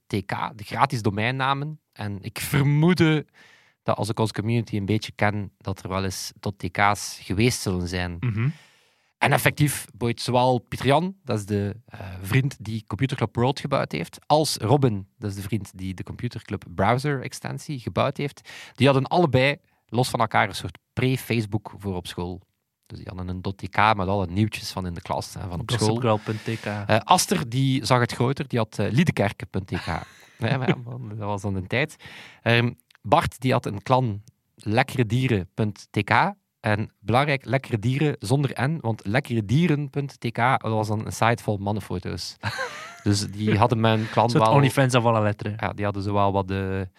.tk, 0.07 0.29
de 0.55 0.63
gratis 0.63 1.01
domeinnamen. 1.01 1.79
En 1.93 2.17
ik 2.21 2.39
vermoedde 2.39 3.25
dat 3.83 3.97
als 3.97 4.09
ik 4.09 4.19
onze 4.19 4.33
community 4.33 4.77
een 4.77 4.85
beetje 4.85 5.11
ken, 5.15 5.51
dat 5.57 5.83
er 5.83 5.89
wel 5.89 6.03
eens 6.03 6.31
.tk's 6.57 7.19
geweest 7.23 7.61
zullen 7.61 7.87
zijn. 7.87 8.17
Mhm. 8.19 8.49
En 9.17 9.31
effectief, 9.31 9.85
boeit 9.93 10.21
zowel 10.21 10.59
Pieter 10.59 10.87
Jan, 10.87 11.15
dat 11.23 11.37
is 11.37 11.45
de 11.45 11.75
eh, 11.85 11.99
vriend 12.21 12.55
die 12.59 12.83
Computer 12.87 13.17
Club 13.17 13.35
World 13.35 13.59
gebouwd 13.59 13.91
heeft, 13.91 14.19
als 14.25 14.57
Robin, 14.57 15.07
dat 15.17 15.29
is 15.29 15.35
de 15.35 15.41
vriend 15.41 15.71
die 15.75 15.93
de 15.93 16.03
Computer 16.03 16.41
Club 16.41 16.63
browser 16.75 17.21
extensie 17.21 17.79
gebouwd 17.79 18.17
heeft. 18.17 18.49
Die 18.73 18.85
hadden 18.85 19.05
allebei, 19.07 19.57
los 19.87 20.09
van 20.09 20.19
elkaar, 20.19 20.47
een 20.47 20.55
soort 20.55 20.77
pre-Facebook 20.93 21.73
voor 21.77 21.95
op 21.95 22.07
school. 22.07 22.41
Dus 22.85 22.97
die 22.97 23.07
hadden 23.07 23.27
een 23.27 23.41
.tk 23.55 23.95
met 23.95 24.07
alle 24.07 24.27
nieuwtjes 24.27 24.71
van 24.71 24.85
in 24.85 24.93
de 24.93 25.01
klas 25.01 25.35
en 25.35 25.49
van 25.49 25.59
op 25.59 25.71
school. 25.71 25.87
Eh, 26.87 26.99
Aster 26.99 27.49
die 27.49 27.85
zag 27.85 27.99
het 27.99 28.11
groter, 28.11 28.47
die 28.47 28.59
had 28.59 28.79
uh, 28.79 28.91
liedekerken.tk. 28.91 29.85
maar 30.39 30.75
dat 31.09 31.17
was 31.17 31.41
dan 31.41 31.55
een 31.55 31.67
tijd. 31.67 31.95
Ehm, 32.41 32.71
Bart 33.01 33.39
die 33.39 33.51
had 33.51 33.65
een 33.65 33.83
klan 33.83 34.23
lekkeredieren.tk. 34.55 36.33
En 36.59 36.91
belangrijk, 36.99 37.45
lekkere 37.45 37.79
dieren 37.79 38.15
zonder 38.19 38.61
N, 38.61 38.77
want 38.81 39.05
lekkeredieren.tk 39.05 40.37
was 40.61 40.87
dan 40.87 41.05
een 41.05 41.11
site 41.11 41.43
vol 41.43 41.57
mannenfoto's. 41.57 42.35
dus 43.03 43.27
die 43.31 43.57
hadden 43.57 43.79
mijn 43.79 44.09
klan 44.09 44.23
Een 44.23 44.29
soort 44.29 44.43
wel... 44.43 44.53
OnlyFans 44.53 44.93
af 44.93 45.03
alle 45.05 45.21
letteren. 45.21 45.55
Ja, 45.59 45.73
die 45.73 45.85
hadden 45.85 46.03
zo 46.03 46.13
wel 46.13 46.31
wat 46.31 46.47
de, 46.47 46.89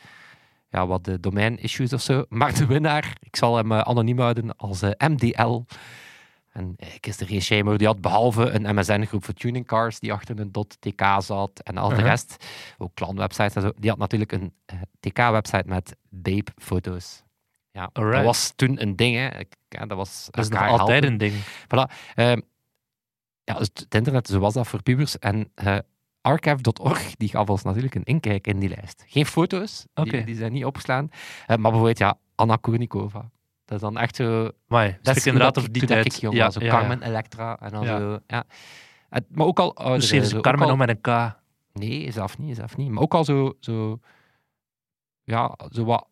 ja, 0.69 0.87
wat 0.87 1.05
de 1.05 1.21
domain-issues 1.21 1.93
of 1.93 2.01
zo. 2.01 2.25
Maar 2.29 2.55
de 2.55 2.67
winnaar, 2.67 3.17
ik 3.21 3.37
zal 3.37 3.57
hem 3.57 3.73
eh, 3.73 3.79
anoniem 3.79 4.19
houden 4.19 4.57
als 4.57 4.83
eh, 4.83 5.09
MDL. 5.09 5.63
En 6.53 6.75
eh, 6.77 6.95
ik 6.95 7.07
is 7.07 7.21
er 7.21 7.27
geen 7.27 7.43
shamer, 7.43 7.79
die 7.79 7.87
had 7.87 8.01
behalve 8.01 8.51
een 8.51 8.75
MSN-groep 8.75 9.25
voor 9.25 9.35
tuning 9.35 9.67
cars 9.67 10.01
die 10.01 10.13
achter 10.13 10.41
een 10.41 10.53
.tk 10.79 11.03
zat 11.19 11.61
en 11.63 11.77
al 11.77 11.89
de 11.89 11.95
Uh-huh. 11.95 12.09
rest, 12.11 12.45
ook 12.79 12.95
klanwebsites 12.95 13.55
en 13.55 13.63
zo, 13.63 13.73
die 13.77 13.91
had 13.91 13.99
natuurlijk 13.99 14.33
een 14.33 14.53
TK-website 15.01 15.65
met 15.67 15.97
babe-foto's. 16.09 17.23
Ja, 17.71 17.91
dat 17.93 18.25
was 18.25 18.53
toen 18.57 18.83
een 18.83 18.97
ding, 18.97 19.17
hè. 19.17 19.29
Ja, 19.69 19.87
dat 19.87 19.97
was 19.97 20.29
Dat 20.31 20.45
is 20.45 20.51
nog 20.51 20.61
altijd 20.61 20.89
helpen. 20.89 21.09
een 21.09 21.19
ding. 21.19 21.35
Ehm, 22.15 22.41
ja, 23.45 23.59
het 23.59 23.87
internet, 23.89 24.27
zo 24.27 24.39
was 24.39 24.55
dat 24.55 24.67
voor 24.67 24.83
pubers. 24.83 25.19
En 25.19 25.51
eh, 25.55 25.79
archive.org, 26.21 27.15
die 27.17 27.29
gaf 27.29 27.49
ons 27.49 27.63
natuurlijk 27.63 27.95
een 27.95 28.05
inkijk 28.05 28.47
in 28.47 28.59
die 28.59 28.69
lijst. 28.69 29.05
Geen 29.07 29.27
foto's, 29.27 29.87
die, 29.95 30.25
die 30.25 30.37
zijn 30.37 30.53
niet 30.53 30.65
opgeslaan. 30.65 31.09
Eh, 31.11 31.47
maar 31.47 31.59
bijvoorbeeld, 31.59 31.99
ja, 31.99 32.19
Anna 32.35 32.57
Kournikova. 32.57 33.31
Dat 33.65 33.77
is 33.77 33.81
dan 33.83 33.99
echt 33.99 34.17
zo... 34.17 34.51
Maar 34.67 34.99
Dat 35.03 35.17
is 35.17 35.27
inderdaad 35.27 35.59
over 35.59 35.73
die 35.73 35.87
tijd. 35.87 36.05
Toen 36.05 36.15
ik 36.15 36.21
jong 36.21 36.35
ja, 36.37 36.51
zo 36.51 36.61
ja, 36.61 36.71
Carmen 36.71 36.99
ja. 37.01 37.07
Electra. 37.07 37.59
En 37.61 37.71
dan 37.71 37.87
zo, 37.87 38.19
ja. 38.27 38.45
Maar 39.29 39.47
ook 39.47 39.59
al. 39.59 39.75
Dus 39.75 40.09
ze 40.09 40.39
Carmen 40.41 40.67
al- 40.67 40.73
om 40.73 40.79
met 40.79 40.89
een 40.89 41.01
K. 41.01 41.37
Nee, 41.73 42.11
zelf 42.11 42.39
niet, 42.39 42.57
zelf 42.57 42.77
niet. 42.77 42.91
Maar 42.91 43.03
ook 43.03 43.15
al 43.15 43.25
zo... 43.25 43.57
zo 43.61 44.01
ja, 45.25 45.57
zo 45.71 45.85
wat 45.85 46.07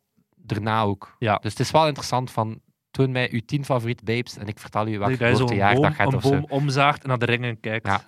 daarna 0.47 0.83
ook. 0.83 1.17
Ja. 1.19 1.37
Dus 1.37 1.51
het 1.51 1.61
is 1.61 1.71
wel 1.71 1.87
interessant 1.87 2.31
van... 2.31 2.61
Toon 2.91 3.11
mij 3.13 3.33
uw 3.33 3.41
tien 3.47 3.65
favoriete 3.65 4.05
babes 4.05 4.37
en 4.37 4.47
ik 4.47 4.59
vertel 4.59 4.87
u 4.87 4.99
welk 4.99 5.11
Dat 5.11 5.19
je 5.19 5.25
zo'n 5.25 5.35
geboortejaar 5.35 5.73
boom, 5.73 5.83
dat 5.83 5.95
gaat 5.95 6.13
een 6.13 6.21
boom 6.21 6.45
omzaagt 6.49 7.03
en 7.03 7.09
naar 7.09 7.19
de 7.19 7.25
ringen 7.25 7.61
kijkt. 7.61 7.87
Ja. 7.87 8.05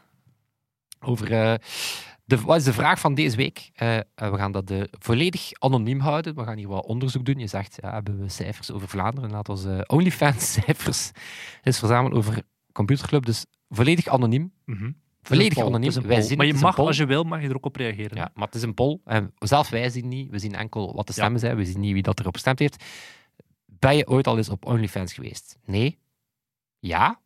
Over, 1.00 1.32
eh, 1.32 1.54
de, 2.28 2.40
wat 2.40 2.56
is 2.56 2.64
de 2.64 2.72
vraag 2.72 3.00
van 3.00 3.14
deze 3.14 3.36
week? 3.36 3.70
Eh, 3.74 3.96
eh, 3.96 4.04
we 4.14 4.36
gaan 4.36 4.52
dat 4.52 4.72
volledig 4.90 5.50
anoniem 5.52 6.00
houden. 6.00 6.34
We 6.34 6.44
gaan 6.44 6.56
hier 6.56 6.68
wat 6.68 6.86
onderzoek 6.86 7.24
doen. 7.24 7.38
Je 7.38 7.46
zegt, 7.46 7.78
ja, 7.82 7.92
hebben 7.92 8.20
we 8.20 8.28
cijfers 8.28 8.70
over 8.70 8.88
Vlaanderen? 8.88 9.30
Laat 9.30 9.48
ons 9.48 9.64
eh, 9.64 9.80
OnlyFans-cijfers 9.86 11.10
eens 11.62 11.78
verzamelen 11.78 12.18
over 12.18 12.42
Computerclub. 12.72 13.24
Dus 13.24 13.46
volledig 13.68 14.08
anoniem. 14.08 14.52
Mhm. 14.64 14.90
Volledig 15.28 15.58
anoniem. 15.58 16.02
Wij 16.02 16.20
zien 16.20 16.36
maar 16.36 16.46
je 16.46 16.54
mag, 16.54 16.78
als 16.78 16.96
je 16.96 17.06
wil, 17.06 17.24
mag 17.24 17.42
je 17.42 17.48
er 17.48 17.56
ook 17.56 17.66
op 17.66 17.76
reageren. 17.76 18.16
Ja, 18.16 18.30
maar 18.34 18.46
het 18.46 18.54
is 18.54 18.62
een 18.62 18.74
poll. 18.74 19.00
En 19.04 19.32
zelf 19.38 19.68
wij 19.68 19.90
zien 19.90 20.08
niet. 20.08 20.30
We 20.30 20.38
zien 20.38 20.54
enkel 20.54 20.94
wat 20.94 21.06
de 21.06 21.12
stemmen 21.12 21.40
zijn. 21.40 21.56
We 21.56 21.64
zien 21.64 21.80
niet 21.80 21.92
wie 21.92 22.02
dat 22.02 22.20
erop 22.20 22.34
gestemd 22.34 22.58
heeft. 22.58 22.84
Ben 23.66 23.96
je 23.96 24.08
ooit 24.08 24.26
al 24.26 24.36
eens 24.36 24.48
op 24.48 24.66
OnlyFans 24.66 25.12
geweest? 25.12 25.58
Nee. 25.64 25.98
Ja. 26.78 27.20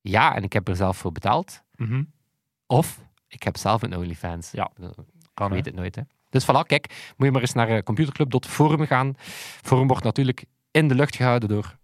Ja, 0.00 0.34
en 0.34 0.42
ik 0.42 0.52
heb 0.52 0.68
er 0.68 0.76
zelf 0.76 0.96
voor 0.96 1.12
betaald. 1.12 1.62
Mhm. 1.76 2.02
Of 2.66 3.00
ik 3.28 3.42
heb 3.42 3.56
zelf 3.56 3.82
een 3.82 3.96
OnlyFans. 3.96 4.50
Ja. 4.50 4.70
Kan, 5.34 5.50
weet 5.50 5.64
het 5.64 5.74
nooit. 5.74 5.94
Hè. 5.94 6.02
Dus 6.30 6.44
voilà, 6.44 6.66
kijk, 6.66 7.12
moet 7.16 7.26
je 7.26 7.32
maar 7.32 7.40
eens 7.40 7.52
naar 7.52 7.70
uh, 7.70 7.78
computerclub.forum 7.78 8.86
gaan. 8.86 9.14
Forum 9.62 9.86
wordt 9.86 10.04
natuurlijk 10.04 10.44
in 10.70 10.88
de 10.88 10.94
lucht 10.94 11.16
gehouden 11.16 11.48
door 11.48 11.78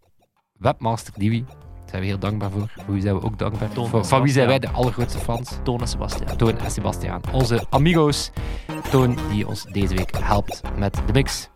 webmaster 0.53 1.14
Diwi. 1.16 1.45
Daar 1.91 2.01
zijn 2.01 2.11
we 2.11 2.18
heel 2.18 2.30
dankbaar 2.30 2.51
voor. 2.51 2.82
Voor 2.84 2.95
wie 2.95 3.03
zijn 3.03 3.14
we 3.14 3.22
ook 3.22 3.38
dankbaar? 3.38 3.72
Toon 3.72 3.88
Voor, 3.88 4.05
van 4.05 4.22
wie 4.22 4.32
zijn 4.32 4.47
wij 4.47 4.59
de 4.59 4.70
allergrootste 4.70 5.18
fans? 5.18 5.59
Toon 5.62 5.80
en 5.80 5.88
Sebastiaan. 5.88 6.36
Toon 6.36 6.59
en 6.59 6.70
Sebastiaan. 6.70 7.20
Onze 7.32 7.66
amigo's. 7.70 8.30
Toon 8.91 9.18
die 9.30 9.47
ons 9.49 9.64
deze 9.72 9.95
week 9.95 10.11
helpt 10.18 10.62
met 10.76 10.95
de 11.07 11.12
mix. 11.12 11.49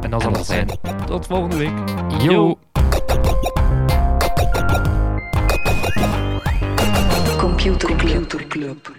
En 0.00 0.10
dat 0.10 0.22
zal 0.22 0.32
het 0.32 0.46
zijn. 0.46 0.68
Tot 1.06 1.26
volgende 1.26 1.56
week. 1.56 1.72
Yo! 2.22 2.32
Yo. 2.32 2.58
Computer 7.38 7.96
Club. 8.48 8.98